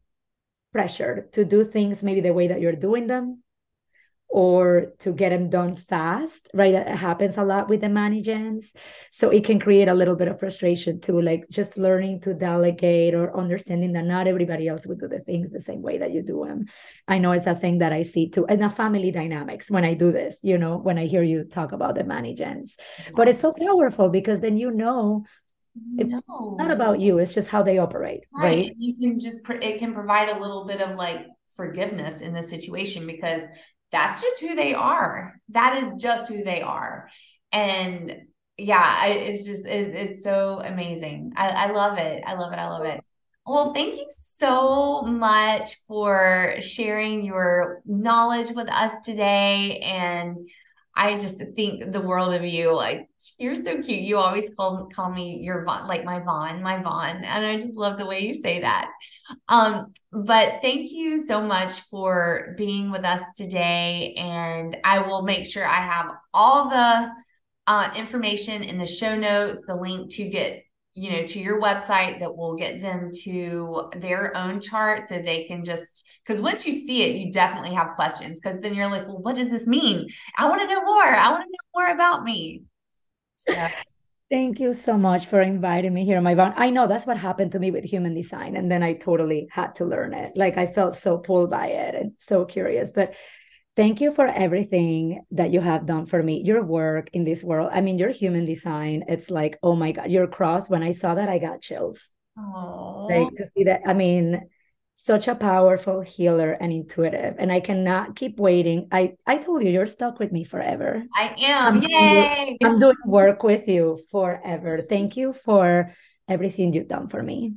pressured 0.74 1.32
to 1.34 1.46
do 1.46 1.64
things 1.64 2.04
maybe 2.04 2.22
the 2.22 2.34
way 2.34 2.48
that 2.50 2.60
you're 2.60 2.74
doing 2.74 3.08
them 3.08 3.42
or 4.32 4.94
to 5.00 5.12
get 5.12 5.30
them 5.30 5.50
done 5.50 5.76
fast, 5.76 6.50
right? 6.54 6.74
That 6.74 6.88
happens 6.88 7.38
a 7.38 7.44
lot 7.44 7.68
with 7.68 7.82
the 7.82 7.90
mani-gens. 7.90 8.74
So 9.10 9.32
it 9.32 9.44
can 9.44 9.60
create 9.60 9.88
a 9.88 9.94
little 9.96 10.16
bit 10.16 10.28
of 10.28 10.40
frustration 10.40 11.02
too, 11.02 11.20
like 11.20 11.50
just 11.50 11.80
learning 11.80 12.22
to 12.22 12.36
delegate 12.36 13.16
or 13.16 13.36
understanding 13.36 13.94
that 13.94 14.06
not 14.06 14.28
everybody 14.28 14.68
else 14.68 14.86
would 14.86 15.00
do 15.00 15.08
the 15.08 15.20
things 15.20 15.52
the 15.52 15.60
same 15.60 15.82
way 15.82 15.98
that 15.98 16.12
you 16.12 16.22
do 16.22 16.46
them. 16.46 16.66
I 17.08 17.18
know 17.18 17.32
it's 17.32 17.48
a 17.48 17.56
thing 17.56 17.80
that 17.80 17.92
I 17.92 18.04
see 18.04 18.30
too, 18.30 18.46
and 18.46 18.62
the 18.62 18.70
family 18.70 19.10
dynamics 19.10 19.72
when 19.72 19.84
I 19.84 19.96
do 19.96 20.12
this, 20.12 20.38
you 20.44 20.60
know, 20.60 20.78
when 20.78 21.00
I 21.00 21.08
hear 21.08 21.24
you 21.24 21.44
talk 21.44 21.72
about 21.72 21.96
the 21.96 22.04
mani-gens. 22.04 22.78
But 23.16 23.30
it's 23.30 23.42
so 23.42 23.52
powerful 23.52 24.10
because 24.10 24.42
then 24.42 24.60
you 24.60 24.70
know 24.70 25.26
it's 25.98 26.14
not 26.30 26.70
about 26.70 27.00
you, 27.00 27.18
it's 27.18 27.34
just 27.34 27.50
how 27.50 27.64
they 27.64 27.80
operate, 27.80 28.26
right? 28.32 28.44
right? 28.44 28.74
You 28.78 28.96
can 28.96 29.18
just, 29.18 29.42
it 29.50 29.80
can 29.80 29.94
provide 29.94 30.30
a 30.30 30.40
little 30.40 30.66
bit 30.66 30.82
of 30.82 30.96
like, 30.96 31.26
forgiveness 31.56 32.22
in 32.22 32.34
this 32.34 32.50
situation 32.50 33.06
because 33.06 33.46
that's 33.92 34.22
just 34.22 34.42
who 34.42 34.56
they 34.56 34.74
are. 34.74 35.40
That 35.50 35.78
is 35.78 36.02
just 36.02 36.28
who 36.28 36.44
they 36.44 36.62
are. 36.62 37.10
And 37.52 38.24
yeah, 38.58 39.06
it's 39.06 39.48
just, 39.48 39.66
it's, 39.66 40.24
so 40.24 40.60
amazing. 40.64 41.34
I, 41.36 41.50
I 41.50 41.72
love 41.72 41.98
it. 41.98 42.24
I 42.26 42.36
love 42.36 42.52
it. 42.54 42.60
I 42.60 42.68
love 42.68 42.86
it. 42.86 43.02
Well, 43.46 43.74
thank 43.74 43.96
you 43.96 44.06
so 44.10 45.02
much 45.02 45.78
for 45.88 46.56
sharing 46.60 47.24
your 47.24 47.82
knowledge 47.86 48.52
with 48.52 48.70
us 48.70 49.00
today. 49.00 49.80
And 49.80 50.38
I 51.00 51.18
just 51.18 51.42
think 51.56 51.94
the 51.94 52.02
world 52.02 52.34
of 52.34 52.44
you. 52.44 52.76
Like 52.76 53.08
you're 53.38 53.56
so 53.56 53.82
cute. 53.82 54.02
You 54.02 54.18
always 54.18 54.54
call 54.54 54.90
call 54.94 55.10
me 55.10 55.38
your 55.38 55.64
Vaughn, 55.64 55.88
like 55.88 56.04
my 56.04 56.20
Vaughn, 56.20 56.62
my 56.62 56.84
Vaughn, 56.84 57.24
and 57.24 57.46
I 57.46 57.56
just 57.56 57.78
love 57.78 57.98
the 57.98 58.06
way 58.06 58.20
you 58.20 58.36
say 58.36 58.60
that. 58.60 58.92
Um, 59.48 59.94
but 60.12 60.60
thank 60.62 60.92
you 60.92 61.18
so 61.18 61.42
much 61.42 61.80
for 61.84 62.54
being 62.58 62.92
with 62.92 63.06
us 63.06 63.22
today, 63.38 64.14
and 64.18 64.76
I 64.84 65.00
will 65.00 65.22
make 65.22 65.46
sure 65.46 65.66
I 65.66 65.76
have 65.76 66.12
all 66.34 66.70
the 66.70 67.10
uh, 67.66 67.92
information 67.96 68.62
in 68.62 68.78
the 68.78 68.88
show 68.88 69.16
notes, 69.16 69.62
the 69.66 69.76
link 69.76 70.12
to 70.16 70.28
get 70.28 70.66
you 71.00 71.12
know, 71.12 71.26
to 71.26 71.40
your 71.40 71.62
website 71.62 72.20
that 72.20 72.36
will 72.36 72.56
get 72.56 72.82
them 72.82 73.10
to 73.24 73.90
their 73.96 74.36
own 74.36 74.60
chart 74.60 75.08
so 75.08 75.18
they 75.18 75.46
can 75.46 75.64
just 75.64 76.06
because 76.26 76.42
once 76.42 76.68
you 76.68 76.74
see 76.74 77.04
it, 77.04 77.16
you 77.16 77.32
definitely 77.32 77.74
have 77.74 77.96
questions 77.96 78.40
because 78.40 78.60
then 78.60 78.76
you're 78.76 78.90
like, 78.90 79.08
well, 79.08 79.18
what 79.18 79.38
does 79.38 79.50
this 79.50 79.66
mean? 79.66 80.10
I 80.38 80.50
want 80.50 80.62
to 80.62 80.68
know 80.68 80.84
more. 80.84 81.16
I 81.16 81.30
want 81.30 81.44
to 81.44 81.50
know 81.50 81.82
more 81.82 81.94
about 81.94 82.24
me. 82.26 82.64
Thank 84.30 84.60
you 84.60 84.74
so 84.74 84.98
much 84.98 85.28
for 85.28 85.42
inviting 85.42 85.94
me 85.94 86.04
here, 86.04 86.20
my 86.22 86.34
Yvonne. 86.34 86.54
I 86.58 86.70
know 86.70 86.86
that's 86.86 87.08
what 87.08 87.18
happened 87.18 87.54
to 87.54 87.60
me 87.60 87.72
with 87.72 87.84
human 87.86 88.14
design. 88.14 88.58
And 88.58 88.70
then 88.70 88.84
I 88.84 88.94
totally 88.94 89.48
had 89.50 89.76
to 89.78 89.86
learn 89.86 90.14
it. 90.14 90.34
Like 90.36 90.58
I 90.58 90.68
felt 90.68 90.98
so 90.98 91.18
pulled 91.18 91.50
by 91.50 91.68
it 91.68 91.96
and 91.96 92.12
so 92.20 92.44
curious. 92.46 92.92
But 92.92 93.16
thank 93.80 94.02
you 94.02 94.12
for 94.12 94.28
everything 94.28 95.24
that 95.32 95.52
you 95.52 95.62
have 95.62 95.86
done 95.86 96.06
for 96.06 96.22
me. 96.22 96.44
Your 96.44 96.62
work 96.62 97.10
in 97.14 97.24
this 97.24 97.42
world 97.42 97.70
i 97.72 97.80
mean 97.80 97.98
your 97.98 98.10
human 98.10 98.46
design 98.46 99.06
it's 99.08 99.32
like 99.32 99.58
oh 99.64 99.76
my 99.76 99.94
god 99.94 100.12
your 100.12 100.28
cross 100.28 100.70
when 100.70 100.84
i 100.84 100.92
saw 100.92 101.16
that 101.16 101.30
i 101.30 101.38
got 101.40 101.62
chills. 101.62 102.10
Aww. 102.38 103.10
like 103.10 103.34
to 103.36 103.46
see 103.56 103.64
that 103.64 103.82
i 103.88 103.94
mean 103.94 104.42
such 104.96 105.30
a 105.30 105.36
powerful 105.36 106.02
healer 106.02 106.52
and 106.52 106.74
intuitive 106.74 107.36
and 107.40 107.52
i 107.54 107.62
cannot 107.62 108.18
keep 108.18 108.38
waiting. 108.38 108.90
I 108.92 109.14
i 109.26 109.38
told 109.38 109.64
you 109.64 109.72
you're 109.72 109.88
stuck 109.88 110.20
with 110.20 110.34
me 110.34 110.44
forever. 110.44 111.06
I 111.16 111.36
am. 111.40 111.78
I'm 111.78 111.82
yay! 111.82 112.58
Doing, 112.60 112.74
i'm 112.74 112.80
doing 112.82 112.98
work 113.06 113.44
with 113.44 113.70
you 113.70 113.98
forever. 114.12 114.82
Thank 114.82 115.16
you 115.16 115.32
for 115.32 115.96
everything 116.28 116.74
you've 116.74 116.90
done 116.90 117.08
for 117.08 117.24
me 117.24 117.54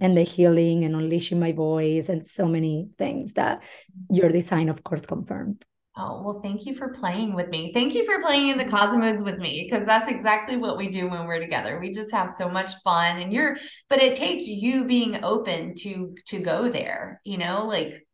and 0.00 0.16
the 0.16 0.22
healing 0.22 0.84
and 0.84 0.94
unleashing 0.94 1.40
my 1.40 1.52
voice 1.52 2.08
and 2.08 2.26
so 2.26 2.46
many 2.46 2.88
things 2.98 3.34
that 3.34 3.62
your 4.10 4.28
design 4.28 4.68
of 4.68 4.82
course 4.84 5.06
confirmed 5.06 5.64
Oh, 5.98 6.22
well, 6.22 6.40
thank 6.42 6.66
you 6.66 6.74
for 6.74 6.90
playing 6.90 7.32
with 7.32 7.48
me. 7.48 7.72
Thank 7.72 7.94
you 7.94 8.04
for 8.04 8.20
playing 8.20 8.48
in 8.48 8.58
the 8.58 8.66
cosmos 8.66 9.22
with 9.22 9.38
me 9.38 9.66
because 9.66 9.86
that's 9.86 10.10
exactly 10.10 10.58
what 10.58 10.76
we 10.76 10.88
do 10.88 11.08
when 11.08 11.24
we're 11.24 11.40
together. 11.40 11.80
We 11.80 11.90
just 11.90 12.12
have 12.12 12.28
so 12.28 12.50
much 12.50 12.74
fun 12.84 13.18
and 13.18 13.32
you're 13.32 13.56
but 13.88 14.02
it 14.02 14.14
takes 14.14 14.46
you 14.46 14.84
being 14.84 15.24
open 15.24 15.74
to 15.76 16.14
to 16.26 16.38
go 16.40 16.68
there, 16.68 17.22
you 17.24 17.38
know, 17.38 17.64
like 17.66 18.06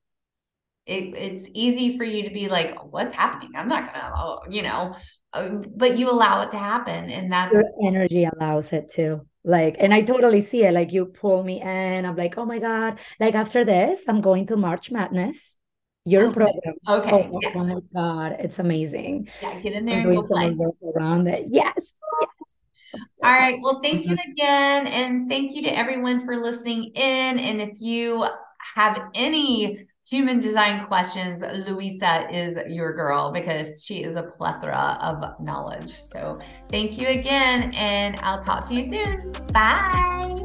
it, 0.86 1.16
it's 1.16 1.50
easy 1.54 1.96
for 1.96 2.04
you 2.04 2.22
to 2.24 2.30
be 2.30 2.48
like, 2.48 2.76
what's 2.92 3.14
happening? 3.14 3.50
I'm 3.56 3.68
not 3.68 3.92
gonna, 3.92 4.38
you 4.48 4.62
know, 4.62 4.94
um, 5.32 5.64
but 5.76 5.96
you 5.98 6.10
allow 6.10 6.42
it 6.42 6.50
to 6.52 6.58
happen, 6.58 7.10
and 7.10 7.32
that's 7.32 7.52
your 7.52 7.64
energy 7.84 8.24
allows 8.24 8.72
it 8.72 8.90
to 8.94 9.26
like 9.44 9.76
and 9.78 9.92
i 9.92 10.02
totally 10.02 10.40
see 10.40 10.64
it. 10.64 10.72
Like 10.72 10.92
you 10.92 11.06
pull 11.06 11.42
me 11.42 11.60
in. 11.60 12.06
I'm 12.06 12.16
like 12.16 12.38
oh 12.38 12.44
my 12.44 12.58
god. 12.58 12.98
Like 13.20 13.34
after 13.34 13.64
this 13.64 14.04
i'm 14.08 14.20
going 14.20 14.46
to 14.46 14.56
march 14.56 14.90
madness. 14.90 15.58
Your 16.04 16.26
okay. 16.26 16.34
program. 16.34 16.74
Okay. 16.88 17.30
Oh, 17.32 17.40
yeah. 17.42 17.62
my 17.62 17.80
god. 17.94 18.36
It's 18.40 18.58
amazing. 18.58 19.28
Yeah 19.40 19.60
get 19.60 19.72
in 19.74 19.84
there 19.84 20.00
I'm 20.00 20.10
and 20.10 20.16
go 20.16 20.22
play. 20.22 20.56
around 20.96 21.28
it. 21.28 21.46
Yes. 21.48 21.94
Yes. 22.20 23.00
All 23.24 23.32
right. 23.32 23.58
Well 23.60 23.80
thank 23.82 24.04
mm-hmm. 24.04 24.12
you 24.12 24.32
again 24.32 24.86
and 24.86 25.28
thank 25.28 25.54
you 25.54 25.62
to 25.62 25.76
everyone 25.76 26.24
for 26.24 26.36
listening 26.36 26.92
in 26.94 27.38
and 27.38 27.60
if 27.60 27.80
you 27.80 28.26
have 28.74 29.10
any 29.14 29.86
human 30.12 30.40
design 30.40 30.84
questions, 30.84 31.42
Luisa 31.66 32.28
is 32.30 32.58
your 32.68 32.92
girl 32.92 33.32
because 33.32 33.82
she 33.82 34.02
is 34.02 34.14
a 34.14 34.22
plethora 34.22 34.98
of 35.00 35.40
knowledge. 35.40 35.88
So 35.88 36.38
thank 36.68 36.98
you 36.98 37.08
again, 37.08 37.72
and 37.72 38.16
I'll 38.22 38.42
talk 38.42 38.68
to 38.68 38.74
you 38.74 38.82
soon. 38.92 39.32
Bye. 39.54 40.36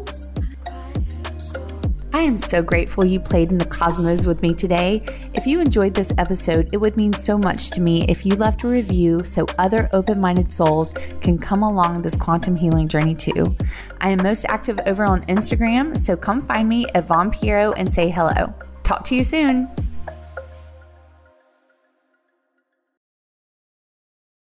I 2.14 2.22
am 2.22 2.38
so 2.38 2.62
grateful 2.62 3.04
you 3.04 3.20
played 3.20 3.52
in 3.52 3.58
the 3.58 3.66
cosmos 3.66 4.26
with 4.26 4.42
me 4.42 4.56
today. 4.56 5.04
If 5.36 5.46
you 5.46 5.60
enjoyed 5.60 5.94
this 5.94 6.14
episode, 6.18 6.70
it 6.72 6.78
would 6.78 6.96
mean 6.96 7.12
so 7.12 7.38
much 7.38 7.70
to 7.72 7.82
me 7.82 8.06
if 8.08 8.26
you 8.26 8.36
left 8.36 8.64
a 8.64 8.70
review 8.70 9.26
so 9.26 9.46
other 9.60 9.90
open 9.92 10.22
minded 10.22 10.50
souls 10.50 10.94
can 11.20 11.38
come 11.38 11.62
along 11.62 12.04
this 12.04 12.16
quantum 12.16 12.56
healing 12.56 12.88
journey 12.88 13.16
too. 13.16 13.54
I 14.00 14.12
am 14.12 14.24
most 14.24 14.46
active 14.46 14.80
over 14.86 15.04
on 15.04 15.26
Instagram, 15.26 15.98
so 15.98 16.16
come 16.16 16.42
find 16.42 16.70
me 16.70 16.86
at 16.96 17.06
Vaughn 17.06 17.32
Pierro 17.32 17.74
and 17.76 17.92
say 17.92 18.08
hello. 18.08 18.54
Talk 18.88 19.04
to 19.04 19.18
you 19.18 19.24
soon. 19.26 19.68